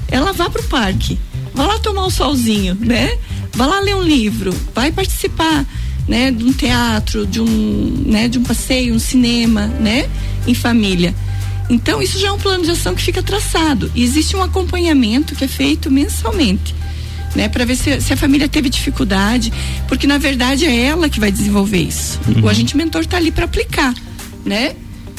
ela 0.08 0.32
vá 0.32 0.50
pro 0.50 0.62
parque. 0.64 1.18
Vá 1.54 1.66
lá 1.66 1.78
tomar 1.78 2.04
um 2.04 2.10
solzinho, 2.10 2.76
né? 2.80 3.16
Vá 3.52 3.66
lá 3.66 3.80
ler 3.80 3.94
um 3.94 4.02
livro, 4.02 4.52
vai 4.74 4.90
participar, 4.90 5.64
né, 6.08 6.32
de 6.32 6.44
um 6.44 6.52
teatro, 6.52 7.24
de 7.24 7.40
um, 7.40 8.02
né, 8.04 8.28
de 8.28 8.38
um 8.38 8.42
passeio, 8.42 8.92
um 8.92 8.98
cinema, 8.98 9.66
né, 9.66 10.08
em 10.46 10.54
família. 10.54 11.14
Então, 11.70 12.02
isso 12.02 12.18
já 12.18 12.28
é 12.28 12.32
um 12.32 12.38
plano 12.38 12.64
de 12.64 12.72
ação 12.72 12.94
que 12.94 13.02
fica 13.02 13.22
traçado. 13.22 13.90
E 13.94 14.02
existe 14.02 14.36
um 14.36 14.42
acompanhamento 14.42 15.36
que 15.36 15.44
é 15.44 15.48
feito 15.48 15.90
mensalmente 15.90 16.74
né, 17.34 17.48
para 17.48 17.64
ver 17.64 17.76
se, 17.76 18.00
se, 18.00 18.12
a 18.12 18.16
família 18.16 18.48
teve 18.48 18.68
dificuldade, 18.68 19.52
porque 19.88 20.06
na 20.06 20.18
verdade 20.18 20.64
é 20.66 20.82
ela 20.86 21.08
que 21.08 21.18
vai 21.18 21.32
desenvolver 21.32 21.82
isso. 21.82 22.20
Uhum. 22.28 22.44
O 22.44 22.48
agente 22.48 22.76
mentor 22.76 23.02
está 23.02 23.16
ali 23.16 23.30
para 23.30 23.44
aplicar, 23.44 23.94
né? 24.44 24.74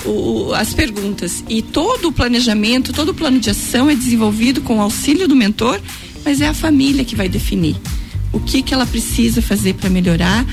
O, 0.06 0.53
as 0.53 0.74
perguntas 0.74 1.43
e 1.49 1.62
todo 1.62 2.10
o 2.10 2.12
planejamento, 2.12 2.93
todo 2.93 3.10
o 3.10 3.14
plano 3.14 3.39
de 3.39 3.49
ação 3.49 3.89
é 3.89 3.95
desenvolvido 3.95 4.62
com 4.62 4.78
o 4.78 4.82
auxílio 4.82 5.28
do 5.28 5.36
mentor, 5.36 5.82
mas 6.24 6.41
é 6.41 6.47
a 6.47 6.53
família 6.53 7.03
que 7.03 7.16
vai 7.16 7.28
definir 7.28 7.76
o 8.36 8.39
que 8.39 8.62
que 8.62 8.74
ela 8.74 8.86
precisa 8.86 9.41
fazer 9.41 9.76
para 9.76 9.89
melhorar 9.89 10.45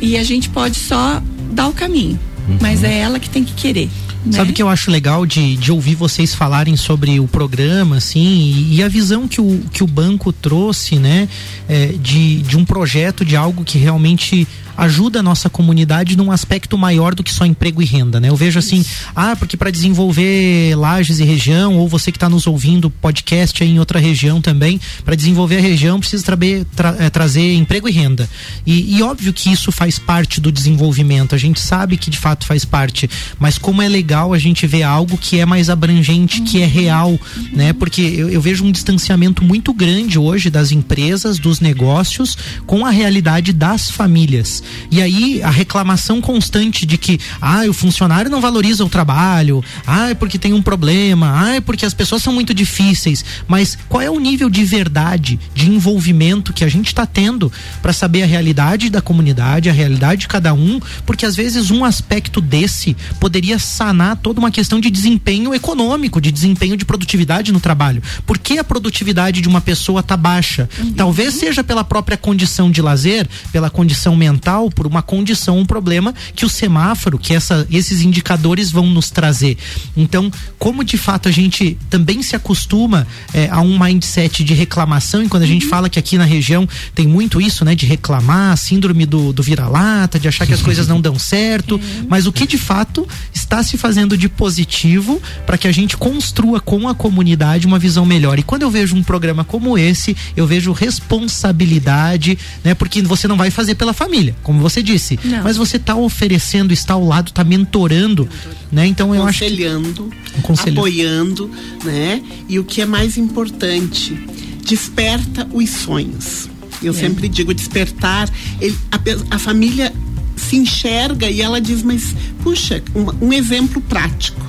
e 0.00 0.16
a 0.16 0.24
gente 0.24 0.48
pode 0.48 0.78
só 0.78 1.22
dar 1.52 1.68
o 1.68 1.72
caminho, 1.72 2.18
uhum. 2.48 2.58
mas 2.60 2.82
é 2.82 2.98
ela 2.98 3.20
que 3.20 3.28
tem 3.28 3.44
que 3.44 3.52
querer. 3.52 3.90
Né? 4.24 4.32
Sabe 4.32 4.52
que 4.52 4.62
eu 4.62 4.68
acho 4.68 4.90
legal 4.90 5.24
de, 5.24 5.56
de 5.56 5.72
ouvir 5.72 5.94
vocês 5.94 6.34
falarem 6.34 6.76
sobre 6.76 7.20
o 7.20 7.28
programa, 7.28 7.96
assim, 7.96 8.20
e, 8.20 8.76
e 8.76 8.82
a 8.82 8.88
visão 8.88 9.28
que 9.28 9.40
o, 9.40 9.60
que 9.72 9.82
o 9.82 9.86
banco 9.86 10.32
trouxe, 10.32 10.96
né, 10.96 11.28
é, 11.68 11.86
de, 11.86 12.42
de 12.42 12.56
um 12.56 12.64
projeto, 12.64 13.24
de 13.24 13.36
algo 13.36 13.64
que 13.64 13.78
realmente 13.78 14.46
ajuda 14.76 15.20
a 15.20 15.22
nossa 15.22 15.50
comunidade 15.50 16.16
num 16.16 16.30
aspecto 16.30 16.76
maior 16.78 17.14
do 17.14 17.22
que 17.22 17.32
só 17.32 17.44
emprego 17.44 17.82
e 17.82 17.84
renda, 17.84 18.20
né? 18.20 18.28
Eu 18.28 18.36
vejo 18.36 18.58
assim, 18.58 18.84
ah, 19.14 19.36
porque 19.36 19.56
para 19.56 19.70
desenvolver 19.70 20.74
lajes 20.76 21.18
e 21.18 21.24
região, 21.24 21.76
ou 21.76 21.88
você 21.88 22.10
que 22.10 22.16
está 22.16 22.28
nos 22.28 22.46
ouvindo 22.46 22.90
podcast 22.90 23.62
aí 23.62 23.70
em 23.70 23.78
outra 23.78 23.98
região 23.98 24.40
também, 24.40 24.80
para 25.04 25.14
desenvolver 25.14 25.58
a 25.58 25.60
região 25.60 25.98
precisa 25.98 26.24
tra 26.24 26.36
tra 26.74 26.96
é, 26.98 27.10
trazer 27.10 27.54
emprego 27.54 27.88
e 27.88 27.92
renda. 27.92 28.28
E, 28.66 28.96
e 28.96 29.02
óbvio 29.02 29.32
que 29.32 29.50
isso 29.50 29.70
faz 29.72 29.98
parte 29.98 30.40
do 30.40 30.50
desenvolvimento, 30.50 31.34
a 31.34 31.38
gente 31.38 31.60
sabe 31.60 31.96
que 31.96 32.10
de 32.10 32.18
fato 32.18 32.46
faz 32.46 32.64
parte, 32.64 33.08
mas 33.38 33.58
como 33.58 33.82
é 33.82 33.88
legal 33.88 34.32
a 34.32 34.38
gente 34.38 34.66
ver 34.66 34.82
algo 34.82 35.18
que 35.18 35.38
é 35.38 35.46
mais 35.46 35.68
abrangente, 35.68 36.42
que 36.42 36.60
é 36.62 36.66
real, 36.66 37.18
né? 37.52 37.72
Porque 37.72 38.00
eu, 38.00 38.28
eu 38.28 38.40
vejo 38.40 38.64
um 38.64 38.72
distanciamento 38.72 39.44
muito 39.44 39.72
grande 39.72 40.18
hoje 40.18 40.50
das 40.50 40.72
empresas, 40.72 41.38
dos 41.38 41.60
negócios 41.60 42.36
com 42.66 42.84
a 42.84 42.90
realidade 42.90 43.52
das 43.52 43.90
famílias. 43.90 44.59
E 44.90 45.00
aí 45.00 45.42
a 45.42 45.50
reclamação 45.50 46.20
constante 46.20 46.84
de 46.84 46.98
que, 46.98 47.18
ah, 47.40 47.62
o 47.68 47.72
funcionário 47.72 48.30
não 48.30 48.40
valoriza 48.40 48.84
o 48.84 48.88
trabalho, 48.88 49.64
ah, 49.86 50.10
é 50.10 50.14
porque 50.14 50.38
tem 50.38 50.52
um 50.52 50.62
problema, 50.62 51.32
ah, 51.34 51.54
é 51.56 51.60
porque 51.60 51.86
as 51.86 51.94
pessoas 51.94 52.22
são 52.22 52.32
muito 52.32 52.52
difíceis. 52.52 53.24
Mas 53.46 53.78
qual 53.88 54.02
é 54.02 54.10
o 54.10 54.18
nível 54.18 54.50
de 54.50 54.64
verdade, 54.64 55.38
de 55.54 55.70
envolvimento 55.70 56.52
que 56.52 56.64
a 56.64 56.68
gente 56.68 56.88
está 56.88 57.06
tendo 57.06 57.52
para 57.80 57.92
saber 57.92 58.22
a 58.22 58.26
realidade 58.26 58.90
da 58.90 59.00
comunidade, 59.00 59.68
a 59.68 59.72
realidade 59.72 60.22
de 60.22 60.28
cada 60.28 60.52
um? 60.52 60.80
Porque 61.06 61.24
às 61.24 61.36
vezes 61.36 61.70
um 61.70 61.84
aspecto 61.84 62.40
desse 62.40 62.96
poderia 63.18 63.58
sanar 63.58 64.16
toda 64.16 64.40
uma 64.40 64.50
questão 64.50 64.80
de 64.80 64.90
desempenho 64.90 65.54
econômico, 65.54 66.20
de 66.20 66.30
desempenho 66.30 66.76
de 66.76 66.84
produtividade 66.84 67.52
no 67.52 67.60
trabalho. 67.60 68.02
Por 68.26 68.38
que 68.38 68.58
a 68.58 68.64
produtividade 68.64 69.40
de 69.40 69.48
uma 69.48 69.60
pessoa 69.60 70.00
está 70.00 70.16
baixa? 70.16 70.68
Uhum. 70.78 70.92
Talvez 70.92 71.34
seja 71.34 71.62
pela 71.62 71.84
própria 71.84 72.16
condição 72.16 72.70
de 72.70 72.82
lazer, 72.82 73.28
pela 73.52 73.70
condição 73.70 74.16
mental 74.16 74.49
por 74.70 74.86
uma 74.86 75.02
condição, 75.02 75.58
um 75.58 75.66
problema 75.66 76.14
que 76.34 76.44
o 76.44 76.48
semáforo, 76.48 77.18
que 77.18 77.34
essa, 77.34 77.66
esses 77.70 78.00
indicadores 78.00 78.70
vão 78.70 78.86
nos 78.86 79.10
trazer. 79.10 79.56
Então, 79.96 80.30
como 80.58 80.82
de 80.82 80.96
fato 80.96 81.28
a 81.28 81.32
gente 81.32 81.76
também 81.88 82.22
se 82.22 82.34
acostuma 82.34 83.06
é, 83.32 83.48
a 83.50 83.60
um 83.60 83.78
mindset 83.78 84.42
de 84.42 84.54
reclamação, 84.54 85.22
e 85.22 85.28
quando 85.28 85.44
a 85.44 85.46
gente 85.46 85.64
uhum. 85.64 85.70
fala 85.70 85.88
que 85.88 85.98
aqui 85.98 86.18
na 86.18 86.24
região 86.24 86.68
tem 86.94 87.06
muito 87.06 87.40
isso, 87.40 87.64
né, 87.64 87.74
de 87.74 87.86
reclamar, 87.86 88.56
síndrome 88.56 89.06
do, 89.06 89.32
do 89.32 89.42
vira-lata, 89.42 90.18
de 90.18 90.26
achar 90.26 90.46
que 90.46 90.52
as 90.52 90.62
coisas 90.62 90.88
não 90.88 91.00
dão 91.00 91.18
certo, 91.18 91.76
uhum. 91.76 92.06
mas 92.08 92.26
o 92.26 92.32
que 92.32 92.46
de 92.46 92.58
fato 92.58 93.06
está 93.34 93.62
se 93.62 93.76
fazendo 93.76 94.16
de 94.16 94.28
positivo 94.28 95.20
para 95.46 95.58
que 95.58 95.68
a 95.68 95.72
gente 95.72 95.96
construa 95.96 96.60
com 96.60 96.88
a 96.88 96.94
comunidade 96.94 97.66
uma 97.66 97.78
visão 97.78 98.04
melhor. 98.04 98.38
E 98.38 98.42
quando 98.42 98.62
eu 98.62 98.70
vejo 98.70 98.96
um 98.96 99.02
programa 99.02 99.44
como 99.44 99.76
esse, 99.78 100.16
eu 100.36 100.46
vejo 100.46 100.72
responsabilidade, 100.72 102.38
né, 102.64 102.74
porque 102.74 103.02
você 103.02 103.28
não 103.28 103.36
vai 103.36 103.50
fazer 103.50 103.74
pela 103.74 103.92
família 103.92 104.34
como 104.42 104.60
você 104.60 104.82
disse. 104.82 105.18
Não. 105.24 105.42
Mas 105.44 105.56
você 105.56 105.76
está 105.76 105.94
oferecendo, 105.94 106.72
está 106.72 106.94
ao 106.94 107.04
lado, 107.04 107.28
está 107.28 107.44
mentorando, 107.44 108.28
né? 108.70 108.86
Então 108.86 109.14
eu 109.14 109.24
acho 109.24 109.44
que 109.44 110.70
apoiando, 110.70 111.50
né? 111.84 112.22
E 112.48 112.58
o 112.58 112.64
que 112.64 112.80
é 112.80 112.86
mais 112.86 113.16
importante, 113.16 114.18
desperta 114.64 115.46
os 115.52 115.68
sonhos. 115.70 116.48
Eu 116.82 116.92
é. 116.92 116.96
sempre 116.96 117.28
digo 117.28 117.52
despertar, 117.52 118.30
ele, 118.60 118.76
a, 118.90 119.36
a, 119.36 119.38
família 119.38 119.92
se 120.36 120.56
enxerga 120.56 121.28
e 121.28 121.42
ela 121.42 121.60
diz, 121.60 121.82
mas 121.82 122.14
puxa, 122.42 122.82
um, 122.94 123.26
um 123.26 123.32
exemplo 123.32 123.80
prático. 123.82 124.40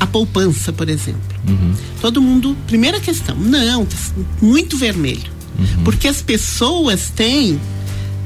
A 0.00 0.06
poupança, 0.06 0.72
por 0.72 0.88
exemplo. 0.88 1.20
Uhum. 1.48 1.74
Todo 2.00 2.20
mundo, 2.20 2.56
primeira 2.66 2.98
questão, 2.98 3.36
não, 3.36 3.86
tá 3.86 3.96
muito 4.40 4.76
vermelho. 4.76 5.30
Uhum. 5.58 5.84
Porque 5.84 6.08
as 6.08 6.20
pessoas 6.20 7.10
têm 7.14 7.60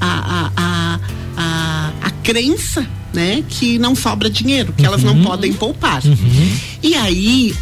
a, 0.00 0.50
a, 0.56 1.00
a, 1.36 1.92
a, 2.02 2.10
crença 2.22 2.86
né, 3.14 3.42
que 3.48 3.78
não 3.78 3.94
sobra 3.94 4.28
dinheiro, 4.28 4.72
que 4.76 4.84
elas 4.84 5.02
não 5.02 5.14
uhum. 5.14 5.24
podem 5.24 5.52
poupar. 5.52 6.04
Uhum. 6.04 6.56
E 6.82 6.94
aí, 6.94 7.54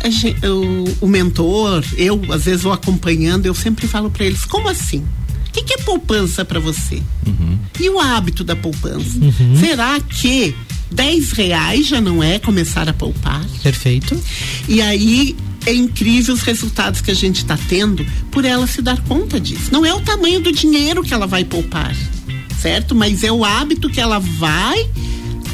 o, 1.01 1.07
mentor, 1.07 1.85
eu 1.97 2.21
às 2.31 2.45
vezes 2.45 2.63
vou 2.63 2.73
acompanhando, 2.73 3.47
eu 3.47 3.55
sempre 3.55 3.87
falo 3.87 4.11
para 4.11 4.25
eles: 4.25 4.45
como 4.45 4.69
assim? 4.69 5.05
O 5.49 5.53
que, 5.55 5.63
que 5.63 5.75
é 5.75 5.79
poupança 5.79 6.45
para 6.45 6.59
você? 6.59 7.01
Uhum. 7.25 7.59
E 7.79 7.89
o 7.89 8.01
hábito 8.01 8.43
da 8.43 8.57
poupança? 8.57 9.19
Uhum. 9.21 9.57
Será 9.61 10.01
que 10.01 10.53
10 10.91 11.31
reais 11.31 11.87
já 11.87 12.01
não 12.01 12.21
é 12.21 12.41
começar 12.41 12.89
a 12.89 12.93
poupar? 12.93 13.45
Perfeito. 13.63 14.21
E 14.69 14.83
aí 14.83 15.37
é 15.67 15.73
incrível 15.73 16.35
os 16.35 16.43
resultados 16.43 17.01
que 17.01 17.11
a 17.11 17.15
gente 17.15 17.37
está 17.37 17.57
tendo 17.57 18.05
por 18.31 18.45
ela 18.45 18.67
se 18.67 18.83
dar 18.83 19.01
conta 19.03 19.41
disso. 19.41 19.71
Não 19.73 19.85
é 19.85 19.95
o 19.95 20.01
tamanho 20.01 20.41
do 20.41 20.53
dinheiro 20.53 21.03
que 21.03 21.15
ela 21.15 21.27
vai 21.27 21.45
poupar 21.45 21.95
certo? 22.61 22.95
Mas 22.95 23.23
é 23.25 23.33
o 23.33 23.45
hábito 23.45 23.89
que 23.91 24.01
ela 24.01 24.19
vai 24.19 24.89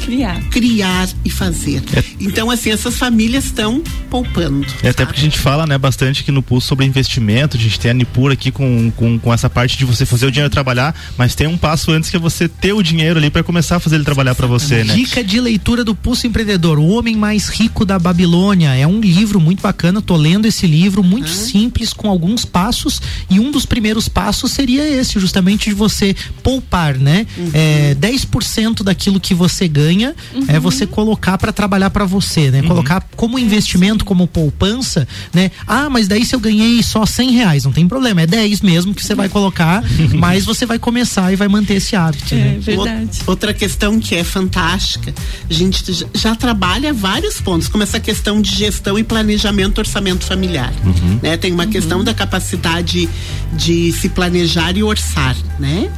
Criar. 0.03 0.41
Criar 0.49 1.09
e 1.23 1.29
fazer. 1.29 1.83
É. 1.95 2.03
Então, 2.19 2.49
assim, 2.49 2.71
essas 2.71 2.97
famílias 2.97 3.45
estão 3.45 3.83
poupando. 4.09 4.65
É 4.83 4.89
até 4.89 5.05
porque 5.05 5.19
a 5.19 5.23
gente 5.23 5.39
fala, 5.39 5.65
né, 5.65 5.77
bastante 5.77 6.21
aqui 6.21 6.31
no 6.31 6.41
Pulso 6.41 6.67
sobre 6.67 6.85
investimento, 6.85 7.55
a 7.55 7.59
gente 7.59 7.79
tem 7.79 7.91
a 7.91 7.93
Nipur 7.93 8.31
aqui 8.31 8.51
com, 8.51 8.91
com, 8.91 9.19
com 9.19 9.33
essa 9.33 9.49
parte 9.49 9.77
de 9.77 9.85
você 9.85 10.05
fazer 10.05 10.25
o 10.25 10.31
dinheiro 10.31 10.51
trabalhar, 10.51 10.95
mas 11.17 11.35
tem 11.35 11.47
um 11.47 11.57
passo 11.57 11.91
antes 11.91 12.09
que 12.09 12.15
é 12.15 12.19
você 12.19 12.47
ter 12.47 12.73
o 12.73 12.81
dinheiro 12.81 13.19
ali 13.19 13.29
para 13.29 13.43
começar 13.43 13.77
a 13.77 13.79
fazer 13.79 13.95
ele 13.95 14.03
trabalhar 14.03 14.35
para 14.35 14.47
você, 14.47 14.83
né? 14.83 14.93
Dica 14.93 15.23
de 15.23 15.39
leitura 15.39 15.83
do 15.83 15.95
Pulso 15.95 16.27
Empreendedor, 16.27 16.79
O 16.79 16.89
Homem 16.89 17.15
Mais 17.15 17.47
Rico 17.49 17.85
da 17.85 17.97
Babilônia. 17.97 18.75
É 18.75 18.85
um 18.87 18.99
livro 18.99 19.39
muito 19.39 19.61
bacana, 19.61 20.01
tô 20.01 20.15
lendo 20.15 20.45
esse 20.45 20.67
livro, 20.67 21.03
muito 21.03 21.29
ah. 21.29 21.33
simples, 21.33 21.93
com 21.93 22.09
alguns 22.09 22.43
passos, 22.43 23.01
e 23.29 23.39
um 23.39 23.51
dos 23.51 23.65
primeiros 23.65 24.09
passos 24.09 24.51
seria 24.51 24.87
esse, 24.87 25.19
justamente 25.19 25.69
de 25.69 25.75
você 25.75 26.15
poupar, 26.43 26.97
né? 26.97 27.25
Uhum. 27.37 27.51
É, 27.53 27.95
10% 27.95 28.83
daquilo 28.83 29.19
que 29.19 29.33
você 29.33 29.67
ganha 29.67 29.90
uhum. 29.97 30.45
é 30.47 30.59
você 30.59 30.85
colocar 30.85 31.37
para 31.37 31.51
trabalhar 31.51 31.89
para 31.89 32.05
você, 32.05 32.51
né? 32.51 32.61
Uhum. 32.61 32.67
Colocar 32.67 33.07
como 33.15 33.37
investimento, 33.37 34.05
como 34.05 34.27
poupança, 34.27 35.07
né? 35.33 35.51
Ah, 35.67 35.89
mas 35.89 36.07
daí 36.07 36.25
se 36.25 36.35
eu 36.35 36.39
ganhei 36.39 36.81
só 36.83 37.05
100 37.05 37.31
reais, 37.31 37.63
não 37.65 37.71
tem 37.71 37.87
problema, 37.87 38.21
é 38.21 38.27
10 38.27 38.61
mesmo 38.61 38.93
que 38.93 39.03
você 39.03 39.15
vai 39.15 39.29
colocar, 39.29 39.83
mas 40.17 40.45
você 40.45 40.65
vai 40.65 40.79
começar 40.79 41.31
e 41.31 41.35
vai 41.35 41.47
manter 41.47 41.75
esse 41.75 41.95
hábito. 41.95 42.33
É 42.33 42.37
né? 42.37 42.57
verdade. 42.59 43.19
Outra 43.25 43.53
questão 43.53 43.99
que 43.99 44.15
é 44.15 44.23
fantástica, 44.23 45.13
a 45.49 45.53
gente 45.53 46.07
já 46.13 46.35
trabalha 46.35 46.93
vários 46.93 47.41
pontos, 47.41 47.67
como 47.67 47.83
essa 47.83 47.99
questão 47.99 48.41
de 48.41 48.53
gestão 48.55 48.97
e 48.97 49.03
planejamento 49.03 49.79
orçamento 49.79 50.25
familiar. 50.25 50.73
Uhum. 50.85 51.19
Né? 51.21 51.37
Tem 51.37 51.51
uma 51.51 51.65
uhum. 51.65 51.69
questão 51.69 52.03
da 52.03 52.13
capacidade 52.13 53.09
de 53.53 53.91
se 53.91 54.09
planejar 54.09 54.75
e 54.77 54.83
orçar, 54.83 55.35
né? 55.59 55.89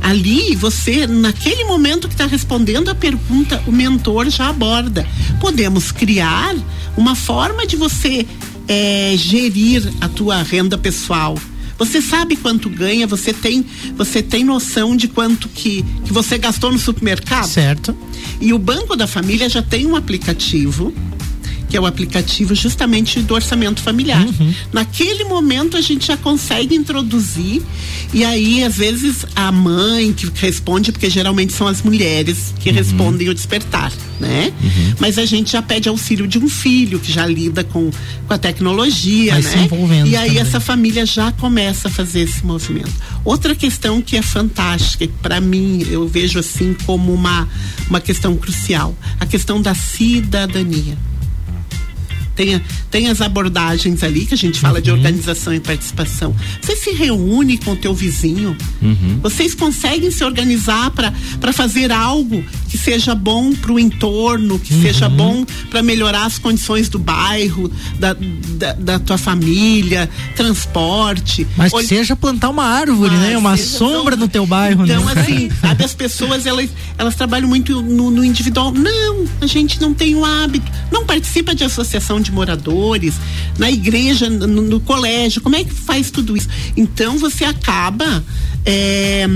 Ali 0.00 0.54
você 0.54 1.06
naquele 1.06 1.64
momento 1.64 2.08
que 2.08 2.14
está 2.14 2.26
respondendo 2.26 2.88
a 2.88 2.94
pergunta 2.94 3.62
o 3.66 3.72
mentor 3.72 4.30
já 4.30 4.48
aborda 4.48 5.06
podemos 5.40 5.92
criar 5.92 6.54
uma 6.96 7.14
forma 7.14 7.66
de 7.66 7.76
você 7.76 8.26
é, 8.66 9.14
gerir 9.16 9.82
a 10.00 10.08
tua 10.08 10.42
renda 10.42 10.78
pessoal 10.78 11.36
você 11.78 12.02
sabe 12.02 12.34
quanto 12.34 12.68
ganha, 12.68 13.06
você 13.06 13.32
tem, 13.32 13.64
você 13.96 14.20
tem 14.20 14.42
noção 14.42 14.96
de 14.96 15.06
quanto 15.06 15.48
que, 15.48 15.84
que 16.04 16.12
você 16.12 16.36
gastou 16.36 16.72
no 16.72 16.78
supermercado? 16.78 17.46
Certo. 17.46 17.96
E 18.40 18.52
o 18.52 18.58
Banco 18.58 18.96
da 18.96 19.06
Família 19.06 19.48
já 19.48 19.62
tem 19.62 19.86
um 19.86 19.94
aplicativo 19.94 20.92
que 21.68 21.76
é 21.76 21.80
o 21.80 21.86
aplicativo 21.86 22.54
justamente 22.54 23.20
do 23.20 23.34
orçamento 23.34 23.82
familiar. 23.82 24.24
Uhum. 24.24 24.54
Naquele 24.72 25.24
momento 25.24 25.76
a 25.76 25.80
gente 25.80 26.06
já 26.06 26.16
consegue 26.16 26.74
introduzir 26.74 27.62
e 28.12 28.24
aí 28.24 28.64
às 28.64 28.76
vezes 28.76 29.26
a 29.36 29.52
mãe 29.52 30.12
que 30.12 30.30
responde, 30.34 30.90
porque 30.92 31.10
geralmente 31.10 31.52
são 31.52 31.66
as 31.66 31.82
mulheres 31.82 32.54
que 32.58 32.70
uhum. 32.70 32.74
respondem 32.74 33.28
o 33.28 33.34
despertar, 33.34 33.92
né? 34.18 34.52
Uhum. 34.62 34.94
Mas 34.98 35.18
a 35.18 35.26
gente 35.26 35.52
já 35.52 35.60
pede 35.60 35.88
auxílio 35.88 36.26
de 36.26 36.38
um 36.38 36.48
filho 36.48 36.98
que 36.98 37.12
já 37.12 37.26
lida 37.26 37.62
com, 37.62 37.90
com 38.26 38.34
a 38.34 38.38
tecnologia, 38.38 39.32
Vai 39.32 39.42
né? 39.42 39.68
e 40.06 40.16
aí 40.16 40.28
também. 40.28 40.42
essa 40.42 40.60
família 40.60 41.04
já 41.04 41.30
começa 41.32 41.88
a 41.88 41.90
fazer 41.90 42.20
esse 42.20 42.44
movimento. 42.44 42.92
Outra 43.24 43.54
questão 43.54 44.00
que 44.00 44.16
é 44.16 44.22
fantástica, 44.22 45.06
para 45.20 45.40
mim 45.40 45.86
eu 45.90 46.08
vejo 46.08 46.38
assim 46.38 46.74
como 46.86 47.12
uma 47.12 47.46
uma 47.88 48.00
questão 48.00 48.36
crucial, 48.36 48.94
a 49.18 49.26
questão 49.26 49.60
da 49.60 49.74
cidadania 49.74 50.96
tem, 52.38 52.62
tem 52.88 53.08
as 53.08 53.20
abordagens 53.20 54.04
ali 54.04 54.24
que 54.24 54.34
a 54.34 54.36
gente 54.36 54.60
fala 54.60 54.76
uhum. 54.76 54.82
de 54.82 54.92
organização 54.92 55.52
e 55.52 55.58
participação. 55.58 56.34
Você 56.62 56.76
se 56.76 56.92
reúne 56.92 57.58
com 57.58 57.72
o 57.72 57.76
teu 57.76 57.92
vizinho, 57.92 58.56
uhum. 58.80 59.18
vocês 59.20 59.56
conseguem 59.56 60.12
se 60.12 60.22
organizar 60.22 60.92
para 60.92 61.52
fazer 61.52 61.90
algo 61.90 62.44
que 62.68 62.78
seja 62.78 63.14
bom 63.14 63.52
para 63.52 63.72
o 63.72 63.78
entorno, 63.78 64.58
que 64.58 64.72
uhum. 64.72 64.82
seja 64.82 65.08
bom 65.08 65.44
para 65.68 65.82
melhorar 65.82 66.26
as 66.26 66.38
condições 66.38 66.88
do 66.88 66.98
bairro, 66.98 67.70
da, 67.98 68.16
da, 68.50 68.72
da 68.74 68.98
tua 68.98 69.18
família, 69.18 70.08
transporte. 70.36 71.46
Mas 71.56 71.72
seja 71.86 72.14
plantar 72.14 72.50
uma 72.50 72.64
árvore, 72.64 73.16
né? 73.16 73.36
Uma 73.36 73.56
sombra 73.56 74.14
no 74.14 74.28
teu 74.28 74.46
bairro, 74.46 74.84
então, 74.84 75.04
né? 75.04 75.10
Então, 75.10 75.22
assim, 75.22 75.50
sabe, 75.60 75.84
as 75.84 75.94
pessoas 75.94 76.46
elas, 76.46 76.70
elas 76.96 77.16
trabalham 77.16 77.48
muito 77.48 77.82
no, 77.82 78.10
no 78.10 78.24
individual. 78.24 78.72
Não, 78.72 79.24
a 79.40 79.46
gente 79.46 79.80
não 79.80 79.92
tem 79.92 80.14
o 80.14 80.24
hábito, 80.24 80.70
não 80.92 81.04
participa 81.04 81.54
de 81.54 81.64
associação 81.64 82.20
de 82.20 82.28
de 82.28 82.32
moradores, 82.32 83.14
na 83.58 83.70
igreja, 83.70 84.28
no, 84.28 84.46
no 84.46 84.80
colégio, 84.80 85.40
como 85.40 85.56
é 85.56 85.64
que 85.64 85.74
faz 85.74 86.10
tudo 86.10 86.36
isso? 86.36 86.48
Então 86.76 87.18
você 87.18 87.44
acaba 87.44 88.22
é, 88.70 89.26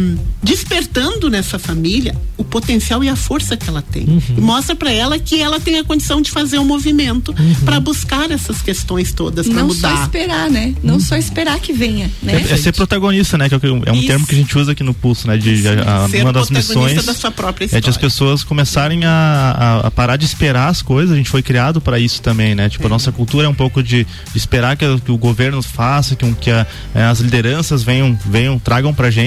despertando 0.42 1.30
nessa 1.30 1.58
família 1.58 2.14
o 2.36 2.44
potencial 2.44 3.02
e 3.02 3.08
a 3.08 3.16
força 3.16 3.56
que 3.56 3.68
ela 3.68 3.80
tem. 3.80 4.04
Uhum. 4.04 4.20
E 4.36 4.40
mostra 4.40 4.76
para 4.76 4.92
ela 4.92 5.18
que 5.18 5.40
ela 5.40 5.58
tem 5.58 5.78
a 5.78 5.84
condição 5.84 6.20
de 6.20 6.30
fazer 6.30 6.58
um 6.58 6.64
movimento 6.64 7.34
uhum. 7.38 7.54
para 7.64 7.80
buscar 7.80 8.30
essas 8.30 8.60
questões 8.60 9.12
todas 9.12 9.48
para 9.48 9.62
mudar. 9.62 9.88
Não 9.88 9.96
só 9.96 10.02
esperar, 10.02 10.50
né? 10.50 10.74
Não 10.82 10.94
uhum. 10.94 11.00
só 11.00 11.16
esperar 11.16 11.58
que 11.60 11.72
venha, 11.72 12.10
né? 12.22 12.34
É, 12.34 12.52
é, 12.52 12.56
ser 12.58 12.72
protagonista, 12.72 13.38
né? 13.38 13.48
Que 13.48 13.54
é, 13.54 13.58
é 13.86 13.92
um 13.92 13.96
Isso. 13.96 14.06
termo 14.06 14.26
que 14.26 14.34
a 14.34 14.38
gente 14.38 14.58
usa 14.58 14.72
aqui 14.72 14.82
no 14.82 14.92
pulso, 14.92 15.26
né? 15.26 15.38
De, 15.38 15.66
a, 15.66 16.04
a, 16.04 16.06
uma 16.20 16.32
das 16.32 16.50
missões 16.50 17.02
da 17.04 17.14
sua 17.14 17.30
própria 17.30 17.68
é 17.72 17.80
de 17.80 17.88
as 17.88 17.96
pessoas 17.96 18.44
começarem 18.44 19.04
a, 19.04 19.80
a, 19.82 19.86
a, 19.86 19.90
parar 19.90 20.16
de 20.16 20.26
esperar 20.26 20.68
as 20.68 20.82
coisas. 20.82 21.14
A 21.14 21.16
gente 21.16 21.30
foi 21.30 21.42
criado 21.42 21.80
para 21.80 21.98
isso 21.98 22.20
também, 22.20 22.54
né? 22.54 22.68
Tipo, 22.68 22.84
é. 22.84 22.86
a 22.86 22.90
nossa 22.90 23.10
cultura 23.10 23.46
é 23.46 23.48
um 23.48 23.54
pouco 23.54 23.82
de, 23.82 24.04
de 24.04 24.38
esperar 24.38 24.76
que, 24.76 24.84
que, 25.00 25.12
o 25.12 25.16
governo 25.16 25.62
faça, 25.62 26.16
que, 26.16 26.30
que 26.34 26.50
é, 26.50 26.66
as 26.94 27.20
lideranças 27.20 27.82
venham, 27.82 28.18
venham, 28.26 28.58
tragam 28.58 28.92
pra 28.92 29.10
gente 29.10 29.21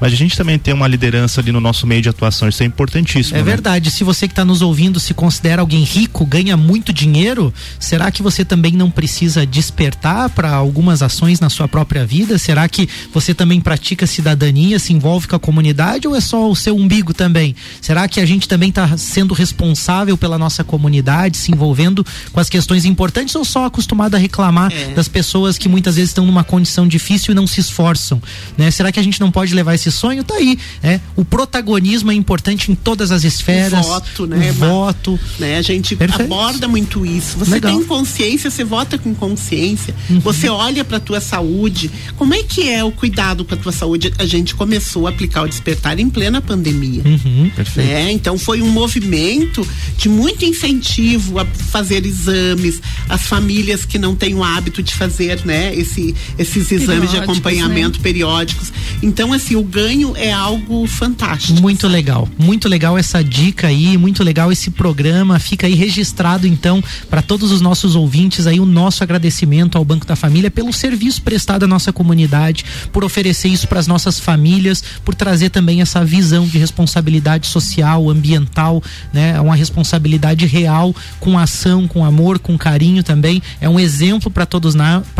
mas 0.00 0.12
a 0.12 0.16
gente 0.16 0.36
também 0.36 0.58
tem 0.58 0.74
uma 0.74 0.86
liderança 0.86 1.40
ali 1.40 1.52
no 1.52 1.60
nosso 1.60 1.86
meio 1.86 2.02
de 2.02 2.08
atuação, 2.08 2.48
isso 2.48 2.62
é 2.62 2.66
importantíssimo. 2.66 3.36
É 3.36 3.40
né? 3.40 3.44
verdade. 3.44 3.90
Se 3.90 4.04
você 4.04 4.26
que 4.26 4.32
está 4.32 4.44
nos 4.44 4.62
ouvindo 4.62 5.00
se 5.00 5.14
considera 5.14 5.62
alguém 5.62 5.82
rico, 5.82 6.24
ganha 6.24 6.56
muito 6.56 6.92
dinheiro, 6.92 7.52
será 7.78 8.10
que 8.10 8.22
você 8.22 8.44
também 8.44 8.72
não 8.72 8.90
precisa 8.90 9.46
despertar 9.46 10.30
para 10.30 10.50
algumas 10.50 11.02
ações 11.02 11.40
na 11.40 11.48
sua 11.48 11.68
própria 11.68 12.04
vida? 12.04 12.38
Será 12.38 12.68
que 12.68 12.88
você 13.12 13.34
também 13.34 13.60
pratica 13.60 14.06
cidadania, 14.06 14.78
se 14.78 14.92
envolve 14.92 15.26
com 15.26 15.36
a 15.36 15.38
comunidade 15.38 16.06
ou 16.06 16.14
é 16.14 16.20
só 16.20 16.50
o 16.50 16.56
seu 16.56 16.76
umbigo 16.76 17.14
também? 17.14 17.54
Será 17.80 18.08
que 18.08 18.20
a 18.20 18.26
gente 18.26 18.48
também 18.48 18.68
está 18.68 18.96
sendo 18.96 19.34
responsável 19.34 20.16
pela 20.16 20.38
nossa 20.38 20.64
comunidade, 20.64 21.36
se 21.36 21.52
envolvendo 21.52 22.04
com 22.32 22.40
as 22.40 22.48
questões 22.48 22.84
importantes 22.84 23.34
ou 23.34 23.44
só 23.44 23.66
acostumado 23.66 24.14
a 24.14 24.18
reclamar 24.18 24.72
é. 24.72 24.94
das 24.94 25.08
pessoas 25.08 25.58
que 25.58 25.68
muitas 25.68 25.96
vezes 25.96 26.10
estão 26.10 26.26
numa 26.26 26.44
condição 26.44 26.86
difícil 26.86 27.32
e 27.32 27.34
não 27.34 27.46
se 27.46 27.60
esforçam? 27.60 28.20
Né? 28.56 28.70
Será 28.70 28.90
que 28.92 29.00
a 29.00 29.02
gente 29.02 29.20
não 29.20 29.27
pode 29.30 29.54
levar 29.54 29.74
esse 29.74 29.90
sonho 29.90 30.24
tá 30.24 30.34
aí, 30.34 30.58
né? 30.82 31.00
O 31.16 31.24
protagonismo 31.24 32.10
é 32.10 32.14
importante 32.14 32.70
em 32.70 32.74
todas 32.74 33.10
as 33.10 33.24
esferas. 33.24 33.86
O 33.86 33.88
voto, 33.90 34.26
né? 34.26 34.50
O 34.50 34.54
voto. 34.54 35.20
Né? 35.38 35.56
A 35.56 35.62
gente 35.62 35.96
Perfeito. 35.96 36.32
aborda 36.32 36.68
muito 36.68 37.04
isso. 37.04 37.38
Você 37.38 37.52
Legal. 37.52 37.72
tem 37.72 37.84
consciência, 37.84 38.50
você 38.50 38.64
vota 38.64 38.98
com 38.98 39.14
consciência, 39.14 39.94
uhum. 40.10 40.20
você 40.20 40.48
olha 40.48 40.84
para 40.84 41.00
tua 41.00 41.20
saúde. 41.20 41.90
Como 42.16 42.34
é 42.34 42.42
que 42.42 42.68
é 42.68 42.84
o 42.84 42.90
cuidado 42.90 43.44
com 43.44 43.54
a 43.54 43.56
tua 43.56 43.72
saúde? 43.72 44.12
A 44.18 44.26
gente 44.26 44.54
começou 44.54 45.06
a 45.06 45.10
aplicar 45.10 45.42
o 45.42 45.48
despertar 45.48 45.98
em 45.98 46.08
plena 46.10 46.40
pandemia. 46.40 47.02
Uhum. 47.04 47.50
Perfeito. 47.54 47.88
Né? 47.88 48.12
Então 48.12 48.38
foi 48.38 48.62
um 48.62 48.68
movimento 48.68 49.66
de 49.96 50.08
muito 50.08 50.44
incentivo 50.44 51.38
a 51.38 51.44
fazer 51.44 52.04
exames, 52.04 52.80
as 53.08 53.22
famílias 53.22 53.84
que 53.84 53.98
não 53.98 54.14
têm 54.14 54.34
o 54.34 54.44
hábito 54.44 54.82
de 54.82 54.94
fazer, 54.94 55.44
né, 55.44 55.74
esse, 55.74 56.14
esses 56.38 56.70
exames 56.70 57.10
de 57.10 57.16
acompanhamento 57.16 57.98
né? 57.98 58.02
periódicos. 58.02 58.72
Então, 59.02 59.17
assim, 59.32 59.56
o 59.56 59.62
ganho 59.62 60.14
é 60.16 60.32
algo 60.32 60.86
fantástico. 60.86 61.60
Muito 61.60 61.82
sabe? 61.82 61.92
legal, 61.94 62.28
muito 62.38 62.68
legal 62.68 62.96
essa 62.96 63.22
dica 63.22 63.66
aí, 63.66 63.98
muito 63.98 64.22
legal 64.22 64.52
esse 64.52 64.70
programa. 64.70 65.38
Fica 65.38 65.66
aí 65.66 65.74
registrado 65.74 66.46
então 66.46 66.82
para 67.10 67.20
todos 67.20 67.50
os 67.50 67.60
nossos 67.60 67.96
ouvintes 67.96 68.46
aí 68.46 68.60
o 68.60 68.66
nosso 68.66 69.02
agradecimento 69.02 69.76
ao 69.76 69.84
Banco 69.84 70.06
da 70.06 70.14
Família 70.14 70.50
pelo 70.50 70.72
serviço 70.72 71.22
prestado 71.22 71.64
à 71.64 71.66
nossa 71.66 71.92
comunidade, 71.92 72.64
por 72.92 73.04
oferecer 73.04 73.48
isso 73.48 73.66
para 73.66 73.80
as 73.80 73.86
nossas 73.86 74.20
famílias, 74.20 74.84
por 75.04 75.14
trazer 75.14 75.50
também 75.50 75.80
essa 75.80 76.04
visão 76.04 76.46
de 76.46 76.58
responsabilidade 76.58 77.46
social, 77.46 78.08
ambiental, 78.08 78.82
né? 79.12 79.40
Uma 79.40 79.56
responsabilidade 79.56 80.46
real 80.46 80.94
com 81.18 81.38
ação, 81.38 81.88
com 81.88 82.04
amor, 82.04 82.38
com 82.38 82.56
carinho 82.56 83.02
também. 83.02 83.42
É 83.60 83.68
um 83.68 83.80
exemplo 83.80 84.30
para 84.30 84.46
todos 84.46 84.68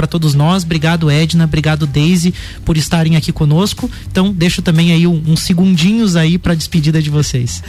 todos 0.08 0.34
nós. 0.34 0.64
Obrigado 0.64 1.10
Edna, 1.10 1.44
obrigado 1.44 1.86
Daisy 1.86 2.34
por 2.64 2.76
estarem 2.76 3.16
aqui 3.16 3.32
conosco. 3.32 3.87
Então, 4.10 4.32
deixo 4.32 4.62
também 4.62 4.92
aí 4.92 5.06
uns 5.06 5.26
um 5.28 5.36
segundinhos 5.36 6.16
aí 6.16 6.38
para 6.38 6.54
despedida 6.54 7.00
de 7.00 7.10
vocês. 7.10 7.62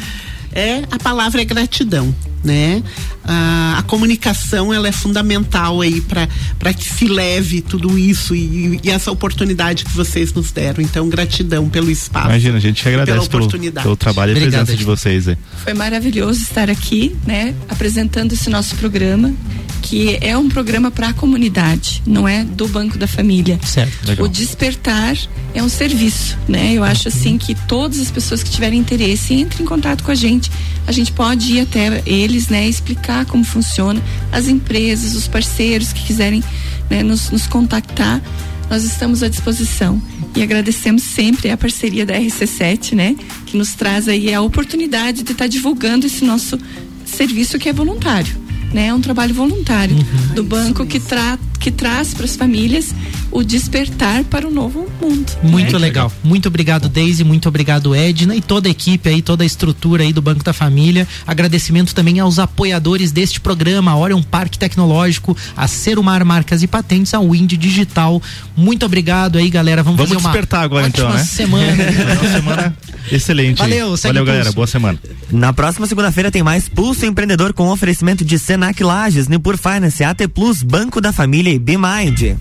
É, 0.51 0.83
a 0.89 0.97
palavra 0.97 1.41
é 1.41 1.45
gratidão, 1.45 2.13
né? 2.43 2.81
A, 3.23 3.75
a 3.79 3.83
comunicação 3.83 4.73
ela 4.73 4.87
é 4.87 4.91
fundamental 4.91 5.81
aí 5.81 6.01
para 6.01 6.73
que 6.73 6.83
se 6.83 7.07
leve 7.07 7.61
tudo 7.61 7.97
isso 7.97 8.35
e, 8.35 8.79
e, 8.83 8.89
essa 8.89 9.11
oportunidade 9.11 9.85
que 9.85 9.91
vocês 9.91 10.33
nos 10.33 10.51
deram. 10.51 10.83
Então, 10.83 11.07
gratidão 11.09 11.69
pelo 11.69 11.91
espaço. 11.91 12.27
Imagina, 12.27 12.57
a 12.57 12.61
gente 12.61 12.87
agradece 12.87 13.29
pelo, 13.29 13.47
pelo 13.49 13.95
trabalho 13.95 14.33
e 14.33 14.37
a 14.37 14.41
presença 14.41 14.75
de 14.75 14.83
vocês 14.83 15.27
aí. 15.27 15.37
Foi 15.63 15.73
maravilhoso 15.73 16.41
estar 16.41 16.69
aqui, 16.69 17.15
né? 17.25 17.53
Apresentando 17.69 18.33
esse 18.33 18.49
nosso 18.49 18.75
programa 18.75 19.33
que 19.81 20.17
é 20.21 20.37
um 20.37 20.49
programa 20.49 20.91
para 20.91 21.09
a 21.09 21.13
comunidade, 21.13 22.01
não 22.05 22.27
é 22.27 22.43
do 22.43 22.67
Banco 22.67 22.97
da 22.97 23.07
Família. 23.07 23.59
Certo. 23.63 24.07
Legal. 24.07 24.25
O 24.25 24.29
despertar 24.29 25.17
é 25.53 25.63
um 25.63 25.69
serviço, 25.69 26.37
né? 26.47 26.73
Eu 26.73 26.83
acho 26.83 27.07
assim 27.07 27.37
que 27.37 27.55
todas 27.67 27.99
as 27.99 28.11
pessoas 28.11 28.43
que 28.43 28.49
tiverem 28.49 28.79
interesse 28.79 29.33
entrem 29.33 29.63
em 29.63 29.67
contato 29.67 30.03
com 30.03 30.11
a 30.11 30.15
gente. 30.15 30.51
A 30.85 30.91
gente 30.91 31.11
pode 31.11 31.53
ir 31.53 31.61
até 31.61 32.01
eles, 32.05 32.49
né? 32.49 32.67
Explicar 32.67 33.18
como 33.25 33.43
funciona, 33.43 34.01
as 34.31 34.47
empresas, 34.47 35.15
os 35.15 35.27
parceiros 35.27 35.91
que 35.93 36.03
quiserem 36.03 36.43
né, 36.89 37.03
nos, 37.03 37.29
nos 37.31 37.47
contactar, 37.47 38.21
nós 38.69 38.83
estamos 38.83 39.23
à 39.23 39.27
disposição. 39.29 40.01
E 40.35 40.43
agradecemos 40.43 41.01
sempre 41.03 41.49
a 41.49 41.57
parceria 41.57 42.05
da 42.05 42.13
RC7, 42.13 42.93
né? 42.93 43.15
Que 43.47 43.57
nos 43.57 43.73
traz 43.73 44.07
aí 44.07 44.31
a 44.33 44.41
oportunidade 44.41 45.23
de 45.23 45.31
estar 45.31 45.47
divulgando 45.47 46.05
esse 46.05 46.23
nosso 46.23 46.57
serviço 47.05 47.57
que 47.57 47.67
é 47.67 47.73
voluntário. 47.73 48.37
Né, 48.71 48.87
é 48.87 48.93
um 48.93 49.01
trabalho 49.01 49.33
voluntário 49.33 49.95
Uhum. 49.95 50.35
do 50.35 50.43
banco 50.43 50.85
que, 50.85 50.99
tra 50.99 51.39
que 51.59 51.69
traz 51.69 52.13
para 52.13 52.25
as 52.25 52.35
famílias 52.35 52.93
o 53.31 53.43
despertar 53.43 54.23
para 54.23 54.47
o 54.47 54.51
novo 54.51 54.87
mundo. 55.01 55.31
Muito 55.43 55.73
né? 55.73 55.79
legal. 55.79 56.11
Muito 56.23 56.47
obrigado, 56.47 56.89
Deise. 56.89 57.23
Muito 57.23 57.47
obrigado, 57.47 57.93
Edna 57.93 58.35
e 58.35 58.41
toda 58.41 58.67
a 58.67 58.71
equipe 58.71 59.09
aí, 59.09 59.21
toda 59.21 59.43
a 59.43 59.45
estrutura 59.45 60.03
aí 60.03 60.13
do 60.13 60.21
Banco 60.21 60.43
da 60.43 60.53
Família. 60.53 61.07
Agradecimento 61.27 61.93
também 61.93 62.19
aos 62.19 62.39
apoiadores 62.39 63.11
deste 63.11 63.39
programa, 63.39 63.91
a 63.91 63.97
Orion 63.97 64.23
Parque 64.23 64.57
Tecnológico, 64.57 65.35
a 65.55 65.67
Serumar 65.67 66.23
Marcas 66.25 66.63
e 66.63 66.67
Patentes, 66.67 67.13
a 67.13 67.19
Wind 67.19 67.53
Digital. 67.53 68.21
Muito 68.55 68.85
obrigado 68.85 69.37
aí, 69.37 69.49
galera. 69.49 69.83
Vamos, 69.83 69.97
Vamos 69.97 70.13
fazer 70.13 70.25
uma 70.25 70.31
despertar 70.31 70.63
agora, 70.63 70.87
ótima 70.87 71.09
então, 71.09 71.17
né? 71.17 71.23
semana. 71.23 71.69
Uma 72.19 72.31
semana 72.31 72.77
excelente. 73.11 73.57
Valeu, 73.57 73.95
Valeu, 73.95 74.25
galera. 74.25 74.51
Boa 74.51 74.67
semana. 74.67 74.99
Na 75.31 75.53
próxima 75.53 75.85
segunda-feira 75.87 76.31
tem 76.31 76.43
mais 76.43 76.67
Pulso 76.67 77.05
Empreendedor 77.05 77.53
com 77.53 77.69
oferecimento 77.69 78.23
de 78.23 78.37
Senac 78.39 78.83
Lages, 78.83 79.27
Nipur 79.27 79.57
Finance, 79.57 80.03
AT 80.03 80.27
Plus, 80.33 80.63
Banco 80.63 81.01
da 81.01 81.11
Família 81.11 81.48
e 81.49 81.57
BeMind. 81.57 82.37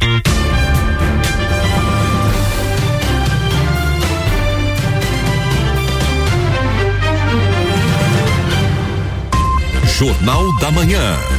Jornal 9.87 10.59
da 10.59 10.71
Manhã. 10.71 11.38